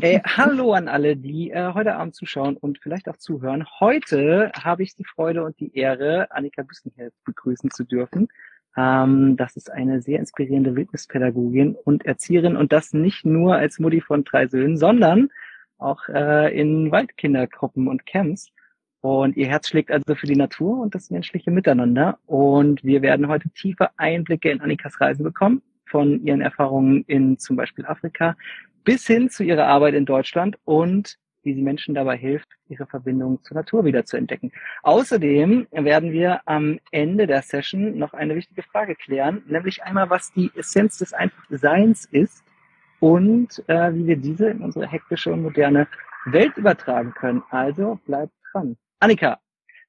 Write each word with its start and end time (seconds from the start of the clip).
Ey, 0.00 0.20
hallo 0.24 0.72
an 0.72 0.88
alle, 0.88 1.16
die 1.16 1.50
äh, 1.50 1.72
heute 1.72 1.94
Abend 1.94 2.14
zuschauen 2.14 2.56
und 2.56 2.78
vielleicht 2.78 3.08
auch 3.08 3.16
zuhören. 3.16 3.64
Heute 3.78 4.50
habe 4.60 4.82
ich 4.82 4.96
die 4.96 5.04
Freude 5.04 5.44
und 5.44 5.58
die 5.60 5.76
Ehre, 5.76 6.30
Annika 6.30 6.62
Büssenheld 6.62 7.12
begrüßen 7.24 7.70
zu 7.70 7.84
dürfen. 7.84 8.28
Ähm, 8.76 9.36
das 9.36 9.56
ist 9.56 9.70
eine 9.70 10.02
sehr 10.02 10.18
inspirierende 10.18 10.74
Wildnispädagogin 10.74 11.76
und 11.76 12.04
Erzieherin 12.04 12.56
und 12.56 12.72
das 12.72 12.92
nicht 12.92 13.24
nur 13.24 13.54
als 13.56 13.78
Mutti 13.78 14.00
von 14.00 14.24
drei 14.24 14.48
Söhnen, 14.48 14.76
sondern 14.76 15.28
auch 15.78 16.08
äh, 16.08 16.58
in 16.58 16.90
Waldkindergruppen 16.90 17.86
und 17.86 18.04
Camps. 18.04 18.50
Und 19.00 19.36
ihr 19.36 19.48
Herz 19.48 19.68
schlägt 19.68 19.90
also 19.90 20.14
für 20.14 20.26
die 20.26 20.36
Natur 20.36 20.78
und 20.78 20.94
das 20.94 21.10
menschliche 21.10 21.50
Miteinander. 21.50 22.18
Und 22.26 22.82
wir 22.84 23.02
werden 23.02 23.28
heute 23.28 23.48
tiefe 23.50 23.90
Einblicke 23.96 24.50
in 24.50 24.60
Annikas 24.60 25.00
Reisen 25.00 25.24
bekommen, 25.24 25.62
von 25.92 26.24
ihren 26.24 26.40
Erfahrungen 26.40 27.04
in 27.06 27.38
zum 27.38 27.54
Beispiel 27.54 27.86
Afrika 27.86 28.34
bis 28.82 29.06
hin 29.06 29.30
zu 29.30 29.44
ihrer 29.44 29.66
Arbeit 29.66 29.94
in 29.94 30.06
Deutschland 30.06 30.58
und 30.64 31.18
wie 31.44 31.54
sie 31.54 31.62
Menschen 31.62 31.94
dabei 31.94 32.16
hilft, 32.16 32.48
ihre 32.68 32.86
Verbindung 32.86 33.42
zur 33.42 33.56
Natur 33.56 33.84
wieder 33.84 34.04
zu 34.04 34.16
entdecken. 34.16 34.52
Außerdem 34.84 35.66
werden 35.72 36.12
wir 36.12 36.40
am 36.46 36.78
Ende 36.92 37.26
der 37.26 37.42
Session 37.42 37.98
noch 37.98 38.14
eine 38.14 38.34
wichtige 38.36 38.62
Frage 38.62 38.94
klären, 38.94 39.42
nämlich 39.46 39.82
einmal, 39.82 40.08
was 40.08 40.32
die 40.32 40.50
Essenz 40.54 40.98
des 40.98 41.12
Einfachseins 41.12 42.06
ist 42.06 42.44
und 43.00 43.62
äh, 43.68 43.92
wie 43.94 44.06
wir 44.06 44.16
diese 44.16 44.48
in 44.48 44.60
unsere 44.60 44.86
hektische 44.86 45.32
und 45.32 45.42
moderne 45.42 45.88
Welt 46.26 46.56
übertragen 46.56 47.12
können. 47.12 47.42
Also 47.50 47.98
bleibt 48.06 48.32
dran. 48.52 48.76
Annika, 49.00 49.40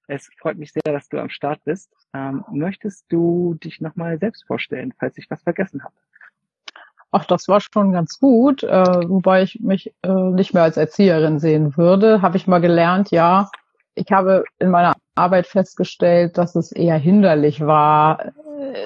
es 0.07 0.29
freut 0.39 0.57
mich 0.57 0.73
sehr, 0.73 0.93
dass 0.93 1.09
du 1.09 1.19
am 1.19 1.29
Start 1.29 1.63
bist. 1.63 1.89
Ähm, 2.13 2.43
möchtest 2.51 3.05
du 3.09 3.55
dich 3.55 3.81
nochmal 3.81 4.19
selbst 4.19 4.45
vorstellen, 4.45 4.93
falls 4.99 5.17
ich 5.17 5.29
was 5.29 5.41
vergessen 5.43 5.83
habe? 5.83 5.93
Ach, 7.11 7.25
das 7.25 7.47
war 7.47 7.61
schon 7.61 7.91
ganz 7.91 8.19
gut, 8.19 8.63
äh, 8.63 9.07
wobei 9.07 9.43
ich 9.43 9.59
mich 9.59 9.93
äh, 10.01 10.11
nicht 10.11 10.53
mehr 10.53 10.63
als 10.63 10.77
Erzieherin 10.77 11.39
sehen 11.39 11.77
würde. 11.77 12.21
Habe 12.23 12.37
ich 12.37 12.47
mal 12.47 12.59
gelernt, 12.59 13.11
ja. 13.11 13.49
Ich 13.93 14.11
habe 14.11 14.43
in 14.57 14.71
meiner 14.71 14.93
Arbeit 15.13 15.45
festgestellt, 15.45 16.39
dass 16.39 16.55
es 16.55 16.71
eher 16.71 16.97
hinderlich 16.97 17.61
war, 17.61 18.25
äh, 18.25 18.31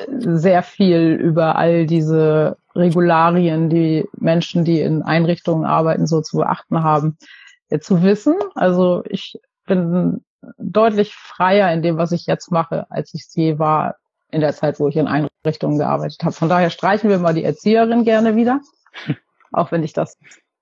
sehr 0.09 0.61
viel 0.61 1.14
über 1.14 1.55
all 1.55 1.86
diese 1.86 2.58
Regularien, 2.75 3.70
die 3.70 4.05
Menschen, 4.17 4.66
die 4.66 4.81
in 4.81 5.03
Einrichtungen 5.03 5.66
arbeiten, 5.66 6.05
so 6.05 6.22
zu 6.22 6.38
beachten 6.38 6.83
haben, 6.83 7.17
äh, 7.70 7.80
zu 7.80 8.03
wissen. 8.03 8.36
Also 8.55 9.03
ich 9.08 9.39
bin 9.66 10.22
deutlich 10.58 11.16
freier 11.16 11.72
in 11.72 11.81
dem, 11.81 11.98
was 11.98 12.12
ich 12.12 12.26
jetzt 12.26 12.52
mache, 12.52 12.90
als 12.90 13.14
ich 13.14 13.22
es 13.22 13.36
je 13.36 13.59
war 13.59 13.95
in 14.30 14.42
der 14.42 14.54
Zeit, 14.54 14.80
wo 14.80 14.88
ich 14.88 14.98
in 14.98 15.08
Einrichtungen 15.08 15.78
gearbeitet 15.78 16.23
habe. 16.23 16.34
Von 16.34 16.50
daher 16.50 16.70
streichen 16.70 17.09
wir 17.09 17.20
mal 17.20 17.34
die 17.34 17.44
Erzieherin 17.44 18.04
gerne 18.04 18.36
wieder, 18.36 18.62
auch 19.52 19.72
wenn 19.72 19.84
ich 19.84 19.94
das 19.94 20.17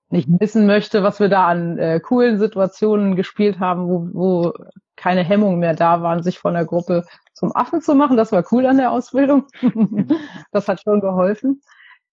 nicht 0.08 0.28
wissen 0.40 0.66
möchte, 0.66 1.02
was 1.02 1.18
wir 1.18 1.28
da 1.28 1.48
an 1.48 1.78
äh, 1.78 1.98
coolen 2.00 2.38
Situationen 2.38 3.16
gespielt 3.16 3.58
haben, 3.58 3.88
wo, 3.88 4.08
wo 4.12 4.52
keine 4.94 5.24
Hemmungen 5.24 5.58
mehr 5.58 5.74
da 5.74 6.00
waren, 6.00 6.22
sich 6.22 6.38
von 6.38 6.54
der 6.54 6.64
Gruppe 6.64 7.04
zum 7.34 7.54
Affen 7.54 7.82
zu 7.82 7.94
machen. 7.94 8.16
Das 8.16 8.32
war 8.32 8.44
cool 8.52 8.66
an 8.66 8.78
der 8.78 8.92
Ausbildung. 8.92 9.46
das 10.52 10.68
hat 10.68 10.80
schon 10.82 11.00
geholfen. 11.00 11.60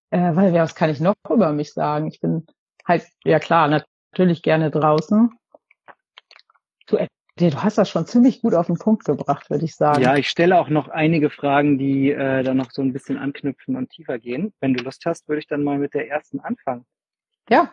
Äh, 0.10 0.36
weil 0.36 0.54
was 0.54 0.76
kann 0.76 0.90
ich 0.90 1.00
noch 1.00 1.14
über 1.30 1.54
mich 1.54 1.74
sagen? 1.74 2.08
Ich 2.08 2.20
bin 2.20 2.46
halt, 2.86 3.06
ja 3.24 3.40
klar, 3.40 3.68
natürlich 3.68 4.42
gerne 4.42 4.72
draußen. 4.72 5.32
Du 7.36 7.50
Du 7.50 7.64
hast 7.64 7.78
das 7.78 7.89
schon 7.89 8.06
ziemlich 8.06 8.42
gut 8.42 8.53
auf 8.53 8.67
den 8.67 8.78
Punkt 8.78 9.06
gebracht, 9.06 9.50
würde 9.50 9.66
ich 9.66 9.76
sagen. 9.76 10.02
Ja, 10.03 10.16
ich 10.16 10.30
stelle 10.30 10.59
auch 10.59 10.70
noch 10.70 10.88
einige 10.88 11.31
Fragen, 11.31 11.80
die 11.80 12.12
äh, 12.12 12.44
dann 12.44 12.58
noch 12.58 12.70
so 12.72 12.81
ein 12.84 12.94
bisschen 12.94 13.17
anknüpfen 13.17 13.75
und 13.75 13.90
tiefer 13.90 14.20
gehen. 14.20 14.53
Wenn 14.59 14.75
du 14.75 14.84
Lust 14.84 15.03
hast, 15.06 15.28
würde 15.28 15.40
ich 15.40 15.48
dann 15.48 15.64
mal 15.64 15.80
mit 15.80 15.95
der 15.95 16.09
ersten 16.09 16.40
anfangen. 16.40 16.86
Ja. 17.50 17.72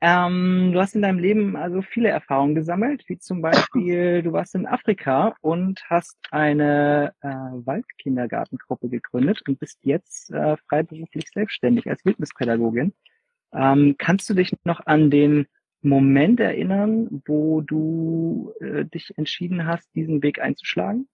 Ähm, 0.00 0.72
du 0.74 0.80
hast 0.80 0.94
in 0.94 1.00
deinem 1.00 1.18
Leben 1.18 1.56
also 1.56 1.80
viele 1.80 2.10
Erfahrungen 2.10 2.54
gesammelt, 2.54 3.04
wie 3.06 3.18
zum 3.18 3.40
Beispiel, 3.40 4.22
du 4.22 4.32
warst 4.32 4.54
in 4.54 4.66
Afrika 4.66 5.34
und 5.40 5.82
hast 5.88 6.18
eine 6.30 7.14
äh, 7.22 7.28
Waldkindergartengruppe 7.28 8.90
gegründet 8.90 9.40
und 9.48 9.58
bist 9.58 9.78
jetzt 9.82 10.30
äh, 10.30 10.58
freiberuflich 10.68 11.24
selbstständig 11.32 11.88
als 11.88 12.04
Wildnispädagogin. 12.04 12.92
Ähm, 13.54 13.94
kannst 13.96 14.28
du 14.28 14.34
dich 14.34 14.54
noch 14.64 14.84
an 14.84 15.10
den 15.10 15.46
Moment 15.84 16.40
erinnern, 16.40 17.22
wo 17.26 17.60
du 17.60 18.52
äh, 18.60 18.84
dich 18.84 19.16
entschieden 19.18 19.66
hast, 19.66 19.94
diesen 19.94 20.22
Weg 20.22 20.40
einzuschlagen? 20.40 21.08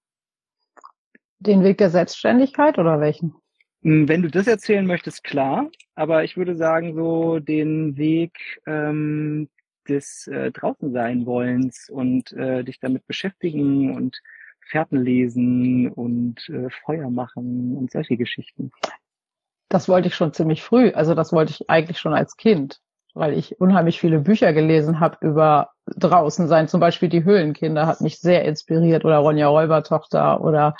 Den 1.41 1.65
Weg 1.65 1.79
der 1.79 1.91
Selbstständigkeit 1.91 2.79
oder 2.79 3.01
welchen? 3.01 3.35
Hm, 3.83 4.09
wenn 4.09 4.23
du 4.23 4.31
das 4.31 4.47
erzählen 4.47 4.87
möchtest, 4.87 5.25
klar. 5.25 5.71
Aber 5.95 6.25
ich 6.25 6.37
würde 6.37 6.55
sagen, 6.55 6.95
so 6.95 7.41
den 7.41 7.97
Weg 7.97 8.61
ähm, 8.67 9.49
des 9.89 10.27
äh, 10.29 10.53
Draußensein-Wollens 10.53 11.91
und 11.91 12.33
äh, 12.33 12.63
dich 12.63 12.79
damit 12.79 13.07
beschäftigen 13.07 13.95
und 13.95 14.21
Fährten 14.61 15.03
lesen 15.03 15.91
und 15.91 16.49
äh, 16.49 16.71
Feuer 16.85 17.11
machen 17.11 17.77
und 17.77 17.91
solche 17.91 18.17
Geschichten. 18.17 18.71
Das 19.69 19.89
wollte 19.89 20.09
ich 20.09 20.15
schon 20.15 20.33
ziemlich 20.33 20.63
früh. 20.63 20.91
Also 20.91 21.15
das 21.15 21.33
wollte 21.33 21.53
ich 21.53 21.69
eigentlich 21.69 21.99
schon 21.99 22.15
als 22.15 22.37
Kind 22.37 22.81
weil 23.15 23.35
ich 23.35 23.61
unheimlich 23.61 24.01
viele 24.01 24.21
Bücher 24.21 24.53
gelesen 24.53 25.01
habe 25.01 25.19
über 25.21 25.71
draußen 25.87 26.49
sein. 26.49 26.69
Zum 26.69 26.81
Beispiel 26.81 27.09
die 27.09 27.25
Höhlenkinder 27.25 27.87
hat 27.87 28.01
mich 28.01 28.21
sehr 28.21 28.45
inspiriert 28.45 29.05
oder 29.05 29.19
Ronja 29.19 29.49
Räubertochter 29.49 30.41
oder 30.41 30.77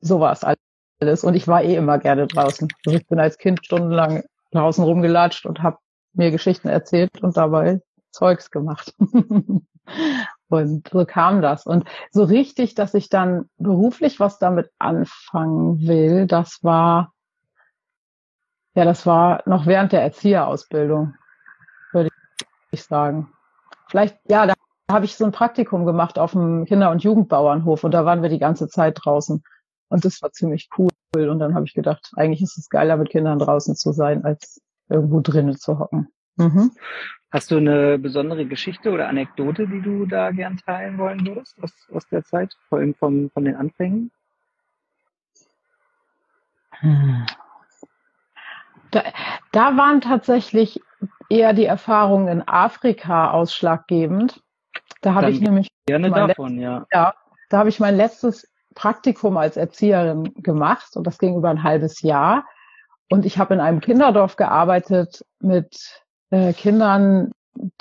sowas 0.00 0.44
alles. 0.44 1.24
Und 1.24 1.34
ich 1.34 1.48
war 1.48 1.62
eh 1.62 1.76
immer 1.76 1.98
gerne 1.98 2.26
draußen. 2.26 2.68
Also 2.84 2.98
ich 2.98 3.06
bin 3.06 3.18
als 3.18 3.38
Kind 3.38 3.64
stundenlang 3.64 4.24
draußen 4.52 4.84
rumgelatscht 4.84 5.46
und 5.46 5.62
habe 5.62 5.78
mir 6.12 6.30
Geschichten 6.30 6.68
erzählt 6.68 7.22
und 7.22 7.36
dabei 7.36 7.80
Zeugs 8.10 8.50
gemacht. 8.50 8.94
und 10.48 10.88
so 10.88 11.04
kam 11.04 11.42
das. 11.42 11.66
Und 11.66 11.86
so 12.10 12.24
richtig, 12.24 12.74
dass 12.74 12.94
ich 12.94 13.08
dann 13.08 13.48
beruflich 13.58 14.20
was 14.20 14.38
damit 14.38 14.70
anfangen 14.78 15.86
will, 15.86 16.26
das 16.26 16.60
war, 16.62 17.12
ja, 18.74 18.84
das 18.84 19.06
war 19.06 19.42
noch 19.46 19.66
während 19.66 19.92
der 19.92 20.02
Erzieherausbildung 20.02 21.14
ich 22.76 22.84
sagen. 22.84 23.32
Vielleicht, 23.88 24.18
ja, 24.28 24.46
da 24.46 24.54
habe 24.90 25.04
ich 25.04 25.16
so 25.16 25.24
ein 25.24 25.32
Praktikum 25.32 25.84
gemacht 25.84 26.18
auf 26.18 26.32
dem 26.32 26.64
Kinder- 26.64 26.90
und 26.90 27.02
Jugendbauernhof 27.02 27.84
und 27.84 27.92
da 27.92 28.04
waren 28.04 28.22
wir 28.22 28.28
die 28.28 28.38
ganze 28.38 28.68
Zeit 28.68 28.98
draußen. 29.02 29.42
Und 29.88 30.04
das 30.04 30.22
war 30.22 30.32
ziemlich 30.32 30.68
cool. 30.78 30.90
Und 31.14 31.38
dann 31.38 31.54
habe 31.54 31.66
ich 31.66 31.74
gedacht, 31.74 32.12
eigentlich 32.16 32.42
ist 32.42 32.58
es 32.58 32.68
geiler, 32.68 32.96
mit 32.96 33.10
Kindern 33.10 33.38
draußen 33.38 33.76
zu 33.76 33.92
sein, 33.92 34.24
als 34.24 34.60
irgendwo 34.88 35.20
drinnen 35.20 35.56
zu 35.56 35.78
hocken. 35.78 36.08
Mhm. 36.36 36.72
Hast 37.30 37.50
du 37.50 37.56
eine 37.56 37.98
besondere 37.98 38.46
Geschichte 38.46 38.90
oder 38.90 39.08
Anekdote, 39.08 39.66
die 39.66 39.80
du 39.80 40.06
da 40.06 40.30
gern 40.30 40.58
teilen 40.58 40.98
wollen 40.98 41.26
würdest 41.26 41.56
aus, 41.62 41.72
aus 41.92 42.08
der 42.08 42.24
Zeit, 42.24 42.56
vor 42.68 42.78
allem 42.78 42.94
von, 42.94 43.30
von 43.30 43.44
den 43.44 43.56
Anfängen? 43.56 44.10
Hm. 46.70 47.26
Da, 48.90 49.02
da 49.52 49.76
waren 49.76 50.00
tatsächlich 50.00 50.80
eher 51.28 51.52
die 51.52 51.64
Erfahrungen 51.64 52.28
in 52.28 52.46
Afrika 52.46 53.30
ausschlaggebend. 53.30 54.42
Da 55.00 55.14
habe 55.14 55.30
ich 55.30 55.40
nämlich 55.40 55.68
gerne 55.86 56.10
davon, 56.10 56.58
ja. 56.58 56.86
ja. 56.92 57.14
Da 57.48 57.58
habe 57.58 57.68
ich 57.68 57.80
mein 57.80 57.96
letztes 57.96 58.50
Praktikum 58.74 59.36
als 59.36 59.56
Erzieherin 59.56 60.34
gemacht 60.34 60.96
und 60.96 61.06
das 61.06 61.18
ging 61.18 61.36
über 61.36 61.48
ein 61.48 61.62
halbes 61.62 62.02
Jahr. 62.02 62.44
Und 63.10 63.24
ich 63.24 63.38
habe 63.38 63.54
in 63.54 63.60
einem 63.60 63.80
Kinderdorf 63.80 64.36
gearbeitet 64.36 65.24
mit 65.40 66.02
äh, 66.30 66.52
Kindern, 66.52 67.30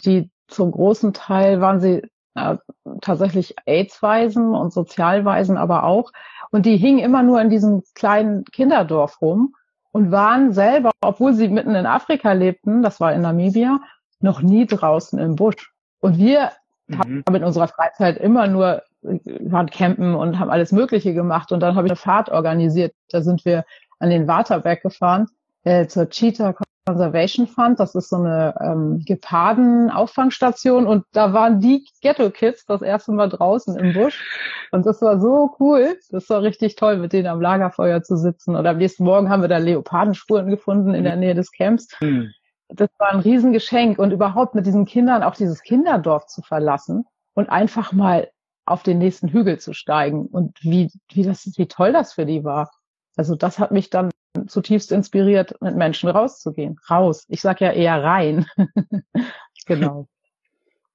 die 0.03 0.29
zum 0.47 0.71
großen 0.71 1.13
Teil 1.13 1.61
waren 1.61 1.79
sie 1.79 2.03
äh, 2.35 2.57
tatsächlich 3.01 3.55
AIDS-Waisen 3.65 4.53
und 4.53 4.71
Sozialwaisen 4.71 5.57
aber 5.57 5.83
auch. 5.83 6.11
Und 6.51 6.65
die 6.65 6.77
hingen 6.77 6.99
immer 6.99 7.23
nur 7.23 7.41
in 7.41 7.49
diesem 7.49 7.83
kleinen 7.95 8.45
Kinderdorf 8.45 9.21
rum 9.21 9.55
und 9.95 10.11
waren 10.11 10.51
selber, 10.51 10.91
obwohl 10.99 11.33
sie 11.33 11.47
mitten 11.47 11.73
in 11.73 11.85
Afrika 11.85 12.33
lebten, 12.33 12.81
das 12.81 12.99
war 12.99 13.13
in 13.13 13.21
Namibia, 13.21 13.79
noch 14.19 14.41
nie 14.41 14.65
draußen 14.65 15.17
im 15.19 15.37
Busch. 15.37 15.71
Und 16.01 16.17
wir 16.17 16.51
mhm. 16.87 16.97
haben 16.99 17.35
in 17.35 17.45
unserer 17.45 17.69
Freizeit 17.69 18.17
immer 18.17 18.45
nur 18.47 18.83
waren 19.01 19.69
campen 19.69 20.13
und 20.13 20.37
haben 20.37 20.49
alles 20.49 20.73
Mögliche 20.73 21.13
gemacht. 21.13 21.53
Und 21.53 21.61
dann 21.61 21.77
habe 21.77 21.87
ich 21.87 21.91
eine 21.91 21.95
Fahrt 21.95 22.27
organisiert. 22.27 22.93
Da 23.09 23.21
sind 23.21 23.45
wir 23.45 23.63
an 23.99 24.09
den 24.09 24.27
Waterberg 24.27 24.81
gefahren 24.81 25.27
äh, 25.63 25.87
zur 25.87 26.09
Cheetah 26.09 26.51
Conservation 26.85 27.47
Fund. 27.47 27.79
Das 27.79 27.95
ist 27.95 28.09
so 28.09 28.17
eine 28.17 28.53
ähm, 28.61 29.03
Geparden-Auffangstation 29.05 30.85
und 30.85 31.05
da 31.13 31.33
waren 31.33 31.59
die 31.59 31.87
Ghetto-Kids 32.01 32.65
das 32.65 32.81
erste 32.81 33.11
Mal 33.11 33.29
draußen 33.29 33.75
im 33.77 33.93
Busch. 33.93 34.23
Und 34.71 34.85
das 34.85 35.01
war 35.01 35.19
so 35.19 35.55
cool. 35.59 35.97
Das 36.11 36.29
war 36.29 36.43
richtig 36.43 36.75
toll, 36.75 36.97
mit 36.97 37.13
denen 37.13 37.27
am 37.27 37.41
Lagerfeuer 37.41 38.03
zu 38.03 38.17
sitzen. 38.17 38.55
Und 38.55 38.67
am 38.67 38.77
nächsten 38.77 39.03
Morgen 39.03 39.29
haben 39.29 39.41
wir 39.41 39.49
da 39.49 39.57
Leopardenspuren 39.57 40.49
gefunden 40.49 40.93
in 40.93 41.03
der 41.03 41.15
Nähe 41.15 41.33
des 41.33 41.51
Camps. 41.51 41.87
Mhm. 41.99 42.31
Das 42.67 42.89
war 42.97 43.11
ein 43.11 43.19
Riesengeschenk 43.19 43.99
und 43.99 44.11
überhaupt 44.11 44.55
mit 44.55 44.65
diesen 44.65 44.85
Kindern 44.85 45.23
auch 45.23 45.35
dieses 45.35 45.61
Kinderdorf 45.61 46.27
zu 46.27 46.41
verlassen 46.41 47.05
und 47.33 47.49
einfach 47.49 47.93
mal 47.93 48.29
auf 48.65 48.83
den 48.83 48.97
nächsten 48.97 49.27
Hügel 49.27 49.59
zu 49.59 49.73
steigen 49.73 50.25
und 50.25 50.57
wie, 50.61 50.91
wie 51.11 51.23
das, 51.23 51.51
wie 51.57 51.67
toll 51.67 51.93
das 51.93 52.13
für 52.13 52.25
die 52.25 52.43
war. 52.43 52.71
Also 53.15 53.35
das 53.35 53.59
hat 53.59 53.71
mich 53.71 53.89
dann 53.89 54.09
zutiefst 54.47 54.91
inspiriert, 54.91 55.59
mit 55.61 55.75
Menschen 55.75 56.09
rauszugehen. 56.09 56.79
Raus. 56.89 57.25
Ich 57.29 57.41
sag 57.41 57.61
ja 57.61 57.71
eher 57.71 58.03
rein. 58.03 58.45
genau. 59.65 60.07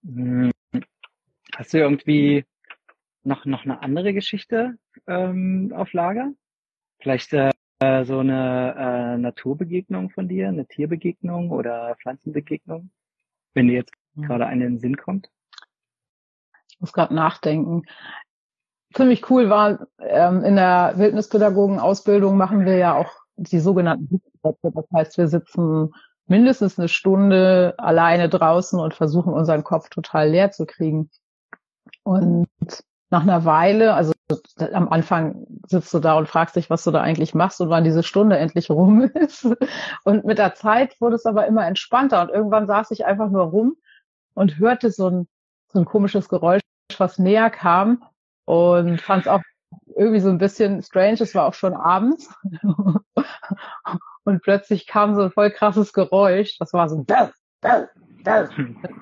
Hm. 0.04 0.50
Hast 1.56 1.74
du 1.74 1.78
irgendwie 1.78 2.44
noch, 3.22 3.44
noch 3.44 3.64
eine 3.64 3.82
andere 3.82 4.14
Geschichte 4.14 4.76
ähm, 5.06 5.72
auf 5.76 5.92
Lager? 5.92 6.32
Vielleicht 7.00 7.32
äh, 7.32 8.04
so 8.04 8.18
eine 8.18 8.74
äh, 8.78 9.18
Naturbegegnung 9.18 10.10
von 10.10 10.28
dir, 10.28 10.48
eine 10.48 10.66
Tierbegegnung 10.66 11.50
oder 11.50 11.96
Pflanzenbegegnung, 12.00 12.90
wenn 13.54 13.68
dir 13.68 13.74
jetzt 13.74 13.94
mhm. 14.14 14.22
gerade 14.22 14.46
eine 14.46 14.66
in 14.66 14.72
den 14.74 14.78
Sinn 14.78 14.96
kommt? 14.96 15.30
Ich 16.70 16.80
muss 16.80 16.92
gerade 16.92 17.14
nachdenken. 17.14 17.82
Ziemlich 18.94 19.30
cool 19.30 19.50
war, 19.50 19.86
ähm, 19.98 20.42
in 20.44 20.56
der 20.56 20.94
Wildnispädagogen-Ausbildung 20.96 22.36
machen 22.36 22.64
wir 22.64 22.76
ja 22.76 22.94
auch 22.94 23.19
die 23.40 23.60
sogenannten 23.60 24.08
Sitzplätze. 24.08 24.70
Das 24.74 24.84
heißt, 24.94 25.18
wir 25.18 25.28
sitzen 25.28 25.92
mindestens 26.26 26.78
eine 26.78 26.88
Stunde 26.88 27.74
alleine 27.78 28.28
draußen 28.28 28.78
und 28.78 28.94
versuchen 28.94 29.32
unseren 29.32 29.64
Kopf 29.64 29.88
total 29.88 30.30
leer 30.30 30.50
zu 30.50 30.66
kriegen. 30.66 31.10
Und 32.04 32.46
nach 33.10 33.22
einer 33.22 33.44
Weile, 33.44 33.94
also 33.94 34.12
am 34.72 34.88
Anfang 34.88 35.46
sitzt 35.66 35.92
du 35.92 35.98
da 35.98 36.16
und 36.16 36.28
fragst 36.28 36.54
dich, 36.54 36.70
was 36.70 36.84
du 36.84 36.92
da 36.92 37.00
eigentlich 37.00 37.34
machst 37.34 37.60
und 37.60 37.70
wann 37.70 37.82
diese 37.82 38.04
Stunde 38.04 38.38
endlich 38.38 38.70
rum 38.70 39.02
ist. 39.14 39.48
Und 40.04 40.24
mit 40.24 40.38
der 40.38 40.54
Zeit 40.54 41.00
wurde 41.00 41.16
es 41.16 41.26
aber 41.26 41.46
immer 41.46 41.66
entspannter 41.66 42.22
und 42.22 42.30
irgendwann 42.30 42.66
saß 42.66 42.90
ich 42.92 43.06
einfach 43.06 43.30
nur 43.30 43.44
rum 43.44 43.76
und 44.34 44.58
hörte 44.58 44.90
so 44.92 45.08
ein, 45.08 45.28
so 45.68 45.80
ein 45.80 45.84
komisches 45.84 46.28
Geräusch, 46.28 46.62
was 46.98 47.18
näher 47.18 47.50
kam 47.50 48.04
und 48.44 49.00
fand 49.00 49.22
es 49.22 49.28
auch 49.28 49.42
irgendwie 50.00 50.20
so 50.20 50.30
ein 50.30 50.38
bisschen 50.38 50.82
strange. 50.82 51.18
Es 51.20 51.34
war 51.34 51.44
auch 51.46 51.52
schon 51.52 51.74
abends 51.74 52.32
und 54.24 54.42
plötzlich 54.42 54.86
kam 54.86 55.14
so 55.14 55.24
ein 55.24 55.30
voll 55.30 55.50
krasses 55.50 55.92
Geräusch. 55.92 56.56
Das 56.58 56.72
war 56.72 56.88
so 56.88 56.96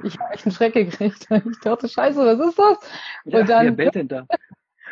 ich 0.02 0.18
habe 0.18 0.32
echt 0.32 0.44
einen 0.44 0.54
Schreck 0.54 0.74
gekriegt. 0.74 1.28
Ich 1.30 1.60
dachte, 1.60 1.88
scheiße, 1.88 2.18
was 2.18 2.48
ist 2.48 2.58
das? 2.58 2.78
Ja, 3.24 3.40
und 3.40 3.48
dann, 3.48 3.64
wer 3.66 3.72
bellt 3.72 3.94
denn 3.94 4.08
da? 4.08 4.26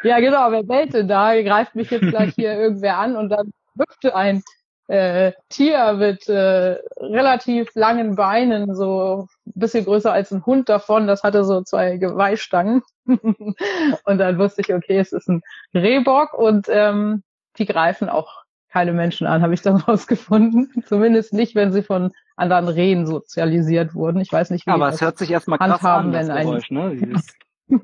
Ja, 0.04 0.20
genau, 0.20 0.52
wer 0.52 0.62
bellt 0.62 0.94
denn 0.94 1.08
da? 1.08 1.40
Greift 1.42 1.74
mich 1.74 1.90
jetzt 1.90 2.08
gleich 2.08 2.34
hier 2.36 2.52
irgendwer 2.58 2.98
an 2.98 3.16
und 3.16 3.28
dann 3.28 3.50
hüpfte 3.76 4.14
ein 4.14 4.44
äh, 4.88 5.32
Tier 5.48 5.94
mit 5.94 6.28
äh, 6.28 6.78
relativ 7.00 7.68
langen 7.74 8.14
Beinen, 8.14 8.74
so 8.74 9.26
ein 9.46 9.52
bisschen 9.54 9.84
größer 9.84 10.12
als 10.12 10.32
ein 10.32 10.46
Hund 10.46 10.68
davon. 10.68 11.06
Das 11.06 11.22
hatte 11.22 11.44
so 11.44 11.62
zwei 11.62 11.96
Geweihstangen. 11.96 12.82
und 13.06 14.18
dann 14.18 14.38
wusste 14.38 14.62
ich, 14.62 14.72
okay, 14.72 14.98
es 14.98 15.12
ist 15.12 15.28
ein 15.28 15.42
Rehbock 15.74 16.34
und 16.34 16.66
ähm, 16.68 17.22
die 17.58 17.66
greifen 17.66 18.08
auch 18.08 18.44
keine 18.68 18.92
Menschen 18.92 19.26
an, 19.26 19.42
habe 19.42 19.54
ich 19.54 19.62
dann 19.62 19.76
rausgefunden. 19.76 20.84
Zumindest 20.86 21.32
nicht, 21.32 21.54
wenn 21.54 21.72
sie 21.72 21.82
von 21.82 22.12
anderen 22.36 22.68
Rehen 22.68 23.06
sozialisiert 23.06 23.94
wurden. 23.94 24.20
Ich 24.20 24.32
weiß 24.32 24.50
nicht, 24.50 24.66
wie 24.66 24.70
Aber 24.70 24.88
es 24.88 25.00
hört 25.00 25.18
sich 25.18 25.30
erstmal 25.30 25.58
krass 25.58 25.84
an, 25.84 26.12
das 26.12 26.28
Geräusch, 26.28 26.70
ne? 26.70 27.20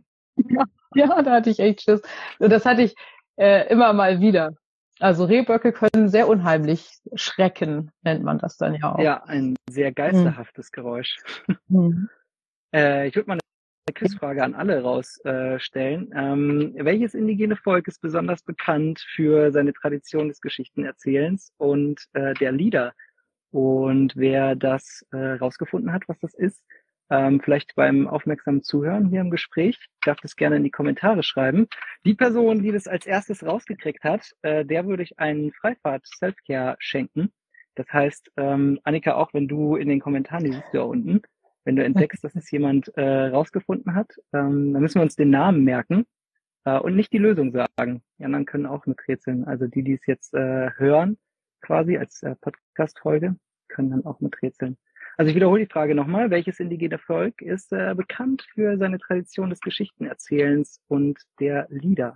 ja, 0.51 0.65
ja, 0.95 1.23
da 1.23 1.31
hatte 1.33 1.51
ich 1.51 1.59
echt 1.59 1.83
Schiss. 1.83 2.03
Und 2.39 2.51
das 2.51 2.67
hatte 2.67 2.83
ich 2.83 2.95
äh, 3.37 3.67
immer 3.69 3.93
mal 3.93 4.21
wieder. 4.21 4.53
Also 5.03 5.25
Rehböcke 5.25 5.73
können 5.73 6.09
sehr 6.09 6.29
unheimlich 6.29 7.01
schrecken, 7.17 7.91
nennt 8.03 8.23
man 8.23 8.39
das 8.39 8.57
dann 8.57 8.75
ja 8.75 8.95
auch. 8.95 9.01
Ja, 9.01 9.25
ein 9.25 9.57
sehr 9.69 9.91
geisterhaftes 9.91 10.69
hm. 10.69 10.73
Geräusch. 10.73 11.17
Hm. 11.69 12.09
Äh, 12.75 13.09
ich 13.09 13.17
würde 13.17 13.29
mal 13.29 13.35
eine 13.35 13.93
Quizfrage 13.93 14.43
an 14.43 14.55
alle 14.55 14.81
rausstellen. 14.81 16.11
Äh, 16.11 16.33
ähm, 16.33 16.75
welches 16.79 17.13
indigene 17.13 17.55
Volk 17.55 17.87
ist 17.87 18.01
besonders 18.01 18.43
bekannt 18.43 19.05
für 19.15 19.53
seine 19.53 19.75
Tradition 19.75 20.29
des 20.29 20.41
Geschichtenerzählens 20.41 21.53
und 21.59 22.07
äh, 22.15 22.33
der 22.33 22.51
Lieder? 22.51 22.95
Und 23.51 24.17
wer 24.17 24.57
das 24.57 25.05
äh, 25.13 25.35
rausgefunden 25.35 25.93
hat, 25.93 26.05
was 26.09 26.19
das 26.21 26.33
ist, 26.33 26.65
ähm, 27.13 27.41
vielleicht 27.41 27.75
beim 27.75 28.09
aufmerksamen 28.09 28.63
Zuhören 28.63 29.11
hier 29.11 29.21
im 29.21 29.31
Gespräch, 29.31 29.79
darf 30.01 30.19
das 30.21 30.35
gerne 30.35 30.57
in 30.57 30.65
die 30.65 30.71
Kommentare 30.71 31.23
schreiben. 31.23 31.67
Die 32.07 32.15
Person, 32.15 32.63
die 32.63 32.73
das 32.73 32.89
als 32.89 33.05
erstes 33.05 33.45
rausgekriegt 33.45 34.03
hat, 34.03 34.33
äh, 34.41 34.65
der 34.65 34.87
würde 34.87 35.03
ich 35.03 35.19
einen 35.19 35.53
Freifahrt 35.53 36.07
Selfcare 36.07 36.77
schenken. 36.79 37.31
Das 37.75 37.87
heißt, 37.93 38.31
ähm, 38.39 38.81
Annika, 38.85 39.15
auch 39.15 39.35
wenn 39.35 39.47
du 39.47 39.77
in 39.77 39.89
den 39.89 40.01
Kommentaren, 40.01 40.45
die 40.45 40.53
siehst 40.53 40.73
du 40.73 40.79
da 40.79 40.85
unten, 40.85 41.21
wenn 41.65 41.77
du 41.77 41.85
entdeckst, 41.85 42.25
dass 42.25 42.35
es 42.35 42.51
jemand 42.51 42.89
äh, 42.97 43.27
rausgefunden 43.27 43.95
hat, 43.95 44.15
ähm, 44.33 44.73
dann 44.73 44.81
müssen 44.81 44.97
wir 44.97 45.03
uns 45.03 45.15
den 45.15 45.31
Namen 45.31 45.65
merken 45.65 46.07
äh, 46.65 46.79
und 46.79 46.97
nicht 46.97 47.13
die 47.13 47.19
Lösung 47.19 47.53
sagen. 47.53 48.03
Die 48.19 48.25
anderen 48.25 48.47
können 48.47 48.67
auch 48.67 48.87
miträtseln. 48.87 49.45
Also 49.45 49.67
die, 49.67 49.83
die 49.83 49.93
es 49.93 50.07
jetzt 50.07 50.33
äh, 50.33 50.71
hören, 50.79 51.19
quasi 51.61 51.99
als 51.99 52.23
äh, 52.23 52.37
Podcast-Folge, 52.41 53.37
können 53.69 53.91
dann 53.91 54.07
auch 54.07 54.21
miträtseln. 54.21 54.79
Also 55.17 55.31
ich 55.31 55.37
wiederhole 55.37 55.65
die 55.65 55.73
Frage 55.73 55.95
nochmal. 55.95 56.31
Welches 56.31 56.61
indigene 56.61 56.99
Volk 56.99 57.43
ist 57.43 57.73
äh, 57.73 57.95
bekannt 57.95 58.47
für 58.55 58.79
seine 58.79 58.99
Tradition 58.99 59.51
des 59.51 59.61
Geschichtenerzählens 59.61 60.81
und 60.89 61.21
der 61.41 61.67
Lieder? 61.71 62.15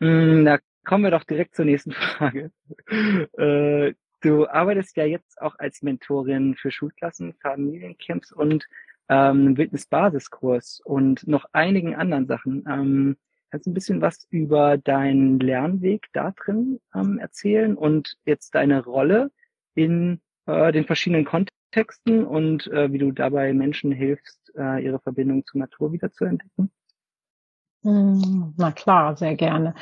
Hm, 0.00 0.44
da 0.44 0.58
kommen 0.84 1.04
wir 1.04 1.10
doch 1.10 1.24
direkt 1.24 1.54
zur 1.54 1.64
nächsten 1.64 1.92
Frage. 1.92 2.50
äh, 2.88 3.94
du 4.20 4.48
arbeitest 4.48 4.96
ja 4.96 5.04
jetzt 5.04 5.40
auch 5.40 5.58
als 5.58 5.82
Mentorin 5.82 6.56
für 6.56 6.70
Schulklassen, 6.70 7.34
Familiencamps 7.34 8.32
und 8.32 8.66
ähm, 9.08 9.56
Wildnisbasiskurs 9.56 10.80
und 10.84 11.26
noch 11.26 11.46
einigen 11.52 11.94
anderen 11.94 12.26
Sachen. 12.26 12.64
Ähm, 12.68 13.16
Kannst 13.50 13.66
du 13.66 13.70
ein 13.70 13.74
bisschen 13.74 14.00
was 14.00 14.26
über 14.30 14.78
deinen 14.78 15.40
Lernweg 15.40 16.06
da 16.12 16.30
drin 16.30 16.80
ähm, 16.94 17.18
erzählen 17.18 17.76
und 17.76 18.16
jetzt 18.24 18.54
deine 18.54 18.84
Rolle 18.84 19.32
in 19.74 20.20
äh, 20.46 20.70
den 20.70 20.84
verschiedenen 20.84 21.24
Kontexten 21.24 21.59
und 22.26 22.66
äh, 22.68 22.92
wie 22.92 22.98
du 22.98 23.12
dabei 23.12 23.52
Menschen 23.52 23.92
hilfst, 23.92 24.52
äh, 24.56 24.84
ihre 24.84 24.98
Verbindung 25.00 25.44
zur 25.46 25.60
Natur 25.60 25.92
wieder 25.92 26.10
zu 26.10 26.24
entdecken? 26.24 26.70
Hm, 27.82 28.54
na 28.56 28.72
klar, 28.72 29.16
sehr 29.16 29.36
gerne. 29.36 29.74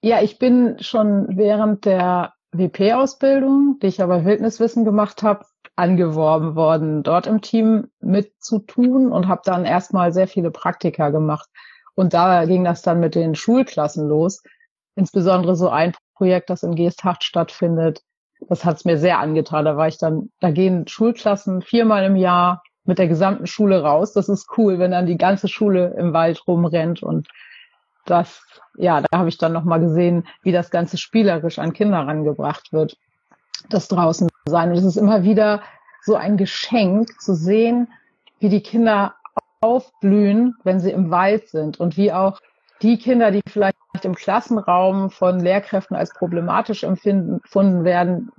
Ja, 0.00 0.22
ich 0.22 0.38
bin 0.38 0.76
schon 0.80 1.36
während 1.36 1.84
der 1.84 2.34
WP-Ausbildung, 2.52 3.78
die 3.82 3.88
ich 3.88 4.02
aber 4.02 4.24
Wildniswissen 4.24 4.84
gemacht 4.84 5.22
habe, 5.22 5.46
angeworben 5.74 6.54
worden, 6.56 7.02
dort 7.02 7.26
im 7.26 7.42
Team 7.42 7.90
mitzutun 8.00 9.12
und 9.12 9.28
habe 9.28 9.42
dann 9.44 9.64
erstmal 9.64 10.12
sehr 10.12 10.26
viele 10.26 10.50
Praktika 10.50 11.10
gemacht. 11.10 11.48
Und 11.94 12.14
da 12.14 12.44
ging 12.46 12.64
das 12.64 12.82
dann 12.82 13.00
mit 13.00 13.14
den 13.14 13.34
Schulklassen 13.34 14.08
los. 14.08 14.42
Insbesondere 14.94 15.56
so 15.56 15.68
ein 15.68 15.94
Projekt, 16.14 16.48
das 16.48 16.62
in 16.62 16.74
Geesthacht 16.74 17.24
stattfindet. 17.24 18.02
Das 18.48 18.64
hat's 18.64 18.84
mir 18.84 18.98
sehr 18.98 19.18
angetan. 19.18 19.64
Da 19.64 19.76
war 19.76 19.88
ich 19.88 19.98
dann, 19.98 20.30
da 20.40 20.50
gehen 20.50 20.86
Schulklassen 20.86 21.62
viermal 21.62 22.04
im 22.04 22.16
Jahr 22.16 22.62
mit 22.84 22.98
der 22.98 23.08
gesamten 23.08 23.46
Schule 23.46 23.82
raus. 23.82 24.12
Das 24.12 24.28
ist 24.28 24.48
cool, 24.56 24.78
wenn 24.78 24.92
dann 24.92 25.06
die 25.06 25.18
ganze 25.18 25.48
Schule 25.48 25.94
im 25.98 26.12
Wald 26.12 26.46
rumrennt 26.46 27.02
und 27.02 27.28
das, 28.04 28.40
ja, 28.76 29.00
da 29.00 29.18
habe 29.18 29.28
ich 29.28 29.38
dann 29.38 29.52
nochmal 29.52 29.80
gesehen, 29.80 30.26
wie 30.42 30.52
das 30.52 30.70
Ganze 30.70 30.96
spielerisch 30.96 31.58
an 31.58 31.72
Kinder 31.72 31.98
rangebracht 31.98 32.72
wird. 32.72 32.96
Das 33.68 33.88
draußen 33.88 34.28
sein. 34.48 34.70
Und 34.70 34.76
es 34.76 34.84
ist 34.84 34.96
immer 34.96 35.24
wieder 35.24 35.62
so 36.02 36.14
ein 36.14 36.36
Geschenk 36.36 37.20
zu 37.20 37.34
sehen, 37.34 37.88
wie 38.38 38.48
die 38.48 38.62
Kinder 38.62 39.14
aufblühen, 39.60 40.54
wenn 40.62 40.78
sie 40.78 40.92
im 40.92 41.10
Wald 41.10 41.48
sind 41.48 41.80
und 41.80 41.96
wie 41.96 42.12
auch 42.12 42.40
die 42.82 42.98
Kinder, 42.98 43.30
die 43.30 43.42
vielleicht 43.48 43.76
im 44.02 44.14
Klassenraum 44.14 45.10
von 45.10 45.40
Lehrkräften 45.40 45.96
als 45.96 46.12
problematisch 46.12 46.84
empfunden 46.84 47.84
werden, 47.84 48.30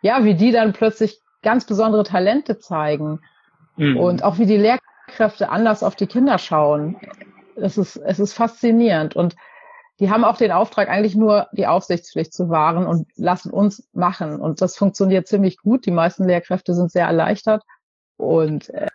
ja, 0.00 0.24
wie 0.24 0.34
die 0.34 0.52
dann 0.52 0.72
plötzlich 0.72 1.20
ganz 1.42 1.64
besondere 1.64 2.04
Talente 2.04 2.58
zeigen 2.58 3.20
mhm. 3.76 3.96
und 3.96 4.24
auch 4.24 4.38
wie 4.38 4.46
die 4.46 4.56
Lehrkräfte 4.56 5.48
anders 5.48 5.82
auf 5.82 5.96
die 5.96 6.06
Kinder 6.06 6.38
schauen. 6.38 6.96
Es 7.56 7.76
ist, 7.76 7.96
es 7.96 8.18
ist 8.18 8.34
faszinierend 8.34 9.16
und 9.16 9.36
die 10.00 10.10
haben 10.10 10.24
auch 10.24 10.36
den 10.36 10.52
Auftrag, 10.52 10.88
eigentlich 10.88 11.14
nur 11.14 11.48
die 11.52 11.66
Aufsichtspflicht 11.66 12.32
zu 12.32 12.48
wahren 12.48 12.86
und 12.86 13.06
lassen 13.16 13.52
uns 13.52 13.88
machen. 13.92 14.40
Und 14.40 14.60
das 14.60 14.76
funktioniert 14.76 15.28
ziemlich 15.28 15.58
gut. 15.58 15.86
Die 15.86 15.92
meisten 15.92 16.24
Lehrkräfte 16.24 16.74
sind 16.74 16.90
sehr 16.90 17.06
erleichtert. 17.06 17.62
Und 18.16 18.70
äh, 18.70 18.88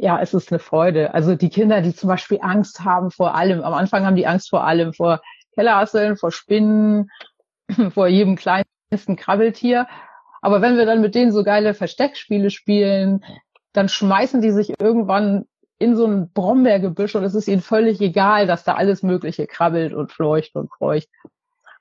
ja, 0.00 0.20
es 0.20 0.34
ist 0.34 0.50
eine 0.50 0.58
Freude. 0.58 1.14
Also 1.14 1.34
die 1.36 1.50
Kinder, 1.50 1.80
die 1.80 1.94
zum 1.94 2.08
Beispiel 2.08 2.38
Angst 2.42 2.84
haben 2.84 3.10
vor 3.10 3.34
allem, 3.34 3.62
am 3.62 3.74
Anfang 3.74 4.04
haben 4.04 4.16
die 4.16 4.26
Angst 4.26 4.50
vor 4.50 4.64
allem, 4.64 4.92
vor 4.92 5.20
Kellerasseln, 5.54 6.16
vor 6.16 6.32
Spinnen, 6.32 7.10
vor 7.90 8.08
jedem 8.08 8.36
kleinsten 8.36 9.16
Krabbeltier. 9.16 9.86
Aber 10.42 10.62
wenn 10.62 10.76
wir 10.76 10.86
dann 10.86 11.00
mit 11.00 11.14
denen 11.14 11.32
so 11.32 11.44
geile 11.44 11.74
Versteckspiele 11.74 12.50
spielen, 12.50 13.24
dann 13.72 13.88
schmeißen 13.88 14.40
die 14.40 14.50
sich 14.50 14.80
irgendwann 14.80 15.46
in 15.78 15.96
so 15.96 16.06
ein 16.06 16.30
Brombeergebüsch 16.32 17.14
und 17.14 17.24
es 17.24 17.34
ist 17.34 17.48
ihnen 17.48 17.62
völlig 17.62 18.00
egal, 18.00 18.46
dass 18.46 18.64
da 18.64 18.74
alles 18.74 19.02
Mögliche 19.02 19.46
krabbelt 19.46 19.94
und 19.94 20.12
fleucht 20.12 20.54
und 20.54 20.70
kreucht. 20.70 21.08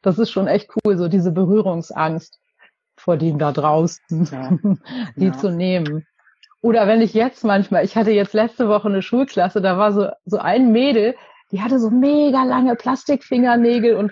Das 0.01 0.19
ist 0.19 0.31
schon 0.31 0.47
echt 0.47 0.69
cool, 0.85 0.97
so 0.97 1.09
diese 1.09 1.31
Berührungsangst 1.31 2.39
vor 2.95 3.17
dem 3.17 3.39
da 3.39 3.51
draußen, 3.51 4.29
ja. 4.31 4.57
die 5.15 5.27
ja. 5.27 5.37
zu 5.37 5.49
nehmen. 5.51 6.05
Oder 6.61 6.87
wenn 6.87 7.01
ich 7.01 7.13
jetzt 7.13 7.43
manchmal, 7.43 7.85
ich 7.85 7.95
hatte 7.95 8.11
jetzt 8.11 8.33
letzte 8.33 8.67
Woche 8.67 8.89
eine 8.89 9.01
Schulklasse, 9.01 9.61
da 9.61 9.77
war 9.77 9.93
so, 9.93 10.09
so 10.25 10.37
ein 10.37 10.71
Mädel, 10.71 11.15
die 11.51 11.61
hatte 11.61 11.79
so 11.79 11.89
mega 11.89 12.43
lange 12.43 12.75
Plastikfingernägel 12.75 13.95
und 13.95 14.11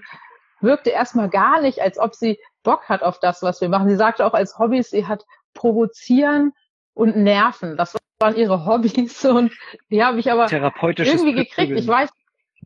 wirkte 0.62 0.90
erstmal 0.90 1.30
gar 1.30 1.62
nicht, 1.62 1.82
als 1.82 2.00
ob 2.00 2.16
sie 2.16 2.40
Bock 2.64 2.90
hat 2.90 3.04
auf 3.04 3.20
das, 3.20 3.42
was 3.44 3.62
wir 3.62 3.70
machen. 3.70 3.90
Sie 3.90 3.96
sagte 3.96 4.26
auch 4.26 4.34
als 4.34 4.58
Hobbys, 4.58 4.90
sie 4.90 5.06
hat 5.06 5.26
provozieren 5.54 6.54
und 6.94 7.16
nerven. 7.16 7.78
Das 7.78 7.96
waren 8.20 8.36
ihre 8.36 8.66
Hobbys 8.66 9.26
und 9.26 9.52
die 9.90 10.04
habe 10.04 10.20
ich 10.20 10.32
aber 10.32 10.52
irgendwie 10.52 11.34
gekriegt. 11.34 11.78
Ich 11.78 11.88
weiß, 11.88 12.10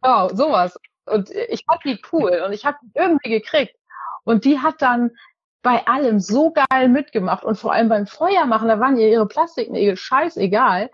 genau, 0.02 0.30
sowas. 0.30 0.80
Und 1.06 1.30
ich 1.32 1.66
fand 1.66 1.84
die 1.84 2.00
cool 2.12 2.44
und 2.46 2.54
ich 2.54 2.66
habe 2.66 2.78
irgendwie 2.94 3.30
gekriegt. 3.30 3.76
Und 4.24 4.46
die 4.46 4.60
hat 4.60 4.82
dann 4.82 5.12
bei 5.62 5.86
allem 5.88 6.20
so 6.20 6.52
geil 6.52 6.90
mitgemacht 6.90 7.44
und 7.44 7.56
vor 7.56 7.74
allem 7.74 7.90
beim 7.90 8.08
Feuer 8.08 8.46
machen, 8.46 8.68
da 8.68 8.80
waren 8.80 8.98
ihr 8.98 9.10
ihre 9.10 9.28
Plastiknägel 9.28 9.96
scheißegal. 9.96 10.90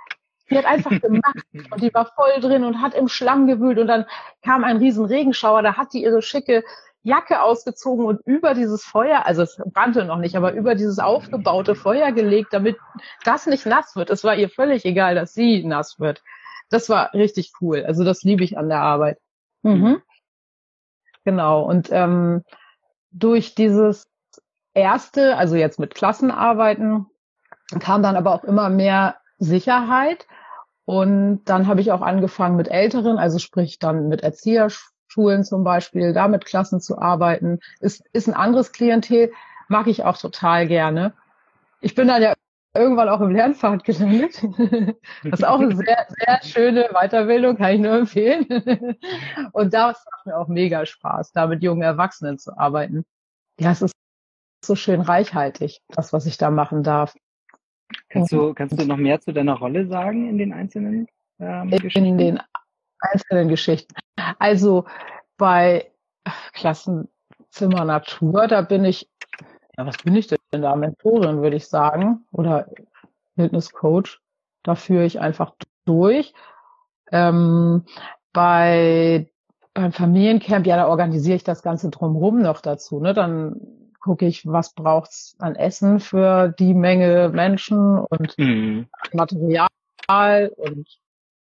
Die 0.50 0.58
hat 0.58 0.66
einfach 0.66 0.92
gemacht 1.02 1.36
und 1.72 1.82
die 1.82 1.94
war 1.94 2.12
voll 2.16 2.42
drin 2.42 2.64
und 2.64 2.82
hat 2.82 2.94
im 2.94 3.08
Schlamm 3.08 3.48
gewühlt 3.48 3.80
und 3.80 3.88
dann 3.88 4.06
kam 4.44 4.64
ein 4.64 4.78
riesen 4.78 5.06
Regenschauer, 5.06 5.62
da 5.62 5.78
hat 5.78 5.94
die 5.94 6.04
ihre 6.04 6.22
schicke 6.22 6.64
Jacke 7.04 7.42
ausgezogen 7.42 8.06
und 8.06 8.20
über 8.26 8.54
dieses 8.54 8.84
Feuer, 8.84 9.26
also 9.26 9.42
es 9.42 9.58
brannte 9.74 10.04
noch 10.04 10.18
nicht, 10.18 10.36
aber 10.36 10.52
über 10.54 10.76
dieses 10.76 11.00
aufgebaute 11.00 11.74
Feuer 11.74 12.12
gelegt, 12.12 12.50
damit 12.52 12.78
das 13.24 13.46
nicht 13.46 13.66
nass 13.66 13.96
wird. 13.96 14.10
Es 14.10 14.26
war 14.26 14.36
ihr 14.36 14.50
völlig 14.50 14.84
egal, 14.84 15.16
dass 15.16 15.34
sie 15.34 15.64
nass 15.64 16.00
wird. 16.00 16.22
Das 16.70 16.90
war 16.90 17.14
richtig 17.14 17.54
cool. 17.62 17.86
Also 17.86 18.04
das 18.04 18.24
liebe 18.24 18.44
ich 18.44 18.58
an 18.58 18.68
der 18.68 18.82
Arbeit. 18.82 19.20
Mhm. 19.64 20.02
Genau. 21.24 21.64
Und 21.64 21.90
ähm, 21.92 22.44
durch 23.12 23.56
dieses 23.56 24.10
erste, 24.78 25.36
also 25.38 25.56
jetzt 25.56 25.80
mit 25.80 25.96
Klassenarbeiten, 25.96 27.08
kam 27.80 28.04
dann 28.04 28.16
aber 28.16 28.34
auch 28.34 28.44
immer 28.44 28.70
mehr 28.70 29.16
Sicherheit. 29.40 30.28
Und 30.86 31.44
dann 31.46 31.68
habe 31.68 31.82
ich 31.82 31.92
auch 31.92 32.02
angefangen 32.02 32.56
mit 32.56 32.70
Älteren, 32.70 33.18
also 33.18 33.40
sprich 33.40 33.80
dann 33.80 34.08
mit 34.08 34.22
Erzieherschulen 34.22 35.44
zum 35.44 35.64
Beispiel, 35.66 36.14
da 36.14 36.30
mit 36.30 36.46
Klassen 36.46 36.80
zu 36.80 36.98
arbeiten. 36.98 37.60
Ist, 37.82 38.04
ist 38.14 38.28
ein 38.28 38.34
anderes 38.34 38.72
Klientel, 38.72 39.34
mag 39.68 39.88
ich 39.88 40.06
auch 40.06 40.18
total 40.18 40.68
gerne. 40.68 41.14
Ich 41.82 41.94
bin 41.94 42.08
dann 42.08 42.22
ja 42.22 42.34
irgendwann 42.74 43.10
auch 43.10 43.20
im 43.22 43.32
Lernpfad 43.32 43.84
gelandet. 43.84 44.42
Das 45.24 45.40
ist 45.40 45.46
auch 45.46 45.60
eine 45.60 45.76
sehr, 45.76 46.08
sehr 46.10 46.40
schöne 46.44 46.90
Weiterbildung, 46.94 47.58
kann 47.58 47.74
ich 47.74 47.82
nur 47.82 47.98
empfehlen. 47.98 48.46
Und 49.52 49.74
das 49.74 50.06
macht 50.12 50.26
mir 50.26 50.38
auch 50.38 50.48
mega 50.48 50.86
Spaß, 50.86 51.34
da 51.34 51.48
mit 51.48 51.64
jungen 51.64 51.82
Erwachsenen 51.82 52.38
zu 52.38 52.58
arbeiten. 52.58 53.04
Ja, 53.60 53.72
es 53.72 53.82
ist 53.82 53.94
so 54.64 54.76
schön 54.76 55.02
reichhaltig, 55.02 55.82
das, 55.90 56.14
was 56.14 56.26
ich 56.26 56.38
da 56.38 56.50
machen 56.50 56.84
darf. 56.84 57.16
Kannst 58.10 58.32
du, 58.32 58.54
kannst 58.54 58.80
du 58.80 58.86
noch 58.86 58.98
mehr 58.98 59.20
zu 59.22 59.34
deiner 59.34 59.56
Rolle 59.56 59.88
sagen 59.88 60.30
in 60.30 60.38
den 60.38 60.54
einzelnen 60.54 61.08
ähm, 61.40 61.70
Geschichten? 61.70 62.06
In 62.06 62.18
den 62.18 62.40
einzelnen 63.00 63.48
Geschichten. 63.48 63.96
Also 64.40 64.86
bei 65.38 65.92
Klassenzimmer 66.54 67.86
Natur, 67.86 68.48
da 68.48 68.62
bin 68.62 68.84
ich, 68.84 69.10
ja, 69.78 69.86
was 69.86 69.98
bin 69.98 70.16
ich 70.16 70.28
denn 70.28 70.62
da? 70.62 70.76
Mentorin, 70.76 71.42
würde 71.42 71.56
ich 71.56 71.68
sagen, 71.68 72.26
oder 72.32 72.68
Fitnesscoach. 73.36 74.20
Da 74.64 74.76
führe 74.76 75.06
ich 75.06 75.20
einfach 75.22 75.54
durch. 75.86 76.34
Ähm, 77.12 77.86
bei 78.34 79.30
beim 79.78 79.92
Familiencamp, 79.92 80.66
ja, 80.66 80.76
da 80.76 80.88
organisiere 80.88 81.36
ich 81.36 81.44
das 81.44 81.62
Ganze 81.62 81.92
drumherum 81.92 82.42
noch 82.42 82.62
dazu. 82.62 83.00
Ne? 83.00 83.14
Dann 83.14 83.62
gucke 84.00 84.26
ich, 84.26 84.46
was 84.46 84.74
braucht's 84.74 85.36
an 85.40 85.56
Essen 85.56 86.00
für 86.00 86.50
die 86.60 86.74
Menge 86.74 87.30
Menschen 87.34 88.00
und 88.00 88.38
mhm. 88.38 88.88
Material 89.14 89.68
und 90.56 90.88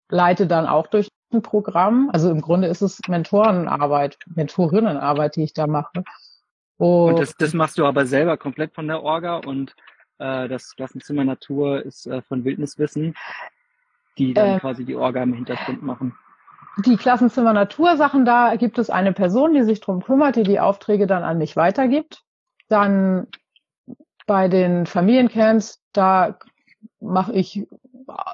leite 0.09 0.47
dann 0.47 0.67
auch 0.67 0.87
durch 0.87 1.09
ein 1.33 1.43
Programm. 1.43 2.11
Also 2.13 2.31
im 2.31 2.41
Grunde 2.41 2.69
ist 2.69 2.83
es 2.83 3.01
Mentorenarbeit, 3.09 4.19
Mentorinnenarbeit, 4.35 5.37
die 5.37 5.45
ich 5.45 5.53
da 5.53 5.67
mache. 5.67 6.05
Und, 6.79 7.15
und 7.15 7.19
das, 7.21 7.37
das 7.37 7.55
machst 7.55 7.79
du 7.79 7.87
aber 7.87 8.07
selber 8.07 8.37
komplett 8.37 8.75
von 8.75 8.87
der 8.87 9.03
Orga 9.03 9.37
und 9.39 9.75
äh, 10.19 10.49
das 10.49 10.75
Klassenzimmer 10.77 11.25
Natur 11.25 11.85
ist 11.85 12.07
äh, 12.07 12.23
von 12.23 12.45
Wildniswissen, 12.45 13.15
die 14.19 14.35
dann 14.35 14.57
äh, 14.57 14.61
quasi 14.61 14.85
die 14.85 14.95
Orga 14.95 15.23
im 15.23 15.35
Hintergrund 15.35 15.83
machen. 15.83 16.15
Die 16.85 16.97
Klassenzimmer 16.97 17.55
Natur 17.55 17.97
Sachen, 17.97 18.27
da 18.27 18.57
gibt 18.57 18.79
es 18.79 18.91
eine 18.91 19.13
Person, 19.15 19.55
die 19.55 19.63
sich 19.63 19.81
drum 19.81 20.03
kümmert, 20.03 20.37
die 20.37 20.43
die 20.43 20.61
Aufträge 20.61 21.07
dann 21.07 21.23
an 21.23 21.39
mich 21.39 21.57
weitergibt. 21.57 22.23
Dann 22.69 23.27
bei 24.27 24.49
den 24.49 24.87
Familiencamps, 24.87 25.81
da 25.93 26.39
mache 27.01 27.33
ich 27.33 27.67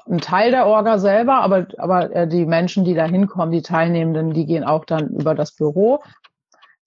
einen 0.05 0.21
Teil 0.21 0.51
der 0.51 0.67
Orga 0.67 0.97
selber, 0.97 1.35
aber, 1.35 1.67
aber 1.77 2.15
äh, 2.15 2.27
die 2.27 2.45
Menschen, 2.45 2.85
die 2.85 2.93
da 2.93 3.05
hinkommen, 3.05 3.51
die 3.51 3.61
Teilnehmenden, 3.61 4.33
die 4.33 4.45
gehen 4.45 4.63
auch 4.63 4.85
dann 4.85 5.09
über 5.09 5.35
das 5.35 5.55
Büro. 5.55 6.03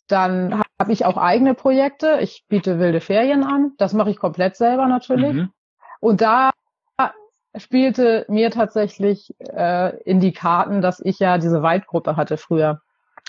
Dann 0.08 0.62
habe 0.80 0.92
ich 0.92 1.04
auch 1.04 1.16
eigene 1.16 1.54
Projekte. 1.54 2.18
Ich 2.20 2.44
biete 2.48 2.78
wilde 2.78 3.00
Ferien 3.00 3.42
an. 3.42 3.72
Das 3.78 3.92
mache 3.92 4.10
ich 4.10 4.18
komplett 4.18 4.56
selber 4.56 4.86
natürlich. 4.86 5.34
Mhm. 5.34 5.50
Und 6.00 6.20
da 6.20 6.50
spielte 7.56 8.26
mir 8.28 8.50
tatsächlich 8.50 9.34
äh, 9.40 9.96
in 10.02 10.20
die 10.20 10.32
Karten, 10.32 10.82
dass 10.82 11.00
ich 11.00 11.18
ja 11.18 11.38
diese 11.38 11.62
Waldgruppe 11.62 12.16
hatte 12.16 12.36
früher. 12.36 12.80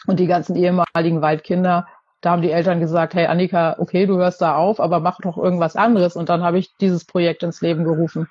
Und 0.06 0.20
die 0.20 0.28
ganzen 0.28 0.56
ehemaligen 0.56 1.22
Waldkinder 1.22 1.88
da 2.22 2.32
haben 2.32 2.42
die 2.42 2.52
Eltern 2.52 2.80
gesagt, 2.80 3.14
hey 3.14 3.28
Annika, 3.28 3.76
okay, 3.80 4.06
du 4.06 4.18
hörst 4.18 4.42
da 4.42 4.56
auf, 4.56 4.80
aber 4.80 5.00
mach 5.00 5.20
doch 5.22 5.38
irgendwas 5.38 5.76
anderes. 5.76 6.16
Und 6.16 6.30
dann 6.30 6.44
habe 6.44 6.58
ich 6.58 6.76
dieses 6.78 7.06
Projekt 7.06 7.44
ins 7.44 7.62
Leben 7.62 7.84
gerufen. 7.84 8.28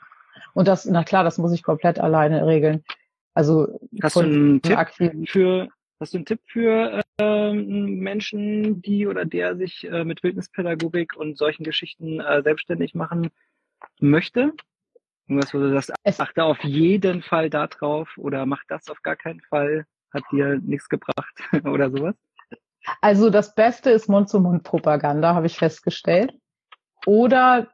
Und 0.55 0.69
das, 0.69 0.87
na 0.87 1.05
klar, 1.05 1.23
das 1.23 1.39
muss 1.39 1.53
ich 1.53 1.63
komplett 1.63 2.01
alleine 2.01 2.47
regeln. 2.47 2.85
Also 3.35 3.79
hast 4.03 4.17
du 4.17 4.21
einen 4.21 4.63
Tipp 4.63 4.79
für 5.29 5.69
hast 6.01 6.15
du 6.15 6.19
einen 6.19 6.27
Tipp 6.27 6.41
für 6.47 7.03
äh, 7.19 7.53
Menschen, 7.53 8.83
die 8.83 9.07
oder 9.07 9.25
der 9.25 9.57
sich 9.57 9.85
äh, 9.85 10.05
mit 10.05 10.23
Wildnispädagogik 10.23 11.17
und 11.17 11.39
solchen 11.39 11.65
Geschichten 11.65 12.21
äh, 12.21 12.43
selbstständig 12.43 12.95
machen 12.95 13.31
möchte? 14.01 14.53
Irgendwas, 15.29 15.55
wo 15.55 15.59
du 15.59 15.71
sagst, 15.73 15.93
achte 16.21 16.45
auf 16.45 16.63
jeden 16.65 17.23
Fall 17.23 17.51
da 17.51 17.67
drauf 17.67 18.17
oder 18.17 18.47
mach 18.47 18.63
das 18.69 18.89
auf 18.89 19.03
gar 19.03 19.17
keinen 19.17 19.41
Fall, 19.41 19.87
hat 20.13 20.23
dir 20.33 20.59
nichts 20.63 20.89
gebracht 20.89 21.35
oder 21.65 21.91
sowas? 21.91 22.15
Also 23.01 23.31
das 23.31 23.55
Beste 23.55 23.91
ist 23.91 24.09
Mund-zu-Mund-Propaganda, 24.09 25.35
habe 25.35 25.47
ich 25.47 25.59
festgestellt. 25.59 26.33
Oder, 27.05 27.69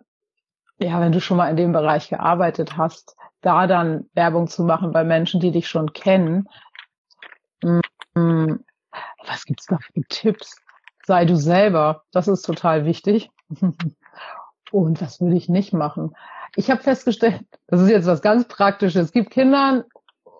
ja, 0.78 1.00
wenn 1.00 1.12
du 1.12 1.20
schon 1.20 1.36
mal 1.36 1.48
in 1.48 1.56
dem 1.56 1.72
Bereich 1.72 2.08
gearbeitet 2.08 2.76
hast, 2.76 3.16
da 3.40 3.66
dann 3.66 4.08
Werbung 4.14 4.46
zu 4.46 4.62
machen 4.62 4.92
bei 4.92 5.04
Menschen, 5.04 5.40
die 5.40 5.50
dich 5.50 5.68
schon 5.68 5.92
kennen. 5.92 6.48
Mm, 7.62 8.56
was 9.26 9.44
gibt's 9.44 9.66
da 9.66 9.78
für 9.78 10.02
Tipps? 10.08 10.56
Sei 11.04 11.24
du 11.24 11.36
selber. 11.36 12.04
Das 12.12 12.28
ist 12.28 12.42
total 12.42 12.84
wichtig. 12.84 13.30
Und 14.70 15.02
was 15.02 15.20
würde 15.20 15.36
ich 15.36 15.48
nicht 15.48 15.72
machen? 15.72 16.14
Ich 16.56 16.70
habe 16.70 16.82
festgestellt, 16.82 17.44
das 17.66 17.80
ist 17.80 17.90
jetzt 17.90 18.06
was 18.06 18.22
ganz 18.22 18.46
Praktisches. 18.46 19.06
Es 19.06 19.12
gibt 19.12 19.30
Kindern 19.30 19.84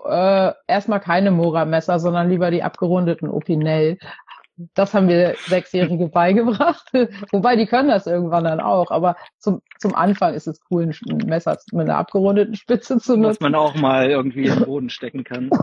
äh, 0.06 0.52
erstmal 0.66 1.00
keine 1.00 1.30
Mora-Messer, 1.30 1.98
sondern 1.98 2.28
lieber 2.28 2.50
die 2.50 2.62
abgerundeten 2.62 3.28
Opinel. 3.28 3.98
Das 4.74 4.94
haben 4.94 5.08
wir 5.08 5.34
Sechsjährige 5.46 6.08
beigebracht. 6.12 6.90
Wobei, 7.30 7.56
die 7.56 7.66
können 7.66 7.88
das 7.88 8.06
irgendwann 8.06 8.44
dann 8.44 8.60
auch. 8.60 8.90
Aber 8.90 9.16
zum, 9.38 9.62
zum 9.78 9.94
Anfang 9.94 10.34
ist 10.34 10.46
es 10.46 10.60
cool, 10.70 10.90
ein 11.08 11.16
Messer 11.26 11.58
mit 11.72 11.88
einer 11.88 11.98
abgerundeten 11.98 12.54
Spitze 12.54 12.98
zu 12.98 13.16
nutzen. 13.16 13.30
Was 13.30 13.40
man 13.40 13.54
auch 13.54 13.74
mal 13.74 14.10
irgendwie 14.10 14.46
im 14.46 14.64
Boden 14.64 14.90
stecken 14.90 15.24
kann. 15.24 15.50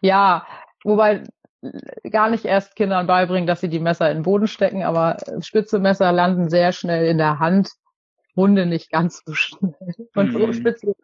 Ja, 0.00 0.46
wobei 0.84 1.24
gar 2.08 2.30
nicht 2.30 2.44
erst 2.44 2.76
Kindern 2.76 3.08
beibringen, 3.08 3.48
dass 3.48 3.60
sie 3.60 3.68
die 3.68 3.80
Messer 3.80 4.08
in 4.10 4.18
den 4.18 4.22
Boden 4.22 4.46
stecken, 4.46 4.84
aber 4.84 5.16
spitze 5.40 5.80
Messer 5.80 6.12
landen 6.12 6.48
sehr 6.48 6.70
schnell 6.70 7.06
in 7.06 7.18
der 7.18 7.40
Hand, 7.40 7.72
runde 8.36 8.64
nicht 8.66 8.92
ganz 8.92 9.22
so 9.26 9.34
schnell. 9.34 9.74
Und 10.14 10.32
mhm. 10.32 10.52
spitze, 10.52 10.94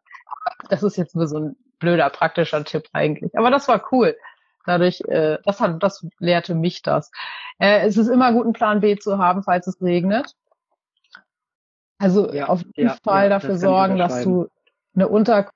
das 0.69 0.85
ist 0.85 0.97
jetzt 0.97 1.17
nur 1.17 1.27
so 1.27 1.39
ein 1.39 1.57
blöder 1.79 2.09
praktischer 2.11 2.65
Tipp 2.65 2.85
eigentlich. 2.93 3.37
Aber 3.37 3.51
das 3.51 3.69
war 3.69 3.83
cool. 3.93 4.17
Dadurch, 4.65 5.03
äh, 5.09 5.39
das 5.45 5.61
hat, 5.61 5.83
das 5.83 6.07
lehrte 6.19 6.55
mich 6.55 6.83
das. 6.83 7.11
Äh, 7.59 7.87
es 7.87 7.97
ist 7.97 8.09
immer 8.09 8.33
gut, 8.33 8.45
einen 8.45 8.53
Plan 8.53 8.81
B 8.81 8.97
zu 8.97 9.19
haben, 9.19 9.43
falls 9.43 9.67
es 9.67 9.81
regnet. 9.83 10.35
Also 11.99 12.33
ja, 12.33 12.47
auf 12.49 12.63
jeden 12.75 12.89
ja, 12.89 12.97
Fall 13.03 13.25
ja, 13.25 13.29
dafür 13.31 13.57
sorgen, 13.57 13.97
dass 13.99 14.23
du 14.23 14.49
eine 14.95 15.09
Unterkunft 15.09 15.53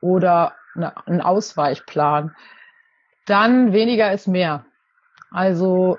oder 0.00 0.54
eine, 0.74 1.06
einen 1.06 1.20
Ausweichplan. 1.20 2.34
Dann 3.26 3.72
weniger 3.72 4.12
ist 4.12 4.28
mehr. 4.28 4.64
Also 5.30 5.98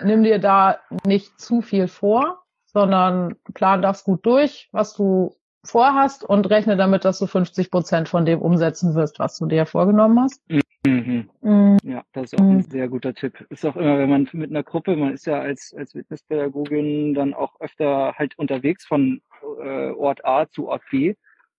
nimm 0.00 0.22
dir 0.22 0.38
da 0.38 0.80
nicht 1.04 1.40
zu 1.40 1.62
viel 1.62 1.88
vor, 1.88 2.42
sondern 2.66 3.36
plan 3.54 3.82
das 3.82 4.04
gut 4.04 4.26
durch, 4.26 4.68
was 4.72 4.94
du 4.94 5.35
vorhast 5.66 6.24
und 6.24 6.48
rechne 6.48 6.76
damit, 6.76 7.04
dass 7.04 7.18
du 7.18 7.26
50 7.26 7.70
Prozent 7.70 8.08
von 8.08 8.24
dem 8.24 8.40
umsetzen 8.40 8.94
wirst, 8.94 9.18
was 9.18 9.38
du 9.38 9.46
dir 9.46 9.66
vorgenommen 9.66 10.20
hast. 10.20 10.40
Mhm. 10.86 11.28
Mhm. 11.42 11.76
Ja, 11.82 12.02
das 12.12 12.32
ist 12.32 12.40
auch 12.40 12.44
mhm. 12.44 12.58
ein 12.58 12.62
sehr 12.62 12.88
guter 12.88 13.14
Tipp. 13.14 13.44
Ist 13.50 13.66
auch 13.66 13.76
immer, 13.76 13.98
wenn 13.98 14.10
man 14.10 14.28
mit 14.32 14.50
einer 14.50 14.62
Gruppe, 14.62 14.96
man 14.96 15.12
ist 15.12 15.26
ja 15.26 15.40
als, 15.40 15.74
als 15.76 15.92
Fitnesspädagogin 15.92 17.14
dann 17.14 17.34
auch 17.34 17.60
öfter 17.60 18.14
halt 18.16 18.38
unterwegs 18.38 18.86
von 18.86 19.20
äh, 19.60 19.90
Ort 19.90 20.24
A 20.24 20.48
zu 20.48 20.68
Ort 20.68 20.82
B. 20.90 21.14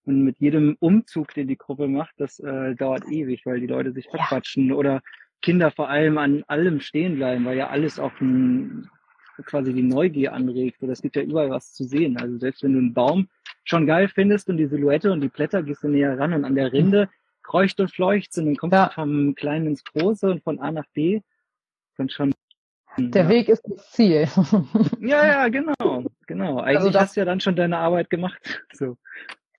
Und 0.05 0.23
mit 0.23 0.39
jedem 0.39 0.77
Umzug, 0.79 1.33
den 1.33 1.49
die 1.49 1.57
Gruppe 1.57 1.89
macht, 1.89 2.13
das 2.17 2.39
äh, 2.39 2.75
dauert 2.75 3.05
ewig, 3.11 3.45
weil 3.45 3.59
die 3.59 3.67
Leute 3.67 3.91
sich 3.91 4.07
verquatschen 4.09 4.69
ja. 4.69 4.75
oder 4.75 5.01
Kinder 5.41 5.69
vor 5.71 5.89
allem 5.89 6.17
an 6.17 6.43
allem 6.47 6.79
stehen 6.79 7.15
bleiben, 7.15 7.45
weil 7.45 7.57
ja 7.57 7.67
alles 7.67 7.99
auf 7.99 8.13
ein 8.21 8.89
quasi 9.43 9.73
die 9.73 9.83
Neugier 9.83 10.33
anregt. 10.33 10.81
Oder 10.81 10.93
es 10.93 11.01
gibt 11.01 11.15
ja 11.15 11.21
überall 11.21 11.49
was 11.49 11.73
zu 11.73 11.83
sehen. 11.83 12.17
Also 12.17 12.37
selbst 12.37 12.63
wenn 12.63 12.73
du 12.73 12.79
einen 12.79 12.93
Baum 12.93 13.29
schon 13.63 13.85
geil 13.85 14.07
findest 14.07 14.49
und 14.49 14.57
die 14.57 14.67
Silhouette 14.67 15.11
und 15.11 15.21
die 15.21 15.29
Blätter 15.29 15.63
gehst 15.63 15.83
du 15.83 15.89
näher 15.89 16.17
ran 16.17 16.33
und 16.33 16.45
an 16.45 16.55
der 16.55 16.71
Rinde 16.71 17.09
kreucht 17.43 17.79
und 17.79 17.91
fleucht 17.91 18.37
und 18.37 18.45
dann 18.45 18.57
kommst 18.57 18.73
ja. 18.73 18.87
du 18.87 18.93
vom 18.93 19.35
Kleinen 19.35 19.67
ins 19.67 19.83
Große 19.83 20.29
und 20.29 20.43
von 20.43 20.59
A 20.59 20.71
nach 20.71 20.85
B. 20.93 21.21
Dann 21.97 22.09
schon. 22.09 22.33
Der 22.97 23.23
ja. 23.23 23.29
Weg 23.29 23.47
ist 23.47 23.63
das 23.65 23.91
Ziel. 23.91 24.27
ja, 24.99 25.25
ja, 25.25 25.47
genau, 25.49 26.05
genau. 26.25 26.59
Eigentlich 26.59 26.77
also 26.77 26.89
das, 26.89 27.01
hast 27.03 27.15
du 27.15 27.21
ja 27.21 27.25
dann 27.25 27.39
schon 27.39 27.55
deine 27.55 27.77
Arbeit 27.77 28.09
gemacht. 28.09 28.37
So. 28.73 28.97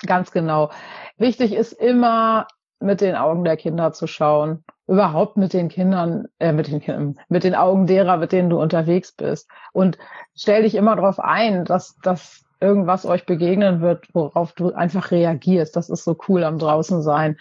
Ganz 0.07 0.31
genau. 0.31 0.71
Wichtig 1.17 1.53
ist 1.53 1.73
immer 1.73 2.47
mit 2.81 3.01
den 3.01 3.17
Augen 3.17 3.45
der 3.45 3.57
Kinder 3.57 3.93
zu 3.93 4.07
schauen. 4.07 4.65
Überhaupt 4.87 5.37
mit 5.37 5.53
den 5.53 5.69
Kindern, 5.69 6.27
äh, 6.39 6.53
mit 6.53 6.69
den 6.69 6.81
Kindern, 6.81 7.19
mit 7.29 7.45
den 7.45 7.55
Augen 7.55 7.87
derer, 7.87 8.17
mit 8.17 8.33
denen 8.33 8.51
du 8.51 8.61
unterwegs 8.61 9.13
bist. 9.13 9.49
Und 9.73 9.99
stell 10.35 10.63
dich 10.63 10.75
immer 10.75 10.97
darauf 10.97 11.21
ein, 11.21 11.65
dass, 11.65 11.97
dass 12.03 12.45
irgendwas 12.61 13.05
euch 13.05 13.27
begegnen 13.27 13.81
wird, 13.81 14.09
worauf 14.15 14.53
du 14.53 14.73
einfach 14.73 15.11
reagierst. 15.11 15.77
Das 15.77 15.91
ist 15.91 16.05
so 16.05 16.17
cool 16.29 16.45
am 16.45 16.59
draußen 16.59 17.03
sein. 17.03 17.37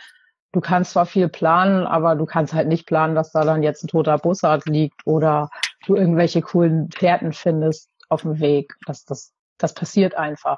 Du 0.52 0.62
kannst 0.62 0.92
zwar 0.92 1.06
viel 1.06 1.30
planen, 1.30 1.86
aber 1.86 2.16
du 2.16 2.26
kannst 2.26 2.54
halt 2.54 2.68
nicht 2.68 2.88
planen, 2.88 3.16
dass 3.16 3.32
da 3.32 3.44
dann 3.44 3.64
jetzt 3.64 3.84
ein 3.84 3.88
toter 3.88 4.18
Bussard 4.18 4.66
liegt 4.66 5.06
oder 5.06 5.50
du 5.86 5.96
irgendwelche 5.96 6.42
coolen 6.42 6.90
Pferden 6.90 7.34
findest 7.34 7.90
auf 8.10 8.22
dem 8.22 8.40
Weg. 8.40 8.76
Das, 8.86 9.06
das, 9.06 9.34
das 9.58 9.74
passiert 9.74 10.16
einfach. 10.16 10.58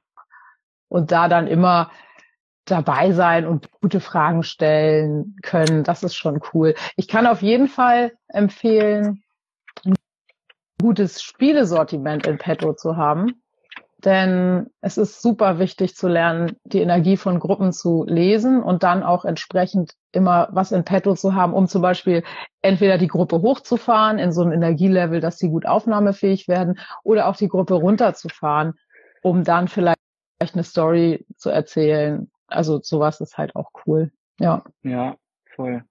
Und 0.88 1.12
da 1.12 1.28
dann 1.28 1.48
immer 1.48 1.92
dabei 2.72 3.12
sein 3.12 3.46
und 3.46 3.72
gute 3.82 4.00
Fragen 4.00 4.44
stellen 4.44 5.36
können. 5.42 5.84
Das 5.84 6.04
ist 6.04 6.16
schon 6.16 6.42
cool. 6.54 6.76
Ich 6.96 7.08
kann 7.08 7.28
auf 7.28 7.42
jeden 7.42 7.68
Fall 7.68 8.14
empfehlen, 8.28 9.24
ein 9.86 9.96
gutes 10.82 11.22
Spielesortiment 11.22 12.28
in 12.28 12.38
petto 12.38 12.74
zu 12.74 12.98
haben. 12.98 13.42
Denn 14.06 14.68
es 14.80 14.98
ist 14.98 15.22
super 15.22 15.60
wichtig 15.60 15.94
zu 15.94 16.08
lernen, 16.08 16.56
die 16.64 16.80
Energie 16.80 17.18
von 17.18 17.38
Gruppen 17.38 17.74
zu 17.74 18.06
lesen 18.08 18.64
und 18.64 18.84
dann 18.84 19.04
auch 19.04 19.26
entsprechend 19.26 19.94
immer 20.14 20.48
was 20.52 20.72
in 20.72 20.86
petto 20.86 21.16
zu 21.16 21.36
haben, 21.36 21.54
um 21.54 21.68
zum 21.68 21.82
Beispiel 21.82 22.24
entweder 22.62 22.98
die 22.98 23.10
Gruppe 23.10 23.42
hochzufahren 23.42 24.18
in 24.18 24.32
so 24.32 24.42
einem 24.42 24.54
Energielevel, 24.54 25.20
dass 25.20 25.38
sie 25.38 25.50
gut 25.50 25.66
aufnahmefähig 25.66 26.48
werden, 26.48 26.80
oder 27.04 27.28
auch 27.28 27.36
die 27.36 27.50
Gruppe 27.50 27.74
runterzufahren, 27.74 28.76
um 29.22 29.44
dann 29.44 29.68
vielleicht 29.68 29.98
eine 30.40 30.64
Story 30.64 31.26
zu 31.36 31.50
erzählen 31.50 32.32
also 32.50 32.80
sowas 32.82 33.22
ist 33.22 33.38
halt 33.38 33.56
auch 33.56 33.72
cool. 33.86 34.12
Ja. 34.40 34.64
Ja, 34.84 35.16
voll. 35.56 35.84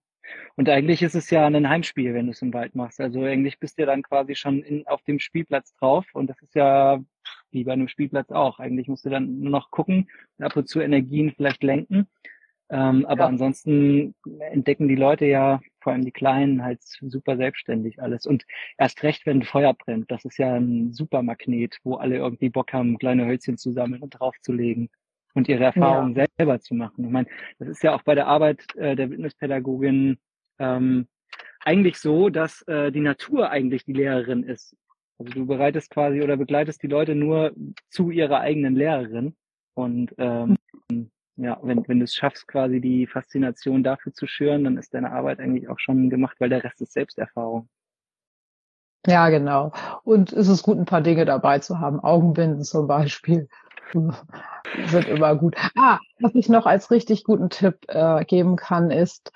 Und 0.56 0.68
eigentlich 0.68 1.02
ist 1.02 1.14
es 1.14 1.30
ja 1.30 1.46
ein 1.46 1.68
Heimspiel, 1.68 2.14
wenn 2.14 2.26
du 2.26 2.32
es 2.32 2.42
im 2.42 2.52
Wald 2.52 2.74
machst. 2.74 3.00
Also 3.00 3.22
eigentlich 3.22 3.58
bist 3.58 3.78
du 3.78 3.82
ja 3.82 3.86
dann 3.86 4.02
quasi 4.02 4.34
schon 4.34 4.62
in, 4.62 4.86
auf 4.86 5.02
dem 5.02 5.18
Spielplatz 5.20 5.74
drauf 5.74 6.06
und 6.12 6.28
das 6.28 6.40
ist 6.42 6.54
ja 6.54 7.02
wie 7.50 7.64
bei 7.64 7.72
einem 7.72 7.88
Spielplatz 7.88 8.30
auch. 8.30 8.58
Eigentlich 8.58 8.88
musst 8.88 9.06
du 9.06 9.10
dann 9.10 9.40
nur 9.40 9.50
noch 9.50 9.70
gucken 9.70 10.10
und 10.38 10.44
ab 10.44 10.56
und 10.56 10.68
zu 10.68 10.80
Energien 10.80 11.32
vielleicht 11.34 11.62
lenken. 11.62 12.08
Ähm, 12.70 13.06
aber 13.06 13.22
ja. 13.22 13.26
ansonsten 13.28 14.14
entdecken 14.50 14.88
die 14.88 14.94
Leute 14.94 15.24
ja, 15.24 15.60
vor 15.80 15.92
allem 15.92 16.04
die 16.04 16.12
Kleinen, 16.12 16.62
halt 16.62 16.82
super 16.82 17.38
selbstständig 17.38 18.02
alles. 18.02 18.26
Und 18.26 18.44
erst 18.76 19.02
recht, 19.02 19.24
wenn 19.24 19.42
Feuer 19.42 19.72
brennt, 19.72 20.10
das 20.10 20.26
ist 20.26 20.38
ja 20.38 20.54
ein 20.54 20.92
super 20.92 21.22
Magnet, 21.22 21.78
wo 21.82 21.94
alle 21.94 22.16
irgendwie 22.16 22.50
Bock 22.50 22.74
haben, 22.74 22.98
kleine 22.98 23.24
Hölzchen 23.24 23.56
zu 23.56 23.72
sammeln 23.72 24.02
und 24.02 24.10
draufzulegen 24.10 24.90
und 25.38 25.49
ihre 25.49 25.64
Erfahrungen 25.64 26.14
ja. 26.16 26.26
selber 26.37 26.61
zu 26.61 26.75
machen. 26.75 27.04
Ich 27.04 27.11
meine, 27.11 27.28
das 27.59 27.68
ist 27.68 27.83
ja 27.83 27.95
auch 27.95 28.02
bei 28.02 28.14
der 28.14 28.26
Arbeit 28.26 28.64
äh, 28.76 28.97
der 28.97 29.11
Witnesspädagogin 29.11 30.18
ähm, 30.59 31.07
eigentlich 31.64 31.99
so, 31.99 32.28
dass 32.28 32.62
äh, 32.62 32.90
die 32.90 33.00
Natur 33.00 33.50
eigentlich 33.50 33.85
die 33.85 33.92
Lehrerin 33.92 34.42
ist. 34.42 34.76
Also 35.18 35.33
du 35.33 35.47
bereitest 35.47 35.90
quasi 35.90 36.23
oder 36.23 36.37
begleitest 36.37 36.83
die 36.83 36.88
Leute 36.88 37.14
nur 37.14 37.52
zu 37.88 38.11
ihrer 38.11 38.40
eigenen 38.40 38.75
Lehrerin. 38.75 39.37
Und 39.75 40.14
ähm, 40.18 40.57
ja, 41.37 41.59
wenn, 41.62 41.87
wenn 41.87 42.00
du 42.00 42.04
es 42.04 42.14
schaffst, 42.14 42.49
quasi 42.49 42.80
die 42.80 43.07
Faszination 43.07 43.85
dafür 43.85 44.12
zu 44.12 44.26
schüren, 44.26 44.64
dann 44.64 44.76
ist 44.76 44.92
deine 44.92 45.12
Arbeit 45.12 45.38
eigentlich 45.38 45.68
auch 45.68 45.79
schon 45.79 46.11
gemacht, 46.11 46.37
weil 46.40 46.48
der 46.48 46.64
Rest 46.64 46.81
ist 46.83 46.92
Selbsterfahrung. 46.92 47.68
Ja, 49.07 49.29
genau. 49.31 49.72
Und 50.03 50.33
es 50.33 50.48
ist 50.48 50.64
gut, 50.64 50.79
ein 50.79 50.85
paar 50.85 51.01
Dinge 51.01 51.24
dabei 51.24 51.61
zu 51.61 51.79
haben. 51.79 52.01
Augenbinden 52.01 52.64
zum 52.64 52.88
Beispiel 52.88 53.48
sind 53.92 55.09
immer 55.09 55.35
gut. 55.37 55.57
Ah, 55.77 55.98
was 56.20 56.35
ich 56.35 56.48
noch 56.48 56.66
als 56.66 56.90
richtig 56.90 57.24
guten 57.24 57.51
Tipp 57.51 57.77
äh, 57.88 58.24
geben 58.24 58.57
kann, 58.57 58.90
ist, 58.90 59.33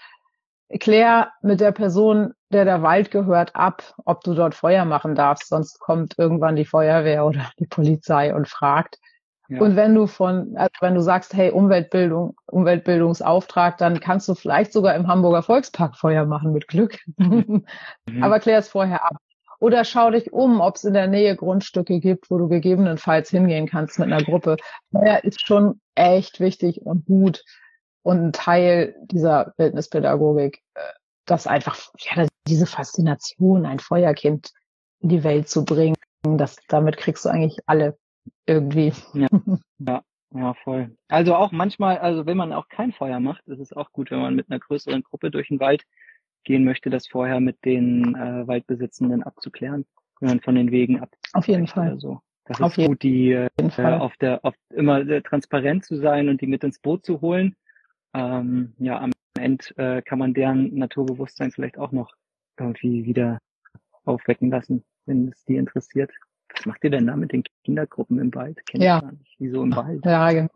klär 0.80 1.32
mit 1.42 1.60
der 1.60 1.72
Person, 1.72 2.32
der 2.50 2.64
der 2.64 2.82
Wald 2.82 3.10
gehört, 3.10 3.54
ab, 3.54 3.94
ob 4.04 4.22
du 4.22 4.34
dort 4.34 4.54
Feuer 4.54 4.84
machen 4.84 5.14
darfst. 5.14 5.48
Sonst 5.48 5.78
kommt 5.80 6.18
irgendwann 6.18 6.56
die 6.56 6.64
Feuerwehr 6.64 7.26
oder 7.26 7.50
die 7.58 7.66
Polizei 7.66 8.34
und 8.34 8.48
fragt. 8.48 8.98
Ja. 9.48 9.60
Und 9.60 9.76
wenn 9.76 9.94
du 9.94 10.06
von, 10.06 10.56
also 10.56 10.70
wenn 10.80 10.94
du 10.94 11.02
sagst, 11.02 11.34
hey, 11.34 11.50
Umweltbildung, 11.50 12.36
Umweltbildungsauftrag, 12.46 13.76
dann 13.76 14.00
kannst 14.00 14.28
du 14.28 14.34
vielleicht 14.34 14.72
sogar 14.72 14.94
im 14.94 15.08
Hamburger 15.08 15.42
Volkspark 15.42 15.96
Feuer 15.96 16.24
machen 16.24 16.52
mit 16.52 16.68
Glück. 16.68 16.98
Mhm. 17.18 17.66
Aber 18.22 18.40
klär 18.40 18.58
es 18.58 18.68
vorher 18.68 19.04
ab. 19.04 19.16
Oder 19.62 19.84
schau 19.84 20.10
dich 20.10 20.32
um, 20.32 20.60
ob 20.60 20.74
es 20.74 20.82
in 20.82 20.92
der 20.92 21.06
Nähe 21.06 21.36
Grundstücke 21.36 22.00
gibt, 22.00 22.32
wo 22.32 22.38
du 22.38 22.48
gegebenenfalls 22.48 23.30
hingehen 23.30 23.68
kannst 23.68 23.96
mit 24.00 24.12
einer 24.12 24.24
Gruppe. 24.24 24.56
Feuer 24.90 25.22
ist 25.22 25.40
schon 25.46 25.80
echt 25.94 26.40
wichtig 26.40 26.82
und 26.82 27.06
gut 27.06 27.44
und 28.02 28.18
ein 28.18 28.32
Teil 28.32 28.96
dieser 29.02 29.54
Wildnispädagogik, 29.58 30.64
äh, 30.74 30.80
das 31.26 31.46
einfach, 31.46 31.78
ja, 31.96 32.26
diese 32.48 32.66
Faszination, 32.66 33.64
ein 33.64 33.78
Feuerkind 33.78 34.50
in 34.98 35.10
die 35.10 35.22
Welt 35.22 35.48
zu 35.48 35.64
bringen, 35.64 35.94
das, 36.24 36.56
damit 36.66 36.96
kriegst 36.96 37.24
du 37.24 37.28
eigentlich 37.28 37.58
alle 37.66 37.96
irgendwie. 38.46 38.92
Ja, 39.14 39.28
ja, 39.78 40.02
ja, 40.34 40.54
voll. 40.54 40.96
Also 41.06 41.36
auch 41.36 41.52
manchmal, 41.52 41.98
also 41.98 42.26
wenn 42.26 42.36
man 42.36 42.52
auch 42.52 42.66
kein 42.66 42.90
Feuer 42.90 43.20
macht, 43.20 43.46
ist 43.46 43.60
es 43.60 43.72
auch 43.72 43.92
gut, 43.92 44.10
wenn 44.10 44.22
man 44.22 44.34
mit 44.34 44.50
einer 44.50 44.58
größeren 44.58 45.04
Gruppe 45.04 45.30
durch 45.30 45.46
den 45.50 45.60
Wald 45.60 45.84
gehen 46.44 46.64
möchte, 46.64 46.90
das 46.90 47.06
vorher 47.06 47.40
mit 47.40 47.64
den 47.64 48.14
äh, 48.14 48.46
Waldbesitzenden 48.46 49.22
abzuklären, 49.22 49.84
wenn 50.20 50.28
man 50.28 50.40
von 50.40 50.54
den 50.54 50.70
Wegen 50.70 51.00
ab. 51.00 51.10
Auf 51.32 51.48
jeden 51.48 51.66
Fall. 51.66 51.98
So. 51.98 52.20
Das 52.44 52.60
auf 52.60 52.76
ist 52.76 52.86
gut, 52.86 53.02
die 53.02 53.32
äh, 53.32 53.48
auf 53.78 54.16
der 54.16 54.44
auf 54.44 54.54
immer 54.70 55.00
äh, 55.00 55.22
transparent 55.22 55.84
zu 55.84 55.96
sein 55.96 56.28
und 56.28 56.40
die 56.40 56.46
mit 56.46 56.64
ins 56.64 56.78
Boot 56.78 57.04
zu 57.04 57.20
holen. 57.20 57.54
Ähm, 58.14 58.74
ja, 58.78 59.00
am 59.00 59.12
Ende 59.38 59.64
äh, 59.76 60.02
kann 60.02 60.18
man 60.18 60.34
deren 60.34 60.74
Naturbewusstsein 60.74 61.52
vielleicht 61.52 61.78
auch 61.78 61.92
noch 61.92 62.12
irgendwie 62.58 63.04
wieder 63.04 63.38
aufwecken 64.04 64.50
lassen, 64.50 64.84
wenn 65.06 65.28
es 65.28 65.44
die 65.44 65.56
interessiert. 65.56 66.10
Was 66.54 66.66
macht 66.66 66.84
ihr 66.84 66.90
denn 66.90 67.06
da 67.06 67.16
mit 67.16 67.32
den 67.32 67.44
Kindergruppen 67.64 68.18
im 68.18 68.34
Wald? 68.34 68.64
Kennt 68.66 68.82
ja. 68.82 69.02
Wieso 69.38 69.62
im 69.62 69.74
Wald? 69.74 70.04
Ja, 70.04 70.48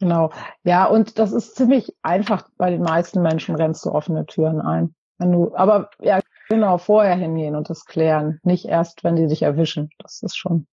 genau. 0.00 0.30
Ja, 0.62 0.86
und 0.86 1.18
das 1.18 1.32
ist 1.32 1.56
ziemlich 1.56 1.94
einfach. 2.02 2.48
Bei 2.56 2.70
den 2.70 2.82
meisten 2.82 3.22
Menschen 3.22 3.54
rennst 3.56 3.84
du 3.84 3.90
offene 3.90 4.26
Türen 4.26 4.60
ein. 4.60 4.94
Wenn 5.18 5.32
du, 5.32 5.54
aber 5.54 5.90
ja, 6.00 6.20
genau, 6.48 6.78
vorher 6.78 7.14
hingehen 7.14 7.56
und 7.56 7.70
das 7.70 7.84
klären. 7.84 8.40
Nicht 8.42 8.66
erst, 8.66 9.04
wenn 9.04 9.16
die 9.16 9.26
dich 9.26 9.42
erwischen. 9.42 9.90
Das 9.98 10.22
ist 10.22 10.36
schon 10.36 10.66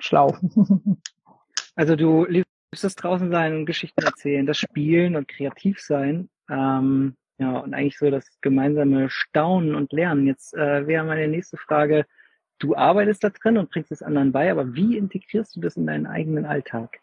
schlau. 0.00 0.36
Also 1.76 1.96
du 1.96 2.24
liebst 2.24 2.46
das 2.82 2.94
draußen 2.94 3.32
sein 3.32 3.52
und 3.56 3.66
Geschichten 3.66 4.04
erzählen, 4.04 4.46
das 4.46 4.58
Spielen 4.58 5.16
und 5.16 5.26
kreativ 5.26 5.80
sein. 5.80 6.28
Ähm, 6.48 7.16
ja, 7.38 7.58
und 7.58 7.74
eigentlich 7.74 7.98
so 7.98 8.10
das 8.10 8.26
gemeinsame 8.42 9.10
Staunen 9.10 9.74
und 9.74 9.92
Lernen. 9.92 10.26
Jetzt 10.26 10.54
äh, 10.54 10.86
wäre 10.86 11.04
meine 11.04 11.26
nächste 11.26 11.56
Frage, 11.56 12.06
du 12.58 12.76
arbeitest 12.76 13.24
da 13.24 13.30
drin 13.30 13.58
und 13.58 13.70
bringst 13.70 13.90
es 13.90 14.02
anderen 14.02 14.30
bei, 14.30 14.50
aber 14.50 14.74
wie 14.74 14.96
integrierst 14.96 15.56
du 15.56 15.60
das 15.60 15.76
in 15.76 15.86
deinen 15.86 16.06
eigenen 16.06 16.46
Alltag? 16.46 17.00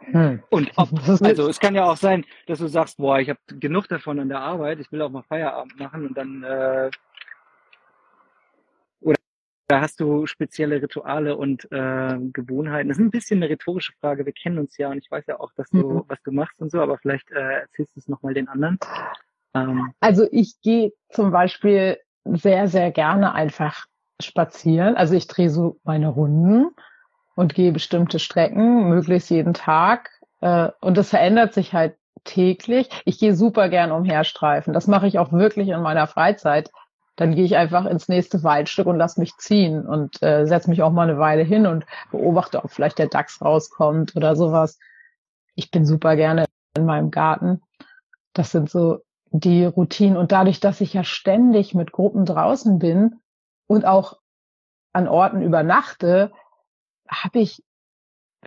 Hm. 0.00 0.42
Und 0.50 0.70
ob, 0.76 0.90
also 1.22 1.48
es 1.48 1.60
kann 1.60 1.74
ja 1.74 1.84
auch 1.84 1.96
sein, 1.96 2.24
dass 2.46 2.60
du 2.60 2.68
sagst, 2.68 2.96
boah, 2.98 3.18
ich 3.18 3.28
habe 3.28 3.40
genug 3.48 3.88
davon 3.88 4.18
an 4.20 4.28
der 4.28 4.40
Arbeit, 4.40 4.80
ich 4.80 4.90
will 4.90 5.02
auch 5.02 5.10
mal 5.10 5.22
Feierabend 5.22 5.78
machen 5.78 6.06
und 6.06 6.16
dann 6.16 6.42
äh, 6.42 6.90
oder 9.70 9.82
hast 9.82 10.00
du 10.00 10.26
spezielle 10.26 10.80
Rituale 10.80 11.36
und 11.36 11.70
äh, 11.70 12.16
Gewohnheiten? 12.32 12.88
Das 12.88 12.96
ist 12.96 13.04
ein 13.04 13.10
bisschen 13.10 13.42
eine 13.42 13.50
rhetorische 13.50 13.92
Frage. 14.00 14.24
Wir 14.24 14.32
kennen 14.32 14.58
uns 14.58 14.78
ja 14.78 14.88
und 14.88 14.96
ich 14.96 15.10
weiß 15.10 15.26
ja 15.26 15.38
auch, 15.40 15.52
dass 15.56 15.68
du 15.68 15.90
mhm. 15.90 16.04
was 16.08 16.22
du 16.22 16.32
machst 16.32 16.58
und 16.60 16.70
so, 16.70 16.80
aber 16.80 16.96
vielleicht 16.96 17.30
äh, 17.32 17.60
erzählst 17.60 17.94
du 17.94 18.00
es 18.00 18.08
nochmal 18.08 18.32
den 18.32 18.48
anderen. 18.48 18.78
Ähm, 19.54 19.92
also 20.00 20.26
ich 20.32 20.58
gehe 20.62 20.92
zum 21.10 21.32
Beispiel 21.32 21.98
sehr, 22.24 22.68
sehr 22.68 22.90
gerne 22.92 23.34
einfach 23.34 23.86
spazieren. 24.20 24.96
Also 24.96 25.14
ich 25.14 25.26
drehe 25.26 25.50
so 25.50 25.78
meine 25.84 26.08
Runden 26.08 26.70
und 27.38 27.54
gehe 27.54 27.70
bestimmte 27.70 28.18
Strecken, 28.18 28.88
möglichst 28.88 29.30
jeden 29.30 29.54
Tag. 29.54 30.10
Äh, 30.40 30.70
und 30.80 30.96
das 30.96 31.10
verändert 31.10 31.54
sich 31.54 31.72
halt 31.72 31.94
täglich. 32.24 32.88
Ich 33.04 33.20
gehe 33.20 33.36
super 33.36 33.68
gern 33.68 33.92
umherstreifen. 33.92 34.74
Das 34.74 34.88
mache 34.88 35.06
ich 35.06 35.20
auch 35.20 35.30
wirklich 35.30 35.68
in 35.68 35.80
meiner 35.80 36.08
Freizeit. 36.08 36.72
Dann 37.14 37.36
gehe 37.36 37.44
ich 37.44 37.56
einfach 37.56 37.86
ins 37.86 38.08
nächste 38.08 38.42
Waldstück 38.42 38.88
und 38.88 38.98
lass 38.98 39.18
mich 39.18 39.36
ziehen 39.36 39.86
und 39.86 40.20
äh, 40.20 40.46
setze 40.46 40.68
mich 40.68 40.82
auch 40.82 40.90
mal 40.90 41.08
eine 41.08 41.20
Weile 41.20 41.44
hin 41.44 41.68
und 41.68 41.86
beobachte, 42.10 42.64
ob 42.64 42.72
vielleicht 42.72 42.98
der 42.98 43.06
Dachs 43.06 43.40
rauskommt 43.40 44.16
oder 44.16 44.34
sowas. 44.34 44.80
Ich 45.54 45.70
bin 45.70 45.86
super 45.86 46.16
gerne 46.16 46.44
in 46.76 46.86
meinem 46.86 47.12
Garten. 47.12 47.62
Das 48.32 48.50
sind 48.50 48.68
so 48.68 48.98
die 49.30 49.64
Routinen. 49.64 50.16
Und 50.16 50.32
dadurch, 50.32 50.58
dass 50.58 50.80
ich 50.80 50.92
ja 50.92 51.04
ständig 51.04 51.72
mit 51.72 51.92
Gruppen 51.92 52.24
draußen 52.24 52.80
bin 52.80 53.20
und 53.68 53.84
auch 53.84 54.18
an 54.92 55.06
Orten 55.06 55.40
übernachte, 55.40 56.32
habe 57.08 57.40
ich 57.40 57.62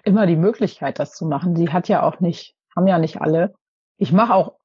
immer 0.04 0.26
die 0.26 0.36
Möglichkeit, 0.36 1.00
das 1.00 1.13
zu 1.13 1.26
machen. 1.26 1.56
Die 1.56 1.71
hat 1.71 1.88
ja 1.88 2.04
auch 2.04 2.19
nicht, 2.19 2.56
haben 2.76 2.88
ja 2.88 2.97
nicht 2.97 3.21
alle. 3.21 3.54
Ich 3.97 4.12
mache 4.12 4.34
auch 4.34 4.58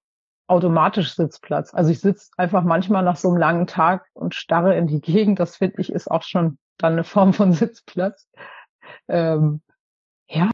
automatisch 0.46 1.14
Sitzplatz. 1.14 1.74
Also 1.74 1.90
ich 1.90 2.00
sitze 2.00 2.30
einfach 2.36 2.62
manchmal 2.62 3.02
nach 3.02 3.16
so 3.16 3.28
einem 3.28 3.38
langen 3.38 3.66
Tag 3.66 4.06
und 4.14 4.34
starre 4.34 4.76
in 4.76 4.86
die 4.86 5.00
Gegend. 5.00 5.40
Das 5.40 5.56
finde 5.56 5.80
ich 5.80 5.92
ist 5.92 6.10
auch 6.10 6.22
schon 6.22 6.58
dann 6.78 6.92
eine 6.92 7.04
Form 7.04 7.32
von 7.32 7.52
Sitzplatz. 7.52 8.28
Ähm, 9.08 9.62
ja. 10.28 10.50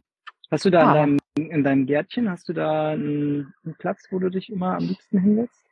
Hast 0.51 0.65
du 0.65 0.71
da 0.71 0.95
ja. 0.95 1.05
in, 1.05 1.19
deinem, 1.37 1.51
in 1.51 1.65
deinem 1.65 1.87
Gärtchen, 1.87 2.31
hast 2.31 2.49
du 2.49 2.53
da 2.53 2.91
einen, 2.91 3.55
einen 3.65 3.75
Platz, 3.77 4.07
wo 4.11 4.19
du 4.19 4.31
dich 4.31 4.51
immer 4.51 4.77
am 4.77 4.85
liebsten 4.85 5.19
hinsetzt? 5.19 5.67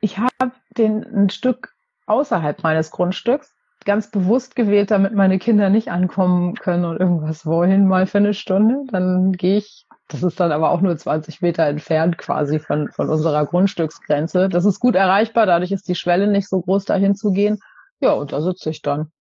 Ich 0.00 0.18
habe 0.18 0.52
den 0.76 1.04
ein 1.04 1.30
Stück 1.30 1.74
außerhalb 2.06 2.62
meines 2.62 2.90
Grundstücks 2.90 3.54
ganz 3.84 4.10
bewusst 4.10 4.56
gewählt, 4.56 4.90
damit 4.90 5.14
meine 5.14 5.38
Kinder 5.38 5.70
nicht 5.70 5.90
ankommen 5.90 6.54
können 6.54 6.84
und 6.84 6.98
irgendwas 6.98 7.46
wollen 7.46 7.86
mal 7.86 8.06
für 8.06 8.18
eine 8.18 8.34
Stunde. 8.34 8.84
Dann 8.90 9.32
gehe 9.32 9.58
ich, 9.58 9.86
das 10.08 10.22
ist 10.22 10.38
dann 10.40 10.52
aber 10.52 10.70
auch 10.70 10.80
nur 10.80 10.96
20 10.96 11.40
Meter 11.40 11.64
entfernt 11.66 12.18
quasi 12.18 12.58
von, 12.58 12.90
von 12.90 13.08
unserer 13.08 13.46
Grundstücksgrenze. 13.46 14.48
Das 14.48 14.64
ist 14.64 14.80
gut 14.80 14.94
erreichbar, 14.94 15.46
dadurch 15.46 15.72
ist 15.72 15.88
die 15.88 15.94
Schwelle 15.94 16.26
nicht 16.26 16.48
so 16.48 16.60
groß, 16.60 16.84
dahin 16.84 17.14
zu 17.14 17.32
gehen. 17.32 17.58
Ja, 18.00 18.12
und 18.12 18.32
da 18.32 18.40
sitze 18.40 18.70
ich 18.70 18.82
dann. 18.82 19.12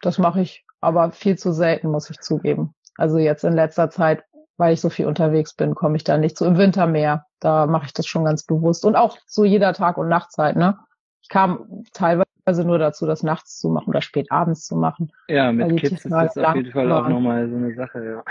Das 0.00 0.18
mache 0.18 0.40
ich 0.40 0.64
aber 0.80 1.12
viel 1.12 1.36
zu 1.38 1.52
selten, 1.52 1.90
muss 1.90 2.10
ich 2.10 2.20
zugeben. 2.20 2.74
Also 2.96 3.18
jetzt 3.18 3.44
in 3.44 3.54
letzter 3.54 3.90
Zeit, 3.90 4.24
weil 4.56 4.72
ich 4.72 4.80
so 4.80 4.90
viel 4.90 5.06
unterwegs 5.06 5.54
bin, 5.54 5.74
komme 5.74 5.96
ich 5.96 6.04
da 6.04 6.16
nicht 6.16 6.36
zu. 6.36 6.44
Im 6.44 6.58
Winter 6.58 6.86
mehr. 6.86 7.26
Da 7.40 7.66
mache 7.66 7.86
ich 7.86 7.92
das 7.92 8.06
schon 8.06 8.24
ganz 8.24 8.44
bewusst. 8.44 8.84
Und 8.84 8.96
auch 8.96 9.18
zu 9.26 9.44
jeder 9.44 9.72
Tag- 9.74 9.98
und 9.98 10.08
Nachtzeit, 10.08 10.56
ne? 10.56 10.78
Ich 11.22 11.28
kam 11.28 11.84
teilweise 11.92 12.25
nur 12.46 12.78
dazu, 12.78 13.06
das 13.06 13.22
nachts 13.22 13.58
zu 13.58 13.68
machen 13.68 13.88
oder 13.88 14.02
spät 14.02 14.30
abends 14.30 14.64
zu 14.66 14.76
machen. 14.76 15.12
Ja, 15.28 15.52
mit 15.52 15.76
Kids 15.78 16.04
ist 16.04 16.10
das 16.10 16.38
auf 16.38 16.54
jeden 16.54 16.72
Fall 16.72 16.90
auch 16.92 17.08
nochmal 17.08 17.48
so 17.48 17.56
eine 17.56 17.74
Sache, 17.74 18.04
ja. 18.04 18.24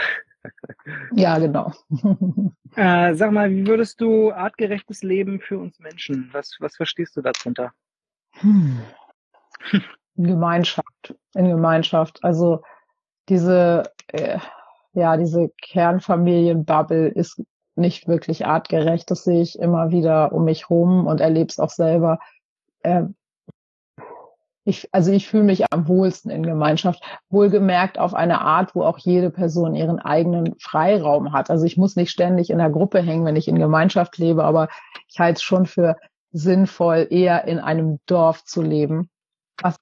Ja, 1.14 1.40
genau. 1.40 1.72
Äh, 2.78 3.16
sag 3.16 3.32
mal, 3.32 3.50
wie 3.52 3.66
würdest 3.66 4.02
du 4.02 4.34
artgerechtes 4.34 5.02
Leben 5.02 5.40
für 5.40 5.58
uns 5.58 5.80
Menschen, 5.80 6.30
was, 6.34 6.58
was 6.60 6.76
verstehst 6.76 7.16
du 7.16 7.22
darunter? 7.22 7.72
Hm. 8.34 8.82
In 10.18 10.24
Gemeinschaft, 10.28 11.16
in 11.36 11.48
Gemeinschaft. 11.48 12.22
Also 12.22 12.64
diese, 13.30 13.84
äh, 14.08 14.40
ja, 14.92 15.16
diese 15.16 15.54
Kernfamilienbubble 15.62 17.08
ist 17.08 17.42
nicht 17.76 18.10
wirklich 18.10 18.46
artgerecht. 18.46 19.10
Das 19.10 19.24
sehe 19.24 19.42
ich 19.42 19.58
immer 19.58 19.92
wieder 19.92 20.34
um 20.34 20.44
mich 20.44 20.70
rum 20.70 21.08
und 21.08 21.22
erlebe 21.22 21.48
es 21.48 21.60
auch 21.60 21.70
selber. 21.70 22.20
Äh, 22.82 23.04
ich, 24.68 24.90
also 24.92 25.12
ich 25.12 25.28
fühle 25.28 25.44
mich 25.44 25.72
am 25.72 25.88
wohlsten 25.88 26.32
in 26.32 26.42
Gemeinschaft, 26.42 27.04
wohlgemerkt 27.30 28.00
auf 28.00 28.16
eine 28.16 28.42
Art, 28.42 28.74
wo 28.74 28.84
auch 28.84 28.98
jede 28.98 29.30
Person 29.30 29.76
ihren 29.76 30.00
eigenen 30.00 30.56
Freiraum 30.60 31.34
hat. 31.34 31.52
Also 31.52 31.66
ich 31.66 31.78
muss 31.78 31.96
nicht 31.96 32.10
ständig 32.10 32.50
in 32.50 32.58
der 32.58 32.72
Gruppe 32.72 33.00
hängen, 33.00 33.26
wenn 33.26 33.36
ich 33.36 33.48
in 33.48 33.60
Gemeinschaft 33.60 34.18
lebe, 34.18 34.44
aber 34.44 34.68
ich 35.08 35.20
halte 35.20 35.38
es 35.38 35.44
schon 35.44 35.68
für 35.68 35.98
sinnvoll, 36.32 37.08
eher 37.12 37.46
in 37.48 37.60
einem 37.60 38.00
Dorf 38.08 38.44
zu 38.44 38.64
leben, 38.64 39.10
was 39.62 39.76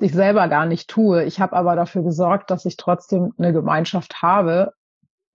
ich 0.00 0.12
selber 0.12 0.48
gar 0.48 0.64
nicht 0.64 0.88
tue. 0.88 1.24
Ich 1.24 1.38
habe 1.38 1.54
aber 1.54 1.76
dafür 1.76 2.02
gesorgt, 2.02 2.50
dass 2.50 2.64
ich 2.64 2.78
trotzdem 2.78 3.34
eine 3.36 3.52
Gemeinschaft 3.52 4.22
habe, 4.22 4.72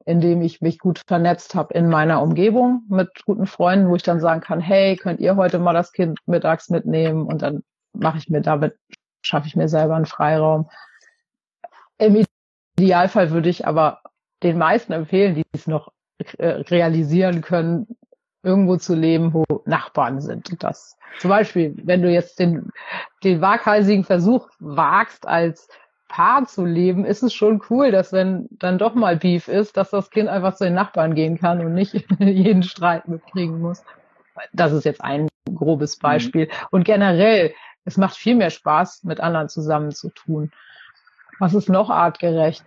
indem 0.06 0.41
ich 0.41 0.60
mich 0.62 0.80
gut 0.80 1.04
vernetzt 1.06 1.54
habe 1.54 1.75
in 1.75 1.88
meiner 1.88 2.19
Umgebung 2.19 2.82
mit 2.89 3.10
guten 3.25 3.45
Freunden, 3.45 3.89
wo 3.89 3.95
ich 3.95 4.04
dann 4.04 4.19
sagen 4.19 4.41
kann, 4.41 4.60
hey, 4.60 4.95
könnt 4.95 5.19
ihr 5.19 5.36
heute 5.36 5.60
mal 5.60 5.73
das 5.73 5.91
Kind 5.91 6.19
mittags 6.25 6.69
mitnehmen 6.69 7.28
und 7.28 7.43
dann 7.43 7.62
mache 7.95 8.17
ich 8.17 8.29
mir 8.29 8.41
damit, 8.41 8.77
schaffe 9.21 9.47
ich 9.47 9.55
mir 9.55 9.67
selber 9.67 9.95
einen 9.95 10.05
Freiraum. 10.05 10.69
Im 11.97 12.25
Idealfall 12.77 13.31
würde 13.31 13.49
ich 13.49 13.65
aber 13.67 14.01
den 14.43 14.58
meisten 14.58 14.93
empfehlen, 14.93 15.36
die 15.36 15.43
es 15.53 15.67
noch 15.67 15.91
äh, 16.38 16.47
realisieren 16.47 17.41
können, 17.41 17.97
irgendwo 18.43 18.77
zu 18.77 18.95
leben, 18.95 19.34
wo 19.34 19.43
Nachbarn 19.65 20.21
sind. 20.21 20.63
Das 20.63 20.97
zum 21.19 21.29
Beispiel, 21.29 21.75
wenn 21.84 22.01
du 22.01 22.12
jetzt 22.12 22.39
den, 22.39 22.69
den 23.23 23.41
waghalsigen 23.41 24.03
Versuch 24.03 24.49
wagst, 24.60 25.27
als 25.27 25.67
Paar 26.08 26.45
zu 26.45 26.63
leben, 26.65 27.03
ist 27.03 27.23
es 27.23 27.34
schon 27.34 27.62
cool, 27.69 27.91
dass 27.91 28.13
wenn 28.13 28.47
dann 28.51 28.77
doch 28.77 28.93
mal 28.93 29.17
Beef 29.17 29.47
ist, 29.47 29.75
dass 29.75 29.89
das 29.89 30.12
Kind 30.12 30.29
einfach 30.29 30.55
zu 30.55 30.65
den 30.65 30.73
Nachbarn 30.73 31.15
gehen 31.15 31.39
kann 31.39 31.60
und 31.65 31.73
nicht 31.73 31.93
jeden 32.19 32.63
Streit 32.63 33.08
mitkriegen 33.08 33.60
muss. 33.60 33.84
Das 34.53 34.71
ist 34.71 34.86
jetzt 34.86 35.03
ein 35.03 35.27
grobes 35.53 35.97
mhm. 35.97 36.01
Beispiel. 36.01 36.49
Und 36.71 36.86
generell, 36.86 37.53
es 37.86 37.98
macht 37.98 38.17
viel 38.17 38.36
mehr 38.36 38.50
Spaß, 38.50 39.04
mit 39.04 39.21
anderen 39.21 39.48
zusammen 39.48 39.91
zu 39.91 40.10
tun. 40.10 40.52
Was 41.39 41.54
ist 41.54 41.69
noch 41.69 41.89
artgerecht? 41.89 42.65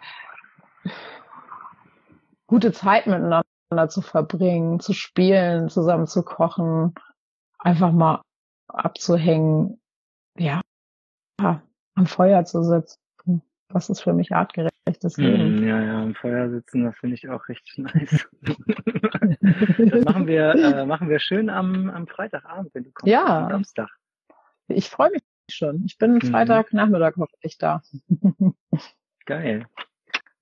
Gute 2.47 2.73
Zeit 2.73 3.07
miteinander 3.07 3.45
zu 3.89 4.01
verbringen, 4.01 4.81
zu 4.81 4.93
spielen, 4.93 5.69
zusammen 5.69 6.07
zu 6.07 6.23
kochen, 6.23 6.95
einfach 7.59 7.93
mal 7.93 8.23
abzuhängen, 8.69 9.81
ja, 10.37 10.61
am 11.39 12.07
Feuer 12.07 12.45
zu 12.45 12.63
sitzen. 12.63 12.99
Das 13.71 13.91
ist 13.91 14.01
für 14.01 14.15
mich 14.15 14.33
artgerechtes 14.33 15.19
hm, 15.19 15.25
Leben. 15.25 15.69
Ja, 15.69 15.83
ja, 15.83 16.03
am 16.03 16.15
Feuer 16.15 16.49
sitzen, 16.49 16.85
das 16.85 16.97
finde 16.97 17.17
ich 17.17 17.29
auch 17.29 17.47
richtig 17.49 17.77
nice. 17.79 18.29
das 18.41 20.05
machen 20.05 20.27
wir, 20.27 20.55
äh, 20.55 20.87
machen 20.87 21.11
wir 21.11 21.19
schön 21.19 21.51
am, 21.51 21.91
am 21.91 22.07
Freitagabend, 22.07 22.75
wenn 22.75 22.85
du 22.85 22.91
kommst. 22.93 23.11
Ja. 23.11 23.45
Am 23.45 23.51
Samstag. 23.51 23.91
Ich 24.69 24.89
freue 24.89 25.11
mich 25.11 25.23
schon. 25.51 25.85
Ich 25.87 25.99
bin 25.99 26.15
mhm. 26.15 26.21
Freitagnachmittag 26.21 27.15
hoffentlich 27.17 27.59
da. 27.59 27.83
Geil. 29.27 29.67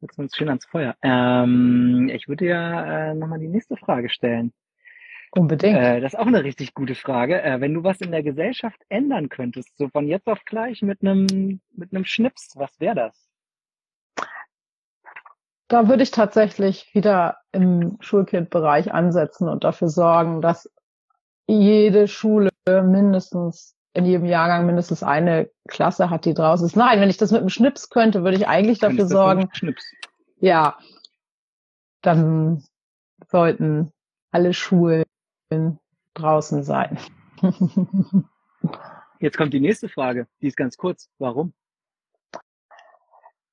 Setzen 0.01 0.19
wir 0.19 0.23
uns 0.25 0.37
schön 0.37 0.49
ans 0.49 0.67
Feuer. 0.67 0.97
Ähm, 1.03 2.11
ich 2.12 2.29
würde 2.29 2.47
ja 2.47 3.11
äh, 3.11 3.15
nochmal 3.15 3.39
die 3.39 3.49
nächste 3.49 3.77
Frage 3.77 4.09
stellen. 4.09 4.53
Unbedingt. 5.31 5.79
Äh, 5.79 6.01
das 6.01 6.15
ist 6.15 6.19
auch 6.19 6.27
eine 6.27 6.45
richtig 6.45 6.75
gute 6.75 6.95
Frage. 6.95 7.43
Äh, 7.43 7.61
wenn 7.61 7.75
du 7.75 7.85
was 7.85 8.01
in 8.01 8.11
der 8.11 8.23
Gesellschaft 8.23 8.81
ändern 8.89 9.29
könntest, 9.29 9.77
so 9.79 9.89
von 9.89 10.07
jetzt 10.07 10.27
auf 10.27 10.45
gleich 10.45 10.83
mit 10.83 11.03
einem 11.03 11.61
mit 11.73 11.93
einem 11.93 12.05
Schnips, 12.05 12.53
was 12.57 12.79
wäre 12.81 12.95
das? 12.95 13.29
Da 15.69 15.89
würde 15.89 16.05
ich 16.05 16.12
tatsächlich 16.12 16.95
wieder 16.95 17.39
im 17.53 17.97
Schulkindbereich 18.01 18.93
ansetzen 18.93 19.49
und 19.49 19.65
dafür 19.65 19.89
sorgen, 19.89 20.41
dass 20.41 20.71
jede 21.49 22.07
Schule 22.07 22.51
mindestens 22.67 23.76
in 23.97 24.05
jedem 24.05 24.27
Jahrgang 24.27 24.67
mindestens 24.67 25.03
eine 25.03 25.49
Klasse 25.69 26.11
hat, 26.11 26.27
die 26.27 26.35
draußen 26.35 26.67
ist. 26.67 26.77
Nein, 26.77 27.01
wenn 27.01 27.09
ich 27.09 27.17
das 27.17 27.33
mit 27.33 27.41
einem 27.41 27.49
Schnips 27.49 27.89
könnte, 27.89 28.25
würde 28.25 28.37
ich 28.37 28.47
eigentlich 28.47 28.79
dafür 28.79 29.07
sorgen. 29.07 29.49
Schnips. 29.53 29.91
Ja. 30.39 30.77
Dann 32.03 32.63
sollten 33.31 33.91
alle 34.33 34.53
Schulen 34.53 35.05
draußen 36.13 36.63
sein. 36.63 36.99
Jetzt 39.19 39.39
kommt 39.39 39.55
die 39.55 39.61
nächste 39.61 39.89
Frage. 39.89 40.27
Die 40.43 40.49
ist 40.49 40.59
ganz 40.59 40.77
kurz. 40.77 41.09
Warum? 41.19 41.55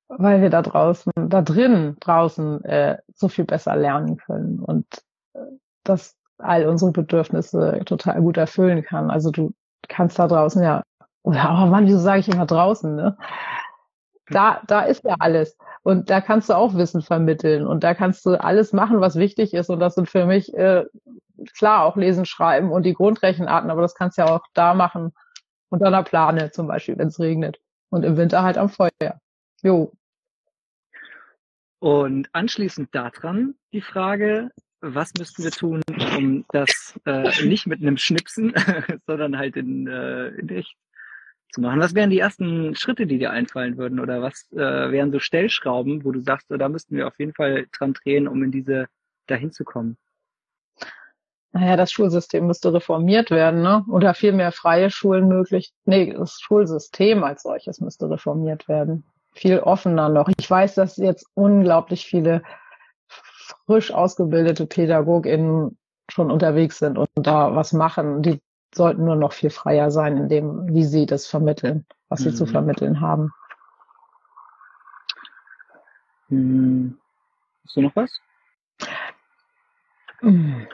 Weil 0.08 0.42
wir 0.42 0.50
da 0.50 0.60
draußen, 0.60 1.10
da 1.16 1.40
drin 1.40 1.96
draußen 2.00 2.62
äh, 2.64 2.98
so 3.14 3.28
viel 3.28 3.46
besser 3.46 3.74
lernen 3.76 4.18
können 4.18 4.60
und 4.60 4.86
äh, 5.32 5.38
das 5.84 6.14
all 6.36 6.66
unsere 6.66 6.92
Bedürfnisse 6.92 7.80
total 7.86 8.20
gut 8.20 8.36
erfüllen 8.36 8.82
kann. 8.82 9.10
Also 9.10 9.30
du 9.30 9.54
kannst 9.88 10.18
da 10.18 10.28
draußen 10.28 10.62
ja, 10.62 10.82
oder 11.22 11.62
oh 11.62 11.66
Mann, 11.66 11.86
wieso 11.86 11.98
sage 11.98 12.20
ich 12.20 12.28
immer 12.28 12.46
draußen, 12.46 12.94
ne? 12.94 13.16
Da, 14.28 14.62
da 14.66 14.82
ist 14.82 15.04
ja 15.04 15.16
alles. 15.18 15.56
Und 15.82 16.08
da 16.08 16.20
kannst 16.20 16.48
du 16.48 16.54
auch 16.54 16.74
Wissen 16.74 17.02
vermitteln 17.02 17.66
und 17.66 17.84
da 17.84 17.94
kannst 17.94 18.24
du 18.24 18.40
alles 18.40 18.72
machen, 18.72 19.00
was 19.00 19.16
wichtig 19.16 19.52
ist. 19.52 19.68
Und 19.68 19.80
das 19.80 19.94
sind 19.94 20.08
für 20.08 20.24
mich 20.24 20.54
äh, 20.54 20.84
klar 21.56 21.84
auch 21.84 21.96
Lesen, 21.96 22.24
Schreiben 22.24 22.72
und 22.72 22.84
die 22.84 22.94
Grundrechenarten, 22.94 23.70
aber 23.70 23.82
das 23.82 23.94
kannst 23.94 24.16
du 24.16 24.22
ja 24.22 24.28
auch 24.28 24.46
da 24.54 24.72
machen 24.72 25.12
unter 25.68 25.86
einer 25.86 26.02
Plane 26.02 26.50
zum 26.52 26.68
Beispiel, 26.68 26.96
wenn 26.96 27.08
es 27.08 27.20
regnet. 27.20 27.58
Und 27.90 28.04
im 28.04 28.16
Winter 28.16 28.42
halt 28.42 28.58
am 28.58 28.68
Feuer. 28.68 29.20
Jo. 29.62 29.92
Und 31.80 32.28
anschließend 32.32 32.94
daran 32.94 33.54
die 33.72 33.82
Frage, 33.82 34.50
was 34.84 35.12
müssten 35.18 35.42
wir 35.42 35.50
tun, 35.50 35.82
um 36.16 36.44
das 36.50 36.98
äh, 37.06 37.44
nicht 37.44 37.66
mit 37.66 37.80
einem 37.80 37.96
Schnipsen, 37.96 38.52
sondern 39.06 39.38
halt 39.38 39.56
in, 39.56 39.86
äh, 39.86 40.28
in 40.28 40.48
echt 40.50 40.76
zu 41.52 41.60
machen? 41.60 41.80
Was 41.80 41.94
wären 41.94 42.10
die 42.10 42.18
ersten 42.18 42.74
Schritte, 42.76 43.06
die 43.06 43.18
dir 43.18 43.30
einfallen 43.30 43.78
würden? 43.78 44.00
Oder 44.00 44.20
was 44.20 44.50
äh, 44.52 44.58
wären 44.58 45.12
so 45.12 45.18
Stellschrauben, 45.18 46.04
wo 46.04 46.12
du 46.12 46.20
sagst, 46.20 46.46
da 46.50 46.68
müssten 46.68 46.96
wir 46.96 47.06
auf 47.06 47.18
jeden 47.18 47.32
Fall 47.32 47.66
dran 47.72 47.94
drehen, 47.94 48.28
um 48.28 48.42
in 48.42 48.52
diese 48.52 48.86
dahin 49.26 49.52
zu 49.52 49.64
kommen? 49.64 49.96
Naja, 51.52 51.76
das 51.76 51.92
Schulsystem 51.92 52.46
müsste 52.46 52.72
reformiert 52.72 53.30
werden, 53.30 53.62
ne? 53.62 53.84
Oder 53.88 54.12
viel 54.14 54.32
mehr 54.32 54.50
freie 54.50 54.90
Schulen 54.90 55.28
möglich. 55.28 55.72
Nee, 55.84 56.12
das 56.12 56.40
Schulsystem 56.40 57.22
als 57.22 57.42
solches 57.42 57.80
müsste 57.80 58.10
reformiert 58.10 58.66
werden. 58.66 59.04
Viel 59.32 59.60
offener 59.60 60.08
noch. 60.08 60.28
Ich 60.36 60.50
weiß, 60.50 60.74
dass 60.74 60.96
jetzt 60.96 61.26
unglaublich 61.34 62.06
viele 62.06 62.42
frisch 63.66 63.92
ausgebildete 63.92 64.66
PädagogInnen 64.66 65.76
schon 66.10 66.30
unterwegs 66.30 66.78
sind 66.78 66.98
und 66.98 67.08
da 67.14 67.54
was 67.54 67.72
machen. 67.72 68.22
Die 68.22 68.40
sollten 68.74 69.04
nur 69.04 69.16
noch 69.16 69.32
viel 69.32 69.50
freier 69.50 69.90
sein 69.90 70.16
in 70.16 70.28
dem, 70.28 70.68
wie 70.74 70.84
sie 70.84 71.06
das 71.06 71.26
vermitteln. 71.26 71.86
was 72.10 72.20
sie 72.20 72.34
zu 72.34 72.44
Mhm. 72.44 72.48
vermitteln 72.48 73.00
haben. 73.00 73.32
Hm. 76.28 76.98
Hast 77.64 77.76
du 77.76 77.80
noch 77.80 77.96
was? 77.96 78.20
Mm. 80.20 80.66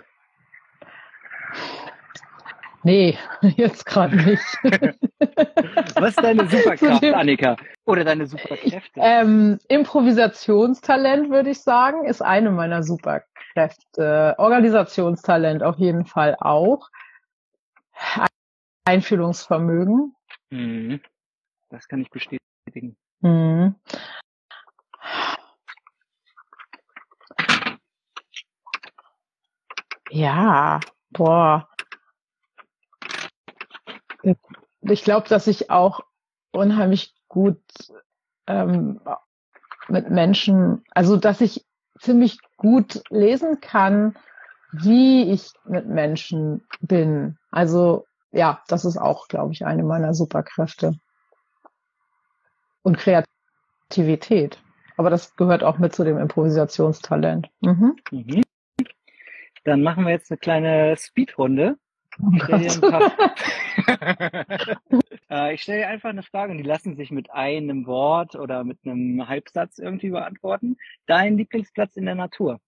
Nee, 2.82 3.18
jetzt 3.56 3.84
gerade 3.84 4.16
nicht. 4.16 4.42
Was 5.96 6.10
ist 6.10 6.22
deine 6.22 6.48
Superkraft, 6.48 7.04
Annika? 7.04 7.56
Oder 7.84 8.04
deine 8.04 8.26
Superkräfte? 8.26 9.00
Ähm, 9.00 9.58
Improvisationstalent, 9.68 11.30
würde 11.30 11.50
ich 11.50 11.60
sagen, 11.60 12.06
ist 12.06 12.22
eine 12.22 12.50
meiner 12.50 12.82
Superkräfte. 12.82 14.34
Organisationstalent 14.38 15.62
auf 15.62 15.78
jeden 15.78 16.06
Fall 16.06 16.36
auch. 16.40 16.88
Einfühlungsvermögen. 18.84 20.14
Mhm. 20.48 21.00
Das 21.68 21.86
kann 21.86 22.00
ich 22.00 22.10
bestätigen. 22.10 22.96
Mhm. 23.20 23.74
Ja, 30.10 30.80
boah. 31.10 31.68
Ich 34.82 35.04
glaube, 35.04 35.28
dass 35.28 35.46
ich 35.46 35.70
auch 35.70 36.00
unheimlich 36.52 37.14
gut 37.28 37.60
ähm, 38.46 39.00
mit 39.88 40.10
Menschen, 40.10 40.84
also 40.90 41.16
dass 41.16 41.40
ich 41.40 41.66
ziemlich 41.98 42.38
gut 42.56 43.02
lesen 43.10 43.60
kann, 43.60 44.16
wie 44.72 45.30
ich 45.30 45.50
mit 45.64 45.86
Menschen 45.86 46.66
bin. 46.80 47.38
Also 47.50 48.06
ja, 48.32 48.62
das 48.68 48.84
ist 48.84 48.96
auch, 48.96 49.28
glaube 49.28 49.52
ich, 49.52 49.64
eine 49.66 49.82
meiner 49.82 50.14
Superkräfte. 50.14 50.94
Und 52.82 52.96
Kreativität. 52.96 54.58
Aber 54.96 55.10
das 55.10 55.36
gehört 55.36 55.64
auch 55.64 55.78
mit 55.78 55.94
zu 55.94 56.04
dem 56.04 56.18
Improvisationstalent. 56.18 57.48
Mhm. 57.60 57.96
Mhm. 58.10 58.42
Dann 59.64 59.82
machen 59.82 60.04
wir 60.04 60.12
jetzt 60.12 60.30
eine 60.30 60.38
kleine 60.38 60.96
Speedrunde. 60.96 61.76
Oh 62.22 62.30
Ich 62.32 62.42
stelle 62.42 62.60
dir 62.60 62.72
ein 62.72 64.46
Äh, 65.30 65.56
stelle 65.58 65.78
dir 65.78 65.88
einfach 65.88 66.08
eine 66.10 66.22
Frage 66.22 66.52
und 66.52 66.58
die 66.58 66.64
lassen 66.64 66.96
sich 66.96 67.10
mit 67.10 67.30
einem 67.30 67.86
Wort 67.86 68.34
oder 68.34 68.64
mit 68.64 68.78
einem 68.84 69.28
Halbsatz 69.28 69.78
irgendwie 69.78 70.10
beantworten. 70.10 70.76
Dein 71.06 71.36
Lieblingsplatz 71.36 71.96
in 71.96 72.06
der 72.06 72.16
Natur? 72.16 72.60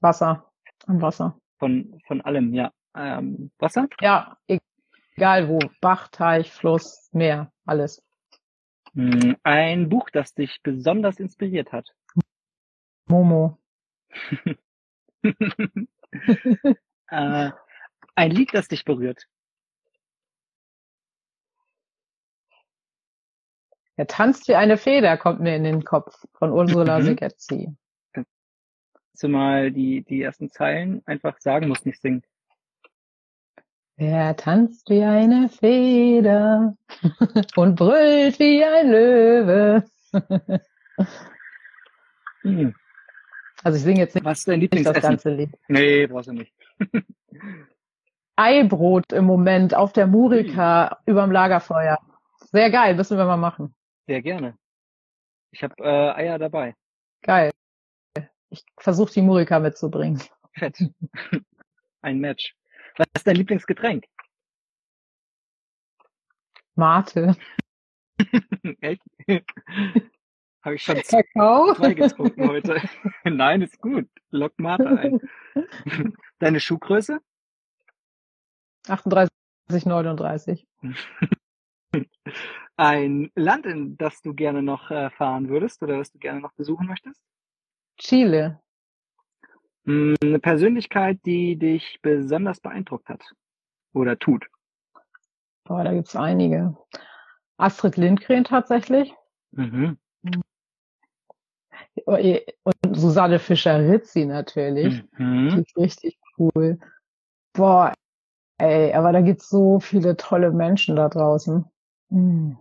Wasser. 0.00 0.50
Am 0.86 1.00
Wasser. 1.00 1.38
Von, 1.58 2.00
von 2.06 2.20
allem, 2.20 2.52
ja. 2.52 2.72
Ähm, 2.94 3.50
Wasser? 3.58 3.88
Ja, 4.00 4.36
egal 4.46 5.48
wo. 5.48 5.58
Bach, 5.80 6.08
Teich, 6.08 6.52
Fluss, 6.52 7.08
Meer, 7.12 7.52
alles. 7.64 8.02
Hm, 8.94 9.36
Ein 9.42 9.88
Buch, 9.88 10.10
das 10.10 10.34
dich 10.34 10.60
besonders 10.62 11.20
inspiriert 11.20 11.72
hat. 11.72 11.94
Momo. 13.06 13.58
äh, 17.10 17.50
ein 18.16 18.30
Lied, 18.30 18.52
das 18.54 18.68
dich 18.68 18.84
berührt. 18.84 19.26
Er 23.96 24.06
tanzt 24.06 24.48
wie 24.48 24.56
eine 24.56 24.76
Feder, 24.76 25.16
kommt 25.16 25.40
mir 25.40 25.56
in 25.56 25.64
den 25.64 25.84
Kopf 25.84 26.24
von 26.34 26.50
Ursula 26.50 26.98
Mhm. 26.98 27.04
Segezzi. 27.04 27.74
Kannst 28.12 28.28
du 29.22 29.28
mal 29.28 29.70
die, 29.70 30.02
die 30.02 30.20
ersten 30.22 30.50
Zeilen 30.50 31.02
einfach 31.06 31.38
sagen, 31.38 31.68
muss 31.68 31.84
nicht 31.86 32.00
singen. 32.02 32.22
Er 33.98 34.36
tanzt 34.36 34.90
wie 34.90 35.02
eine 35.02 35.48
Feder 35.48 36.76
und 37.56 37.76
brüllt 37.76 38.38
wie 38.38 38.62
ein 38.62 38.90
Löwe. 38.90 39.84
Hm. 42.42 42.74
Also 43.64 43.78
ich 43.78 43.84
singe 43.84 44.00
jetzt 44.00 44.14
nicht 44.14 44.24
Was 44.24 44.38
ist 44.40 44.48
dein 44.48 44.60
das 44.60 44.62
Lieblingsessen? 44.62 45.00
ganze 45.02 45.30
Lied. 45.30 45.50
Nee, 45.68 46.06
brauchst 46.06 46.28
du 46.28 46.32
nicht. 46.34 46.52
Eibrot 48.36 49.12
im 49.12 49.24
Moment 49.24 49.74
auf 49.74 49.92
der 49.92 50.06
Murika 50.06 51.00
überm 51.06 51.32
Lagerfeuer. 51.32 51.98
Sehr 52.52 52.70
geil, 52.70 52.94
müssen 52.94 53.16
wir 53.18 53.24
mal 53.24 53.36
machen. 53.36 53.74
Sehr 54.06 54.22
gerne. 54.22 54.56
Ich 55.50 55.62
habe 55.62 55.74
äh, 55.78 56.12
Eier 56.12 56.38
dabei. 56.38 56.74
Geil. 57.22 57.50
Ich 58.50 58.64
versuche 58.78 59.12
die 59.12 59.22
Murika 59.22 59.58
mitzubringen. 59.58 60.22
Fett. 60.52 60.78
Ein 62.02 62.20
Match. 62.20 62.54
Was 62.96 63.06
ist 63.16 63.26
dein 63.26 63.36
Lieblingsgetränk? 63.36 64.04
Mate. 66.74 67.36
Echt? 68.80 69.02
Habe 70.62 70.74
ich 70.74 70.82
schon 70.82 71.02
zwei 71.04 71.22
getrunken 71.94 72.48
heute. 72.48 72.80
Nein, 73.24 73.62
ist 73.62 73.80
gut. 73.80 74.08
Lock 74.30 74.58
Mate 74.58 74.88
ein. 74.88 76.12
Deine 76.40 76.58
Schuhgröße? 76.58 77.20
38, 78.90 79.30
39. 79.84 80.66
Ein 82.76 83.30
Land, 83.34 83.64
in 83.66 83.96
das 83.96 84.20
du 84.20 84.34
gerne 84.34 84.62
noch 84.62 84.90
äh, 84.90 85.10
fahren 85.10 85.48
würdest 85.48 85.82
oder 85.82 85.96
das 85.98 86.12
du 86.12 86.18
gerne 86.18 86.40
noch 86.40 86.52
besuchen 86.52 86.86
möchtest? 86.86 87.22
Chile. 87.96 88.60
Hm, 89.84 90.14
Eine 90.22 90.38
Persönlichkeit, 90.38 91.18
die 91.24 91.56
dich 91.56 91.98
besonders 92.02 92.60
beeindruckt 92.60 93.08
hat 93.08 93.32
oder 93.94 94.18
tut. 94.18 94.46
Boah, 95.64 95.84
da 95.84 95.94
gibt's 95.94 96.14
einige. 96.16 96.76
Astrid 97.56 97.96
Lindgren 97.96 98.44
tatsächlich. 98.44 99.14
Mhm. 99.52 99.98
Und 102.04 102.96
Susanne 102.96 103.38
Fischer-Rizzi 103.38 104.26
natürlich. 104.26 105.02
Die 105.18 105.22
Mhm. 105.22 105.48
ist 105.58 105.76
richtig 105.76 106.18
cool. 106.38 106.78
Boah, 107.54 107.94
ey, 108.58 108.92
aber 108.92 109.12
da 109.12 109.20
gibt's 109.20 109.48
so 109.48 109.80
viele 109.80 110.16
tolle 110.16 110.52
Menschen 110.52 110.96
da 110.96 111.08
draußen. 111.08 111.64
Hm. 112.10 112.56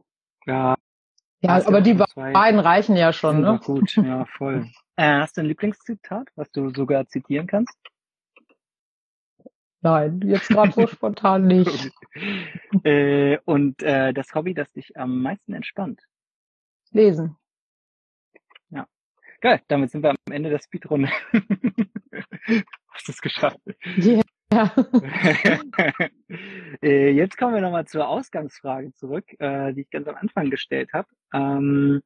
Ja, 0.45 0.75
Ja, 1.41 1.65
aber 1.65 1.81
die 1.81 1.93
beiden 1.93 2.59
reichen 2.59 2.95
ja 2.95 3.13
schon, 3.13 3.41
ne? 3.41 3.59
gut. 3.63 3.95
Ja, 3.95 4.25
voll. 4.25 4.67
Äh, 4.97 5.19
hast 5.19 5.35
du 5.35 5.41
ein 5.41 5.47
Lieblingszitat, 5.47 6.29
was 6.35 6.49
du 6.51 6.69
sogar 6.69 7.05
zitieren 7.05 7.47
kannst? 7.47 7.77
Nein, 9.81 10.21
jetzt 10.21 10.47
gerade 10.47 10.71
so 10.71 10.87
spontan 10.87 11.47
nicht. 11.47 11.91
äh, 12.85 13.37
und 13.43 13.83
äh, 13.83 14.13
das 14.13 14.33
Hobby, 14.33 14.53
das 14.53 14.71
dich 14.71 14.95
am 14.95 15.21
meisten 15.21 15.53
entspannt. 15.53 16.01
Lesen. 16.91 17.35
Geil, 19.45 19.61
damit 19.67 19.91
sind 19.91 20.01
wir 20.01 20.09
am 20.09 20.15
Ende 20.31 20.49
der 20.49 20.59
Speedrunde. 20.59 21.07
Hast 22.89 23.07
du 23.07 23.11
es 23.11 23.21
geschafft? 23.21 23.59
Ja. 24.51 24.71
äh, 26.81 27.09
jetzt 27.09 27.37
kommen 27.37 27.55
wir 27.55 27.61
nochmal 27.61 27.87
zur 27.87 28.07
Ausgangsfrage 28.07 28.93
zurück, 28.93 29.25
äh, 29.39 29.73
die 29.73 29.81
ich 29.81 29.89
ganz 29.89 30.07
am 30.07 30.15
Anfang 30.15 30.49
gestellt 30.49 30.91
habe. 30.93 31.07
Ähm, 31.33 32.01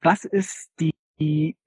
was 0.00 0.24
ist 0.24 0.70
die, 0.80 0.94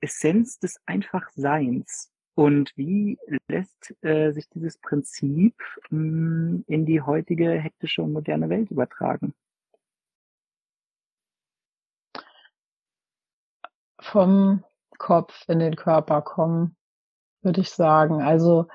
Essenz 0.01 0.60
des 0.60 0.77
Einfachseins? 0.86 2.12
Und 2.36 2.73
wie 2.75 3.17
lässt 3.47 3.95
äh, 4.03 4.32
sich 4.32 4.49
dieses 4.49 4.77
Prinzip 4.77 5.56
mh, 5.89 6.63
in 6.67 6.86
die 6.86 7.01
heutige 7.01 7.51
hektische 7.51 8.03
und 8.03 8.12
moderne 8.13 8.49
Welt 8.49 8.69
übertragen? 8.69 9.34
Vom 13.99 14.63
Kopf 14.97 15.45
in 15.47 15.60
den 15.60 15.75
Körper 15.75 16.21
kommen, 16.21 16.75
würde 17.41 17.62
ich 17.62 17.69
sagen. 17.69 18.21
Also 18.21 18.67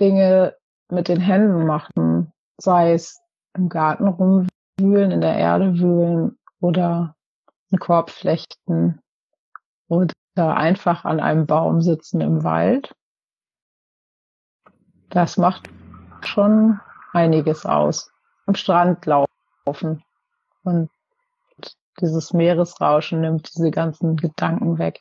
Dinge 0.00 0.56
mit 0.90 1.08
den 1.08 1.20
Händen 1.20 1.66
machen, 1.66 2.32
sei 2.58 2.92
es 2.92 3.20
im 3.54 3.68
Garten 3.68 4.06
rumwühlen, 4.08 5.10
in 5.10 5.20
der 5.20 5.36
Erde 5.36 5.78
wühlen 5.78 6.38
oder 6.60 7.16
einen 7.70 7.78
Korb 7.78 8.10
flechten 8.10 9.00
oder 9.88 10.12
einfach 10.36 11.04
an 11.04 11.20
einem 11.20 11.46
Baum 11.46 11.80
sitzen 11.80 12.20
im 12.20 12.44
Wald. 12.44 12.94
Das 15.10 15.36
macht 15.36 15.68
schon 16.22 16.80
einiges 17.12 17.64
aus. 17.64 18.10
Am 18.46 18.54
Strand 18.54 19.06
laufen 19.06 20.02
und 20.62 20.90
dieses 22.00 22.32
Meeresrauschen 22.32 23.22
nimmt 23.22 23.56
diese 23.56 23.70
ganzen 23.70 24.16
Gedanken 24.16 24.78
weg. 24.78 25.00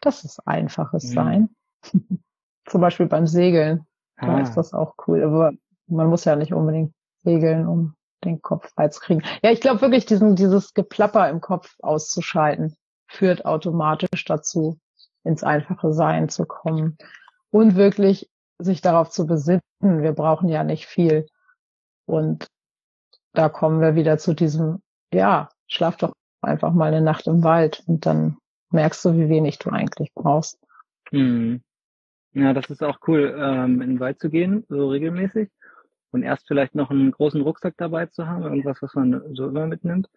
Das 0.00 0.24
ist 0.24 0.46
einfaches 0.46 1.04
Mhm. 1.04 1.14
Sein. 1.14 1.48
Zum 2.66 2.80
Beispiel 2.80 3.06
beim 3.06 3.26
Segeln. 3.26 3.87
Da 4.20 4.36
Ah. 4.36 4.40
ist 4.40 4.54
das 4.56 4.72
auch 4.74 4.94
cool. 5.06 5.22
Aber 5.22 5.52
man 5.86 6.08
muss 6.08 6.24
ja 6.24 6.36
nicht 6.36 6.52
unbedingt 6.52 6.92
segeln, 7.22 7.66
um 7.66 7.94
den 8.24 8.42
Kopf 8.42 8.70
frei 8.74 8.88
zu 8.88 9.00
kriegen. 9.00 9.22
Ja, 9.42 9.50
ich 9.50 9.60
glaube 9.60 9.80
wirklich, 9.80 10.06
diesen, 10.06 10.34
dieses 10.36 10.74
Geplapper 10.74 11.28
im 11.30 11.40
Kopf 11.40 11.74
auszuschalten, 11.80 12.74
führt 13.06 13.44
automatisch 13.46 14.24
dazu, 14.26 14.78
ins 15.24 15.44
einfache 15.44 15.92
Sein 15.92 16.28
zu 16.28 16.44
kommen. 16.46 16.98
Und 17.50 17.76
wirklich 17.76 18.28
sich 18.58 18.80
darauf 18.80 19.10
zu 19.10 19.26
besinnen, 19.26 19.62
wir 19.80 20.12
brauchen 20.12 20.48
ja 20.48 20.64
nicht 20.64 20.86
viel. 20.86 21.26
Und 22.06 22.48
da 23.34 23.48
kommen 23.48 23.80
wir 23.80 23.94
wieder 23.94 24.18
zu 24.18 24.34
diesem, 24.34 24.82
ja, 25.12 25.48
schlaf 25.68 25.96
doch 25.96 26.12
einfach 26.42 26.72
mal 26.72 26.86
eine 26.88 27.00
Nacht 27.00 27.26
im 27.26 27.44
Wald 27.44 27.82
und 27.86 28.04
dann 28.04 28.36
merkst 28.70 29.04
du, 29.04 29.14
wie 29.14 29.28
wenig 29.28 29.58
du 29.58 29.70
eigentlich 29.70 30.12
brauchst. 30.14 30.58
Hm. 31.10 31.62
Ja, 32.32 32.52
das 32.52 32.70
ist 32.70 32.82
auch 32.82 32.98
cool, 33.06 33.36
ähm, 33.38 33.80
in 33.80 33.90
den 33.90 34.00
Wald 34.00 34.20
zu 34.20 34.30
gehen, 34.30 34.64
so 34.68 34.88
regelmäßig. 34.88 35.48
Und 36.10 36.22
erst 36.22 36.46
vielleicht 36.48 36.74
noch 36.74 36.90
einen 36.90 37.10
großen 37.10 37.40
Rucksack 37.40 37.74
dabei 37.76 38.06
zu 38.06 38.26
haben, 38.26 38.44
irgendwas, 38.44 38.80
was 38.80 38.94
man 38.94 39.22
so 39.34 39.48
immer 39.48 39.66
mitnimmt, 39.66 40.08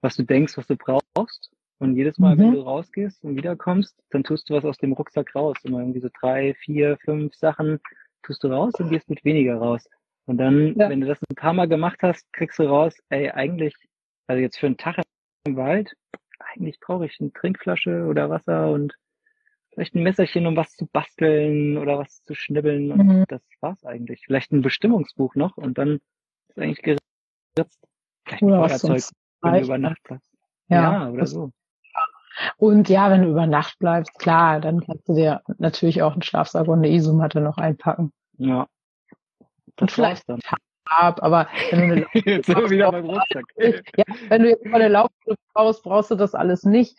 was 0.00 0.16
du 0.16 0.24
denkst, 0.24 0.56
was 0.56 0.66
du 0.66 0.76
brauchst. 0.76 1.50
Und 1.78 1.96
jedes 1.96 2.18
Mal, 2.18 2.36
mhm. 2.36 2.40
wenn 2.40 2.52
du 2.52 2.60
rausgehst 2.60 3.24
und 3.24 3.36
wiederkommst, 3.36 3.96
dann 4.10 4.24
tust 4.24 4.48
du 4.48 4.54
was 4.54 4.64
aus 4.64 4.78
dem 4.78 4.92
Rucksack 4.92 5.34
raus. 5.34 5.56
Immer 5.64 5.80
irgendwie 5.80 6.00
so 6.00 6.08
drei, 6.20 6.54
vier, 6.54 6.96
fünf 7.04 7.34
Sachen 7.34 7.80
tust 8.22 8.44
du 8.44 8.48
raus 8.48 8.74
und 8.78 8.90
gehst 8.90 9.08
mit 9.08 9.24
weniger 9.24 9.56
raus. 9.56 9.88
Und 10.26 10.38
dann, 10.38 10.78
ja. 10.78 10.88
wenn 10.88 11.00
du 11.00 11.06
das 11.06 11.18
ein 11.28 11.34
paar 11.34 11.52
Mal 11.52 11.68
gemacht 11.68 11.98
hast, 12.02 12.32
kriegst 12.32 12.58
du 12.58 12.64
raus, 12.64 12.94
ey, 13.08 13.30
eigentlich, 13.30 13.74
also 14.28 14.40
jetzt 14.40 14.58
für 14.58 14.66
einen 14.66 14.76
Tag 14.76 15.02
im 15.44 15.56
Wald, 15.56 15.92
eigentlich 16.38 16.78
brauche 16.80 17.06
ich 17.06 17.18
eine 17.20 17.32
Trinkflasche 17.32 18.04
oder 18.04 18.30
Wasser 18.30 18.70
und 18.70 18.94
vielleicht 19.72 19.94
ein 19.94 20.02
Messerchen, 20.02 20.46
um 20.46 20.56
was 20.56 20.74
zu 20.76 20.86
basteln 20.86 21.78
oder 21.78 21.98
was 21.98 22.22
zu 22.24 22.34
schnibbeln. 22.34 22.92
Und 22.92 23.06
mhm. 23.06 23.24
das 23.28 23.42
war's 23.60 23.84
eigentlich. 23.84 24.22
Vielleicht 24.24 24.52
ein 24.52 24.62
Bestimmungsbuch 24.62 25.34
noch 25.34 25.56
und 25.56 25.78
dann 25.78 26.00
ist 26.48 26.58
eigentlich 26.58 26.82
geritzt. 26.82 27.78
Vielleicht 28.24 28.42
ein 28.42 28.48
Feuerzeug, 28.48 29.02
wenn 29.42 29.52
du 29.54 29.60
über 29.60 29.78
Nacht 29.78 30.02
bleibst. 30.04 30.30
Ja, 30.68 30.82
ja 31.04 31.10
oder 31.10 31.26
so. 31.26 31.50
Und 32.56 32.88
ja, 32.88 33.10
wenn 33.10 33.22
du 33.22 33.30
über 33.30 33.46
Nacht 33.46 33.78
bleibst, 33.78 34.18
klar, 34.18 34.60
dann 34.60 34.84
kannst 34.84 35.08
du 35.08 35.14
dir 35.14 35.42
natürlich 35.58 36.02
auch 36.02 36.12
einen 36.12 36.22
Schlafsack 36.22 36.66
und 36.68 36.78
eine 36.78 36.90
Isomatte 36.90 37.40
noch 37.40 37.58
einpacken. 37.58 38.12
Ja. 38.38 38.66
Das 39.76 39.82
und 39.82 39.90
vielleicht 39.90 40.28
dann. 40.28 40.40
Ab, 40.84 41.22
aber 41.22 41.48
wenn 41.70 41.88
du 41.88 41.94
eine. 41.94 42.06
Ja, 43.96 44.04
wenn 44.28 44.42
du 44.42 44.48
jetzt 44.48 44.66
mal 44.66 44.80
eine 44.80 44.88
Laufschuhe 44.88 45.36
brauchst, 45.52 45.82
brauchst 45.82 46.10
du 46.10 46.14
das 46.14 46.34
alles 46.34 46.64
nicht. 46.64 46.96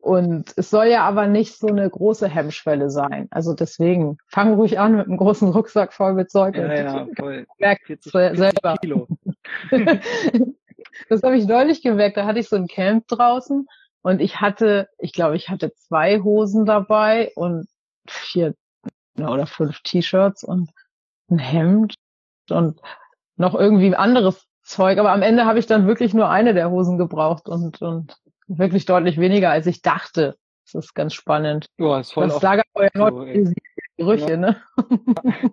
Und 0.00 0.54
es 0.56 0.70
soll 0.70 0.86
ja 0.86 1.04
aber 1.04 1.26
nicht 1.26 1.58
so 1.58 1.66
eine 1.66 1.88
große 1.88 2.26
Hemmschwelle 2.26 2.90
sein. 2.90 3.28
Also 3.30 3.52
deswegen, 3.52 4.16
fang 4.28 4.54
ruhig 4.54 4.78
an 4.78 4.96
mit 4.96 5.06
einem 5.06 5.18
großen 5.18 5.48
Rucksack 5.50 5.92
voll 5.92 6.14
mit 6.14 6.30
Zeug. 6.30 6.56
Ja, 6.56 6.72
ja, 6.72 7.06
voll. 7.18 7.46
Merk 7.58 7.80
40, 7.84 8.10
40 8.10 8.38
selber. 8.38 8.76
Kilo. 8.80 9.08
das 11.08 11.22
habe 11.22 11.36
ich 11.36 11.46
neulich 11.46 11.82
gemerkt. 11.82 12.16
Da 12.16 12.24
hatte 12.24 12.38
ich 12.38 12.48
so 12.48 12.56
ein 12.56 12.66
Camp 12.66 13.08
draußen 13.08 13.66
und 14.02 14.20
ich 14.20 14.40
hatte, 14.40 14.88
ich 14.98 15.12
glaube, 15.12 15.36
ich 15.36 15.50
hatte 15.50 15.74
zwei 15.74 16.20
Hosen 16.20 16.64
dabei 16.64 17.32
und 17.34 17.68
vier 18.08 18.54
oder 19.18 19.46
fünf 19.46 19.80
T-Shirts 19.82 20.44
und 20.44 20.70
ein 21.30 21.38
Hemd 21.38 21.94
und 22.48 22.80
noch 23.36 23.54
irgendwie 23.54 23.94
anderes 23.94 24.46
Zeug. 24.62 24.98
Aber 24.98 25.12
am 25.12 25.20
Ende 25.22 25.44
habe 25.44 25.58
ich 25.58 25.66
dann 25.66 25.86
wirklich 25.86 26.14
nur 26.14 26.30
eine 26.30 26.54
der 26.54 26.70
Hosen 26.70 26.96
gebraucht 26.96 27.48
und, 27.48 27.82
und 27.82 28.16
wirklich 28.58 28.84
deutlich 28.84 29.18
weniger, 29.18 29.50
als 29.50 29.66
ich 29.66 29.82
dachte. 29.82 30.36
Das 30.64 30.84
ist 30.84 30.94
ganz 30.94 31.14
spannend. 31.14 31.66
Ja, 31.78 32.00
ist 32.00 32.12
voll 32.12 32.28
das 32.28 32.42
Lagerfeuer 32.42 32.90
so, 32.94 33.26
Gerüche, 33.96 34.30
ja. 34.30 34.36
ne? 34.36 34.62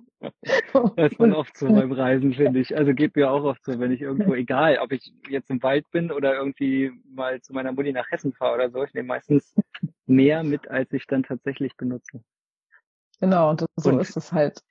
das 0.95 1.11
ist 1.11 1.19
man 1.19 1.33
oft 1.33 1.57
so 1.57 1.67
beim 1.67 1.91
Reisen, 1.91 2.33
finde 2.33 2.59
ich. 2.59 2.75
Also 2.75 2.93
geht 2.93 3.15
mir 3.15 3.29
auch 3.29 3.43
oft 3.43 3.63
so, 3.65 3.77
wenn 3.79 3.91
ich 3.91 4.01
irgendwo, 4.01 4.33
egal, 4.35 4.77
ob 4.79 4.91
ich 4.91 5.11
jetzt 5.27 5.49
im 5.49 5.61
Wald 5.63 5.89
bin 5.91 6.11
oder 6.11 6.35
irgendwie 6.35 6.91
mal 7.13 7.41
zu 7.41 7.53
meiner 7.53 7.71
Mutti 7.71 7.91
nach 7.91 8.09
Hessen 8.09 8.33
fahre 8.33 8.55
oder 8.55 8.69
so, 8.69 8.83
ich 8.83 8.93
nehme 8.93 9.07
meistens 9.07 9.53
mehr 10.05 10.43
mit, 10.43 10.69
als 10.69 10.91
ich 10.93 11.05
dann 11.07 11.23
tatsächlich 11.23 11.75
benutze. 11.75 12.21
Genau, 13.19 13.49
und 13.49 13.65
so 13.75 13.89
und 13.89 13.99
ist 13.99 14.15
es 14.15 14.31
halt. 14.31 14.61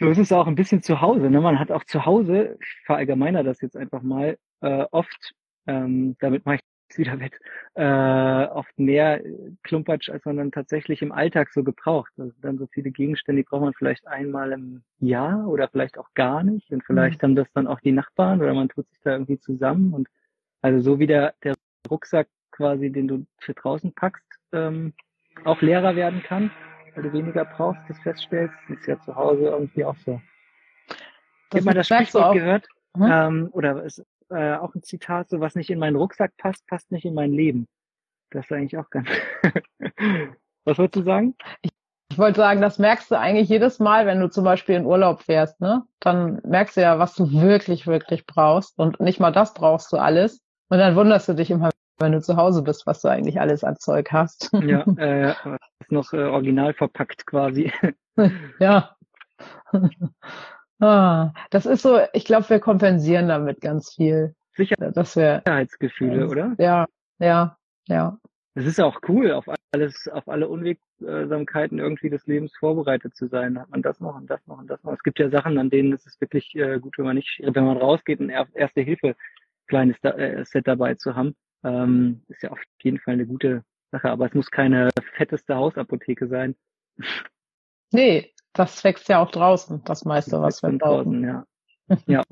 So 0.00 0.08
ist 0.08 0.18
es 0.18 0.32
auch 0.32 0.46
ein 0.46 0.54
bisschen 0.54 0.82
zu 0.82 1.02
Hause. 1.02 1.28
Ne? 1.28 1.40
Man 1.42 1.58
hat 1.58 1.70
auch 1.70 1.84
zu 1.84 2.06
Hause, 2.06 2.56
ich 2.60 2.82
verallgemeiner 2.86 3.44
das 3.44 3.60
jetzt 3.60 3.76
einfach 3.76 4.00
mal, 4.00 4.38
äh, 4.62 4.86
oft, 4.90 5.34
ähm, 5.66 6.16
damit 6.20 6.46
mache 6.46 6.56
ich 6.56 6.60
wieder 6.96 7.20
wett, 7.20 7.38
äh, 7.74 8.46
oft 8.50 8.78
mehr 8.78 9.20
Klumpatsch, 9.62 10.08
als 10.08 10.24
man 10.24 10.36
dann 10.36 10.52
tatsächlich 10.52 11.02
im 11.02 11.12
Alltag 11.12 11.50
so 11.52 11.62
gebraucht. 11.62 12.12
Also 12.18 12.32
dann 12.40 12.58
so 12.58 12.66
viele 12.66 12.90
Gegenstände, 12.90 13.42
die 13.42 13.48
braucht 13.48 13.62
man 13.62 13.74
vielleicht 13.74 14.06
einmal 14.06 14.52
im 14.52 14.82
Jahr 14.98 15.46
oder 15.46 15.68
vielleicht 15.68 15.98
auch 15.98 16.12
gar 16.14 16.42
nicht. 16.42 16.70
Und 16.70 16.84
vielleicht 16.84 17.22
mhm. 17.22 17.26
haben 17.26 17.36
das 17.36 17.52
dann 17.52 17.66
auch 17.66 17.80
die 17.80 17.92
Nachbarn 17.92 18.40
oder 18.40 18.54
man 18.54 18.68
tut 18.68 18.88
sich 18.88 19.00
da 19.02 19.12
irgendwie 19.12 19.38
zusammen. 19.38 19.92
Und 19.92 20.08
also 20.62 20.80
so 20.80 20.98
wie 20.98 21.06
der, 21.06 21.34
der 21.44 21.54
Rucksack 21.90 22.28
quasi, 22.50 22.90
den 22.90 23.08
du 23.08 23.26
für 23.38 23.54
draußen 23.54 23.92
packst, 23.94 24.24
ähm, 24.52 24.92
auch 25.44 25.60
leerer 25.62 25.94
werden 25.94 26.22
kann, 26.22 26.50
weil 26.94 27.04
du 27.04 27.12
weniger 27.12 27.44
brauchst, 27.44 27.80
das 27.88 27.98
feststellst, 28.00 28.54
ist 28.68 28.86
ja 28.86 28.98
zu 29.00 29.14
Hause 29.14 29.44
irgendwie 29.44 29.84
auch 29.84 29.96
so. 29.98 30.20
Das 30.88 30.98
ich 31.50 31.56
habe 31.60 31.64
mal 31.66 31.74
das 31.74 31.86
Sprichwort 31.86 32.34
gehört, 32.34 32.68
hm? 32.96 33.08
ähm, 33.10 33.48
oder 33.52 33.84
es 33.84 34.04
äh, 34.30 34.54
auch 34.54 34.74
ein 34.74 34.82
Zitat, 34.82 35.30
so 35.30 35.40
was 35.40 35.54
nicht 35.54 35.70
in 35.70 35.78
meinen 35.78 35.96
Rucksack 35.96 36.36
passt, 36.36 36.66
passt 36.66 36.90
nicht 36.92 37.04
in 37.04 37.14
mein 37.14 37.32
Leben. 37.32 37.66
Das 38.30 38.46
ist 38.46 38.52
eigentlich 38.52 38.78
auch 38.78 38.90
ganz. 38.90 39.08
was 40.64 40.78
wolltest 40.78 40.96
du 40.96 41.02
sagen? 41.02 41.34
Ich, 41.62 41.70
ich 42.10 42.18
wollte 42.18 42.40
sagen, 42.40 42.60
das 42.60 42.78
merkst 42.78 43.10
du 43.10 43.18
eigentlich 43.18 43.48
jedes 43.48 43.78
Mal, 43.78 44.06
wenn 44.06 44.20
du 44.20 44.30
zum 44.30 44.44
Beispiel 44.44 44.76
in 44.76 44.86
Urlaub 44.86 45.22
fährst, 45.22 45.60
ne? 45.60 45.84
Dann 46.00 46.40
merkst 46.44 46.76
du 46.76 46.82
ja, 46.82 46.98
was 46.98 47.14
du 47.14 47.30
wirklich, 47.32 47.86
wirklich 47.86 48.26
brauchst. 48.26 48.78
Und 48.78 49.00
nicht 49.00 49.20
mal 49.20 49.32
das 49.32 49.54
brauchst 49.54 49.92
du 49.92 49.96
alles. 49.96 50.42
Und 50.68 50.78
dann 50.78 50.96
wunderst 50.96 51.28
du 51.28 51.34
dich 51.34 51.50
immer, 51.50 51.70
wenn 51.98 52.12
du 52.12 52.20
zu 52.20 52.36
Hause 52.36 52.62
bist, 52.62 52.86
was 52.86 53.00
du 53.00 53.08
eigentlich 53.08 53.40
alles 53.40 53.64
an 53.64 53.76
Zeug 53.78 54.12
hast. 54.12 54.50
Ja, 54.52 54.84
äh, 54.98 55.30
ist 55.80 55.92
noch 55.92 56.12
äh, 56.12 56.24
original 56.24 56.74
verpackt 56.74 57.26
quasi. 57.26 57.72
ja. 58.58 58.94
Ah, 60.80 61.32
das 61.50 61.66
ist 61.66 61.82
so, 61.82 62.00
ich 62.12 62.24
glaube, 62.24 62.48
wir 62.48 62.60
kompensieren 62.60 63.28
damit 63.28 63.60
ganz 63.60 63.94
viel. 63.94 64.34
Sicher 64.54 64.76
dass 64.76 65.16
wir, 65.16 65.42
Sicherheitsgefühle, 65.44 66.22
äh, 66.22 66.28
oder? 66.28 66.54
Ja, 66.58 66.86
ja, 67.18 67.56
ja. 67.86 68.18
Es 68.54 68.66
ist 68.66 68.80
auch 68.80 69.00
cool, 69.08 69.32
auf 69.32 69.46
alles, 69.72 70.08
auf 70.08 70.28
alle 70.28 70.48
Unwegsamkeiten 70.48 71.78
irgendwie 71.78 72.10
des 72.10 72.26
Lebens 72.26 72.56
vorbereitet 72.56 73.14
zu 73.14 73.28
sein. 73.28 73.58
Hat 73.58 73.70
man 73.70 73.82
das 73.82 74.00
noch 74.00 74.16
und 74.16 74.28
das 74.28 74.44
noch 74.46 74.58
und 74.58 74.68
das 74.68 74.82
noch. 74.82 74.92
Es 74.92 75.02
gibt 75.02 75.20
ja 75.20 75.30
Sachen, 75.30 75.58
an 75.58 75.70
denen 75.70 75.92
ist 75.92 76.06
es 76.06 76.20
wirklich 76.20 76.54
äh, 76.56 76.80
gut, 76.80 76.98
wenn 76.98 77.04
man 77.04 77.16
nicht, 77.16 77.40
wenn 77.40 77.64
man 77.64 77.76
rausgeht, 77.76 78.20
ein 78.20 78.30
erste 78.30 78.80
Hilfe 78.80 79.14
kleines 79.68 79.96
äh, 80.02 80.44
Set 80.44 80.66
dabei 80.66 80.94
zu 80.94 81.14
haben. 81.14 81.36
Ähm, 81.62 82.22
ist 82.28 82.42
ja 82.42 82.50
auf 82.50 82.60
jeden 82.82 82.98
Fall 82.98 83.14
eine 83.14 83.26
gute 83.26 83.62
Sache, 83.92 84.10
aber 84.10 84.26
es 84.26 84.34
muss 84.34 84.50
keine 84.50 84.90
fetteste 85.16 85.54
Hausapotheke 85.54 86.26
sein. 86.26 86.56
Nee, 87.92 88.32
das 88.52 88.82
wächst 88.84 89.08
ja 89.08 89.20
auch 89.20 89.30
draußen, 89.30 89.82
das 89.84 90.04
meiste, 90.04 90.40
was 90.40 90.62
wir 90.62 90.70
brauchen. 90.70 91.22
Draußen, 91.22 91.24
ja. 91.24 91.44
ja. 92.06 92.24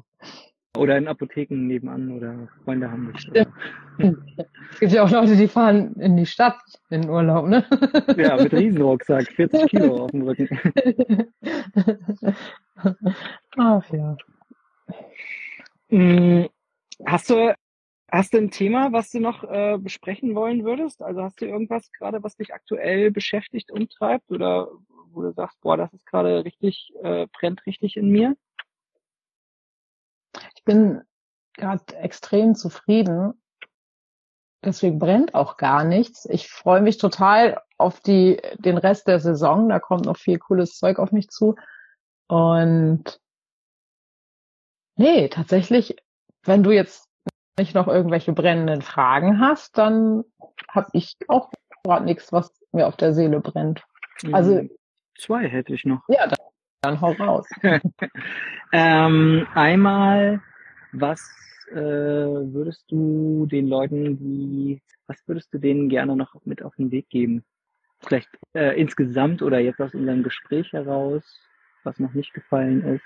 Oder 0.76 0.98
in 0.98 1.08
Apotheken 1.08 1.66
nebenan 1.66 2.10
oder 2.12 2.48
Freunde 2.64 2.90
haben 2.90 3.06
mich. 3.06 3.30
Es 4.72 4.80
gibt 4.80 4.92
ja 4.92 5.04
auch 5.04 5.10
Leute, 5.10 5.36
die 5.36 5.48
fahren 5.48 5.94
in 5.94 6.16
die 6.16 6.26
Stadt 6.26 6.60
in 6.90 7.08
Urlaub, 7.08 7.46
ne? 7.46 7.64
Ja, 8.16 8.36
mit 8.36 8.52
Riesenrucksack, 8.52 9.26
40 9.32 9.66
Kilo 9.70 10.04
auf 10.04 10.10
dem 10.10 10.22
Rücken. 10.22 10.48
Ach 13.56 13.92
ja. 13.92 14.16
Hm, 15.88 16.48
hast 17.06 17.30
du, 17.30 17.54
hast 18.10 18.34
du 18.34 18.38
ein 18.38 18.50
Thema, 18.50 18.92
was 18.92 19.10
du 19.10 19.20
noch 19.20 19.44
äh, 19.44 19.78
besprechen 19.78 20.34
wollen 20.34 20.64
würdest? 20.64 21.02
Also 21.02 21.22
hast 21.22 21.40
du 21.40 21.46
irgendwas 21.46 21.90
gerade, 21.92 22.22
was 22.22 22.36
dich 22.36 22.52
aktuell 22.52 23.10
beschäftigt, 23.10 23.70
umtreibt 23.70 24.30
oder 24.30 24.68
wo 25.16 25.22
du 25.22 25.32
sagst, 25.32 25.60
boah, 25.60 25.76
das 25.76 25.92
ist 25.92 26.06
gerade 26.06 26.44
richtig, 26.44 26.92
äh, 27.02 27.26
brennt 27.32 27.64
richtig 27.66 27.96
in 27.96 28.10
mir? 28.10 28.36
Ich 30.54 30.64
bin 30.64 31.02
gerade 31.54 31.96
extrem 31.96 32.54
zufrieden. 32.54 33.40
Deswegen 34.64 34.98
brennt 34.98 35.34
auch 35.34 35.56
gar 35.56 35.84
nichts. 35.84 36.26
Ich 36.28 36.50
freue 36.50 36.80
mich 36.80 36.98
total 36.98 37.60
auf 37.78 38.00
die, 38.00 38.40
den 38.58 38.78
Rest 38.78 39.06
der 39.06 39.20
Saison. 39.20 39.68
Da 39.68 39.80
kommt 39.80 40.04
noch 40.04 40.16
viel 40.16 40.38
cooles 40.38 40.76
Zeug 40.76 40.98
auf 40.98 41.12
mich 41.12 41.28
zu. 41.28 41.56
Und 42.28 43.20
nee, 44.96 45.28
tatsächlich, 45.28 45.96
wenn 46.42 46.62
du 46.62 46.72
jetzt 46.72 47.08
nicht 47.58 47.74
noch 47.74 47.86
irgendwelche 47.86 48.32
brennenden 48.32 48.82
Fragen 48.82 49.40
hast, 49.40 49.78
dann 49.78 50.24
habe 50.68 50.88
ich 50.92 51.16
auch 51.28 51.50
gerade 51.84 52.04
nichts, 52.04 52.32
was 52.32 52.52
mir 52.72 52.86
auf 52.86 52.96
der 52.96 53.14
Seele 53.14 53.40
brennt. 53.40 53.82
Also 54.32 54.54
mhm. 54.54 54.70
Zwei 55.18 55.48
hätte 55.48 55.74
ich 55.74 55.84
noch. 55.84 56.02
Ja, 56.08 56.26
dann, 56.26 56.38
dann 56.82 57.00
hau 57.00 57.12
raus. 57.12 57.48
ähm, 58.72 59.46
einmal, 59.54 60.40
was 60.92 61.20
äh, 61.70 61.74
würdest 61.74 62.90
du 62.90 63.46
den 63.46 63.68
Leuten, 63.68 64.18
die, 64.18 64.82
was 65.06 65.16
würdest 65.26 65.52
du 65.52 65.58
denen 65.58 65.88
gerne 65.88 66.16
noch 66.16 66.34
mit 66.44 66.62
auf 66.62 66.74
den 66.76 66.90
Weg 66.90 67.08
geben? 67.08 67.44
Vielleicht 68.00 68.28
äh, 68.54 68.78
insgesamt 68.80 69.42
oder 69.42 69.58
jetzt 69.58 69.80
aus 69.80 69.94
unserem 69.94 70.22
Gespräch 70.22 70.72
heraus, 70.72 71.22
was 71.82 71.98
noch 71.98 72.12
nicht 72.12 72.34
gefallen 72.34 72.82
ist? 72.82 73.04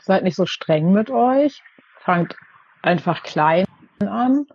Seid 0.00 0.22
nicht 0.22 0.36
so 0.36 0.46
streng 0.46 0.92
mit 0.92 1.10
euch. 1.10 1.62
Fangt 1.98 2.36
einfach 2.82 3.22
klein 3.22 3.64
an. 4.00 4.46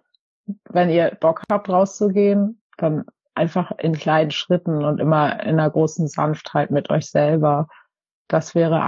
Wenn 0.70 0.90
ihr 0.90 1.18
Bock 1.20 1.44
habt, 1.52 1.70
rauszugehen, 1.70 2.62
dann 2.78 3.06
einfach 3.38 3.72
in 3.78 3.94
kleinen 3.94 4.32
Schritten 4.32 4.84
und 4.84 5.00
immer 5.00 5.40
in 5.44 5.60
einer 5.60 5.70
großen 5.70 6.08
Sanftheit 6.08 6.72
mit 6.72 6.90
euch 6.90 7.10
selber. 7.10 7.68
Das 8.28 8.56
wäre 8.56 8.88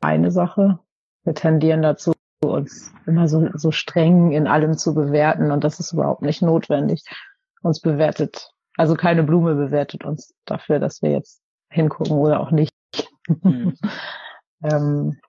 eine 0.00 0.30
Sache. 0.30 0.78
Wir 1.24 1.34
tendieren 1.34 1.82
dazu, 1.82 2.12
uns 2.42 2.92
immer 3.06 3.28
so, 3.28 3.48
so 3.54 3.70
streng 3.70 4.32
in 4.32 4.46
allem 4.46 4.76
zu 4.76 4.94
bewerten 4.94 5.52
und 5.52 5.62
das 5.62 5.78
ist 5.78 5.92
überhaupt 5.92 6.22
nicht 6.22 6.42
notwendig. 6.42 7.04
Uns 7.62 7.80
bewertet, 7.80 8.50
also 8.76 8.94
keine 8.96 9.22
Blume 9.22 9.54
bewertet 9.54 10.04
uns 10.04 10.34
dafür, 10.44 10.80
dass 10.80 11.02
wir 11.02 11.10
jetzt 11.10 11.40
hingucken 11.70 12.16
oder 12.16 12.40
auch 12.40 12.50
nicht. 12.50 12.72
Mhm. 13.28 13.76
ähm, 14.64 15.20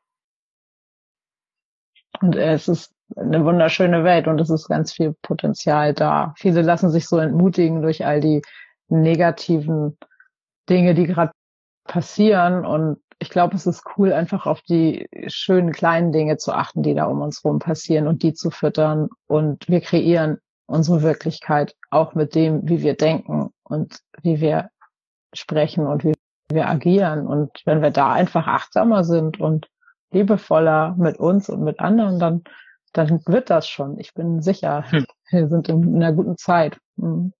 und 2.22 2.36
es 2.36 2.68
ist 2.68 2.95
eine 3.16 3.45
wunderschöne 3.45 4.03
Welt 4.03 4.28
und 4.28 4.39
es 4.39 4.49
ist 4.49 4.68
ganz 4.68 4.93
viel 4.93 5.16
Potenzial 5.22 5.93
da. 5.93 6.34
Viele 6.38 6.61
lassen 6.61 6.89
sich 6.89 7.07
so 7.07 7.18
entmutigen 7.18 7.82
durch 7.82 8.05
all 8.05 8.20
die 8.20 8.41
negativen 8.89 9.97
Dinge, 10.70 10.93
die 10.93 11.05
gerade 11.05 11.32
passieren. 11.86 12.66
Und 12.66 12.97
ich 13.20 13.30
glaube, 13.30 13.55
es 13.55 13.66
ist 13.66 13.84
cool, 13.97 14.14
einfach 14.14 14.45
auf 14.45 14.61
die 14.61 15.07
schönen 15.28 15.72
kleinen 15.72 16.11
Dinge 16.11 16.38
zu 16.38 16.53
achten, 16.53 16.84
die 16.84 16.93
da 16.93 17.05
um 17.05 17.22
uns 17.22 17.43
rum 17.43 17.59
passieren 17.59 18.07
und 18.07 18.24
die 18.24 18.34
zu 18.34 18.51
füttern. 18.51 19.09
Und 19.28 19.68
wir 19.68 19.82
kreieren 19.82 20.39
unsere 20.66 21.01
Wirklichkeit 21.01 21.76
auch 21.89 22.16
mit 22.16 22.36
dem, 22.36 22.68
wie 22.68 22.82
wir 22.82 22.95
denken 22.95 23.51
und 23.64 23.99
wie 24.22 24.41
wir 24.41 24.70
sprechen 25.34 25.88
und 25.88 26.03
wie 26.03 26.14
wir 26.49 26.68
agieren. 26.70 27.28
Und 27.28 27.61
wenn 27.66 27.82
wir 27.82 27.91
da 27.91 28.11
einfach 28.11 28.47
achtsamer 28.47 29.03
sind 29.03 29.39
und 29.39 29.68
liebevoller 30.11 30.95
mit 30.97 31.18
uns 31.18 31.49
und 31.49 31.64
mit 31.64 31.80
anderen, 31.80 32.20
dann, 32.20 32.43
dann 32.93 33.21
wird 33.25 33.49
das 33.49 33.67
schon. 33.67 33.99
Ich 33.99 34.13
bin 34.13 34.41
sicher. 34.41 34.89
Hm. 34.91 35.05
Wir 35.31 35.47
sind 35.47 35.69
in, 35.69 35.95
einer 35.95 36.13
guten 36.13 36.37
Zeit. 36.37 36.79
Mhm. 36.95 37.33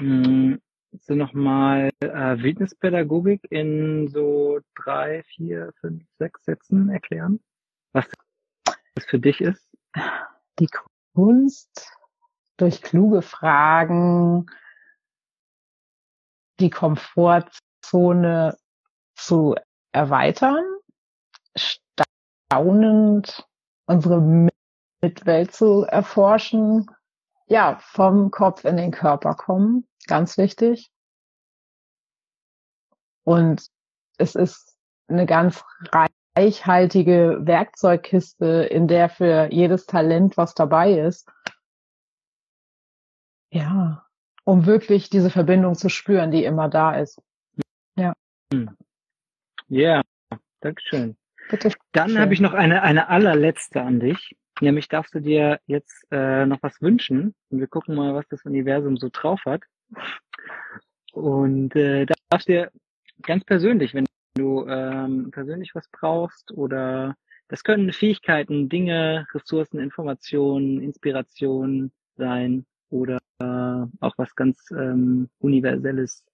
Mhm. 0.00 0.60
So 0.92 1.14
nochmal 1.14 1.90
äh, 2.00 2.42
Wildnispädagogik 2.42 3.46
in 3.50 4.08
so 4.08 4.58
drei, 4.74 5.22
vier, 5.34 5.72
fünf, 5.80 6.02
sechs 6.18 6.44
Sätzen 6.44 6.88
erklären, 6.88 7.38
was 7.92 8.06
das 8.94 9.04
für 9.04 9.20
dich 9.20 9.40
ist? 9.40 9.70
Die 10.58 10.68
Kunst 11.14 11.92
durch 12.56 12.82
kluge 12.82 13.22
Fragen 13.22 14.46
die 16.60 16.70
Komfortzone 16.70 18.56
zu 19.14 19.54
erweitern, 19.92 20.64
staunend 21.56 23.46
unsere 23.90 24.48
Mitwelt 25.02 25.52
zu 25.52 25.82
erforschen, 25.82 26.86
ja, 27.46 27.78
vom 27.80 28.30
Kopf 28.30 28.64
in 28.64 28.76
den 28.76 28.92
Körper 28.92 29.34
kommen, 29.34 29.86
ganz 30.06 30.38
wichtig. 30.38 30.92
Und 33.24 33.66
es 34.18 34.36
ist 34.36 34.76
eine 35.08 35.26
ganz 35.26 35.64
reichhaltige 36.36 37.40
Werkzeugkiste, 37.40 38.46
in 38.46 38.86
der 38.86 39.08
für 39.08 39.52
jedes 39.52 39.86
Talent 39.86 40.36
was 40.36 40.54
dabei 40.54 40.92
ist. 41.00 41.28
Ja, 43.52 44.06
um 44.44 44.66
wirklich 44.66 45.10
diese 45.10 45.30
Verbindung 45.30 45.74
zu 45.74 45.88
spüren, 45.88 46.30
die 46.30 46.44
immer 46.44 46.68
da 46.68 46.94
ist. 46.94 47.20
Ja. 47.96 48.12
Hm. 48.52 48.76
Ja, 49.66 50.02
Dankeschön. 50.60 51.16
Bitte. 51.50 51.72
Dann 51.92 52.18
habe 52.18 52.32
ich 52.32 52.40
noch 52.40 52.54
eine, 52.54 52.82
eine 52.82 53.08
allerletzte 53.08 53.82
an 53.82 54.00
dich. 54.00 54.36
Nämlich 54.60 54.88
darfst 54.88 55.14
du 55.14 55.20
dir 55.20 55.60
jetzt 55.66 56.06
äh, 56.10 56.44
noch 56.46 56.62
was 56.62 56.80
wünschen 56.82 57.34
und 57.48 57.60
wir 57.60 57.66
gucken 57.66 57.94
mal, 57.94 58.14
was 58.14 58.28
das 58.28 58.44
Universum 58.44 58.96
so 58.98 59.08
drauf 59.10 59.40
hat. 59.46 59.62
Und 61.12 61.74
äh, 61.76 62.06
darfst 62.28 62.48
dir 62.48 62.70
ganz 63.22 63.44
persönlich, 63.44 63.94
wenn 63.94 64.04
du 64.34 64.66
ähm, 64.68 65.30
persönlich 65.30 65.74
was 65.74 65.88
brauchst 65.90 66.52
oder 66.52 67.16
das 67.48 67.64
können 67.64 67.92
Fähigkeiten, 67.92 68.68
Dinge, 68.68 69.26
Ressourcen, 69.34 69.80
Informationen, 69.80 70.80
Inspirationen 70.80 71.90
sein 72.16 72.64
oder 72.90 73.18
äh, 73.40 73.86
auch 74.00 74.14
was 74.16 74.34
ganz 74.36 74.70
ähm, 74.70 75.30
Universelles. 75.40 76.24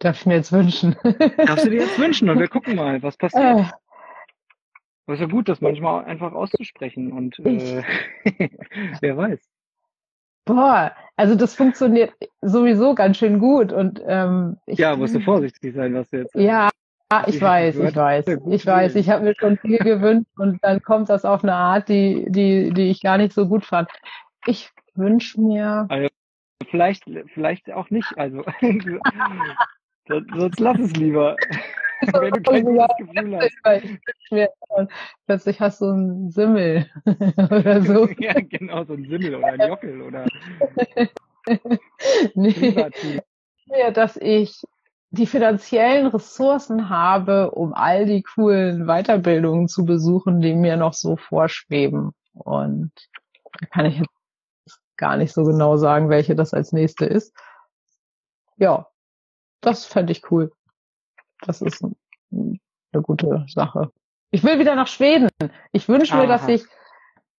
Darf 0.00 0.20
ich 0.20 0.26
mir 0.26 0.36
jetzt 0.36 0.52
wünschen? 0.52 0.96
Darfst 1.36 1.66
du 1.66 1.70
dir 1.70 1.82
jetzt 1.82 1.98
wünschen 1.98 2.30
und 2.30 2.38
wir 2.38 2.48
gucken 2.48 2.76
mal, 2.76 3.02
was 3.02 3.16
passiert. 3.16 3.72
Aber 5.06 5.14
ist 5.14 5.20
ja 5.20 5.26
gut, 5.26 5.48
das 5.48 5.60
manchmal 5.60 6.04
einfach 6.04 6.32
auszusprechen 6.32 7.12
und 7.12 7.38
äh, 7.40 7.82
wer 9.00 9.16
weiß. 9.16 9.40
Boah, 10.44 10.92
also 11.16 11.34
das 11.34 11.54
funktioniert 11.54 12.12
sowieso 12.40 12.94
ganz 12.94 13.16
schön 13.16 13.38
gut 13.38 13.72
und 13.72 14.02
ähm, 14.06 14.56
ich, 14.66 14.78
ja, 14.78 14.96
musst 14.96 15.14
du 15.14 15.20
vorsichtig 15.20 15.74
sein, 15.74 15.94
was 15.94 16.10
du 16.10 16.18
jetzt. 16.18 16.34
Ja, 16.34 16.70
ich 17.26 17.40
weiß, 17.40 17.76
ich 17.76 17.94
weiß, 17.94 18.26
ich 18.28 18.66
weiß. 18.66 18.94
Ich 18.96 19.10
habe 19.10 19.24
mir 19.24 19.34
schon 19.38 19.58
viel 19.58 19.78
gewünscht 19.78 20.30
und 20.36 20.58
dann 20.62 20.82
kommt 20.82 21.10
das 21.10 21.24
auf 21.24 21.42
eine 21.42 21.54
Art, 21.54 21.88
die 21.88 22.26
die 22.28 22.70
die 22.72 22.90
ich 22.90 23.02
gar 23.02 23.18
nicht 23.18 23.32
so 23.32 23.46
gut 23.46 23.64
fand. 23.64 23.88
Ich 24.46 24.70
wünsche 24.94 25.40
mir. 25.40 25.86
Also, 25.88 26.08
vielleicht 26.70 27.04
vielleicht 27.34 27.70
auch 27.72 27.90
nicht. 27.90 28.10
Also 28.16 28.42
sonst 30.08 30.60
lass 30.60 30.78
es 30.78 30.96
lieber. 30.96 31.36
Wenn 32.02 32.32
du 32.32 32.42
kein 32.42 32.74
ja, 32.74 32.86
Gefühl 32.98 33.38
hast. 33.38 34.88
plötzlich 35.26 35.60
hast 35.60 35.80
du 35.80 35.86
einen 35.86 36.30
Simmel 36.30 36.86
oder 37.36 37.82
so. 37.82 38.06
ja, 38.18 38.34
genau, 38.34 38.84
so 38.84 38.94
ein 38.94 39.06
Simmel 39.06 39.36
oder 39.36 39.46
ein 39.46 39.68
Jockel 39.68 40.02
oder. 40.02 40.26
nee, 42.34 42.86
ja, 43.66 43.90
dass 43.90 44.16
ich 44.16 44.62
die 45.10 45.26
finanziellen 45.26 46.06
Ressourcen 46.06 46.88
habe, 46.88 47.50
um 47.50 47.74
all 47.74 48.06
die 48.06 48.22
coolen 48.22 48.86
Weiterbildungen 48.86 49.68
zu 49.68 49.84
besuchen, 49.84 50.40
die 50.40 50.54
mir 50.54 50.76
noch 50.76 50.94
so 50.94 51.16
vorschweben. 51.16 52.12
Und 52.32 52.92
da 53.60 53.66
kann 53.66 53.86
ich 53.86 53.98
jetzt 53.98 54.80
gar 54.96 55.16
nicht 55.16 55.32
so 55.32 55.44
genau 55.44 55.76
sagen, 55.76 56.08
welche 56.08 56.34
das 56.34 56.54
als 56.54 56.72
nächste 56.72 57.04
ist. 57.04 57.34
Ja, 58.56 58.88
das 59.60 59.84
fände 59.84 60.12
ich 60.12 60.30
cool. 60.30 60.52
Das 61.42 61.60
ist 61.60 61.84
eine 62.30 63.02
gute 63.02 63.44
Sache. 63.48 63.90
Ich 64.30 64.42
will 64.42 64.58
wieder 64.58 64.74
nach 64.74 64.86
Schweden. 64.86 65.28
Ich 65.72 65.88
wünsche 65.88 66.16
mir, 66.16 66.26
dass 66.26 66.48
ich 66.48 66.64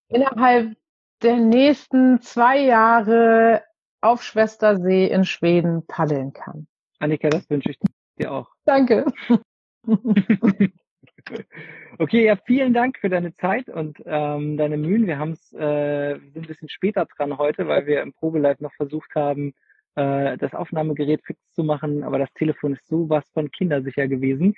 innerhalb 0.09 0.75
der 1.21 1.37
nächsten 1.37 2.21
zwei 2.21 2.59
Jahre 2.59 3.63
auf 4.01 4.21
Schwestersee 4.21 5.07
in 5.07 5.25
Schweden 5.25 5.87
paddeln 5.87 6.33
kann. 6.33 6.67
Annika, 6.99 7.29
das 7.29 7.49
wünsche 7.49 7.71
ich 7.71 7.79
dir 8.19 8.31
auch. 8.31 8.49
Danke. 8.65 9.05
okay, 11.97 12.25
ja, 12.25 12.35
vielen 12.45 12.73
Dank 12.73 12.99
für 12.99 13.09
deine 13.09 13.33
Zeit 13.33 13.69
und 13.69 14.01
ähm, 14.05 14.57
deine 14.57 14.77
Mühen. 14.77 15.07
Wir 15.07 15.17
haben 15.17 15.31
es, 15.31 15.53
äh, 15.53 16.19
sind 16.19 16.37
ein 16.37 16.47
bisschen 16.47 16.69
später 16.69 17.05
dran 17.05 17.37
heute, 17.37 17.67
weil 17.67 17.85
wir 17.85 18.01
im 18.01 18.13
Probelive 18.13 18.61
noch 18.61 18.73
versucht 18.73 19.15
haben, 19.15 19.53
äh, 19.95 20.37
das 20.37 20.53
Aufnahmegerät 20.53 21.21
fix 21.23 21.39
zu 21.53 21.63
machen, 21.63 22.03
aber 22.03 22.19
das 22.19 22.33
Telefon 22.33 22.73
ist 22.73 22.87
sowas 22.87 23.23
von 23.33 23.51
kindersicher 23.51 24.07
gewesen. 24.07 24.55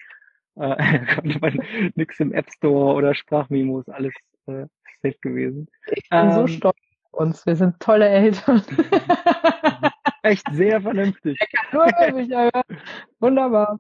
Äh, 0.55 0.75
konnte 1.15 1.39
man 1.39 1.59
nix 1.95 2.19
im 2.19 2.33
App 2.33 2.49
Store 2.51 2.93
oder 2.95 3.13
Sprachmemos, 3.13 3.88
alles 3.89 4.13
äh, 4.47 4.65
safe 5.01 5.17
gewesen. 5.21 5.67
Ich 5.91 6.09
bin 6.09 6.19
ähm, 6.19 6.31
so 6.31 6.47
stolz 6.47 6.77
auf 7.11 7.19
uns, 7.21 7.45
wir 7.45 7.55
sind 7.55 7.79
tolle 7.79 8.07
Eltern. 8.07 8.61
Echt 10.23 10.45
sehr 10.51 10.81
vernünftig. 10.81 11.39
Wunderbar. 13.19 13.79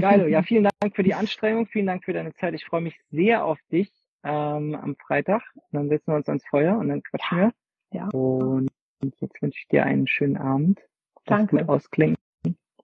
Geil, 0.00 0.28
ja, 0.28 0.42
vielen 0.42 0.68
Dank 0.80 0.94
für 0.94 1.02
die 1.02 1.14
Anstrengung, 1.14 1.66
vielen 1.66 1.86
Dank 1.86 2.04
für 2.04 2.12
deine 2.12 2.34
Zeit. 2.34 2.54
Ich 2.54 2.64
freue 2.64 2.80
mich 2.80 2.98
sehr 3.10 3.44
auf 3.44 3.58
dich 3.70 3.92
ähm, 4.22 4.74
am 4.74 4.96
Freitag. 4.96 5.42
Und 5.54 5.72
dann 5.72 5.88
setzen 5.88 6.12
wir 6.12 6.16
uns 6.16 6.28
ans 6.28 6.46
Feuer 6.48 6.76
und 6.78 6.88
dann 6.88 7.02
quatschen 7.02 7.38
wir. 7.38 7.52
Ja. 7.92 8.08
Und 8.08 8.70
jetzt 9.20 9.40
wünsche 9.42 9.58
ich 9.58 9.68
dir 9.68 9.84
einen 9.84 10.06
schönen 10.06 10.36
Abend. 10.36 10.80
Danke. 11.26 11.56
Gut 11.58 11.68
ausklingen. 11.68 12.16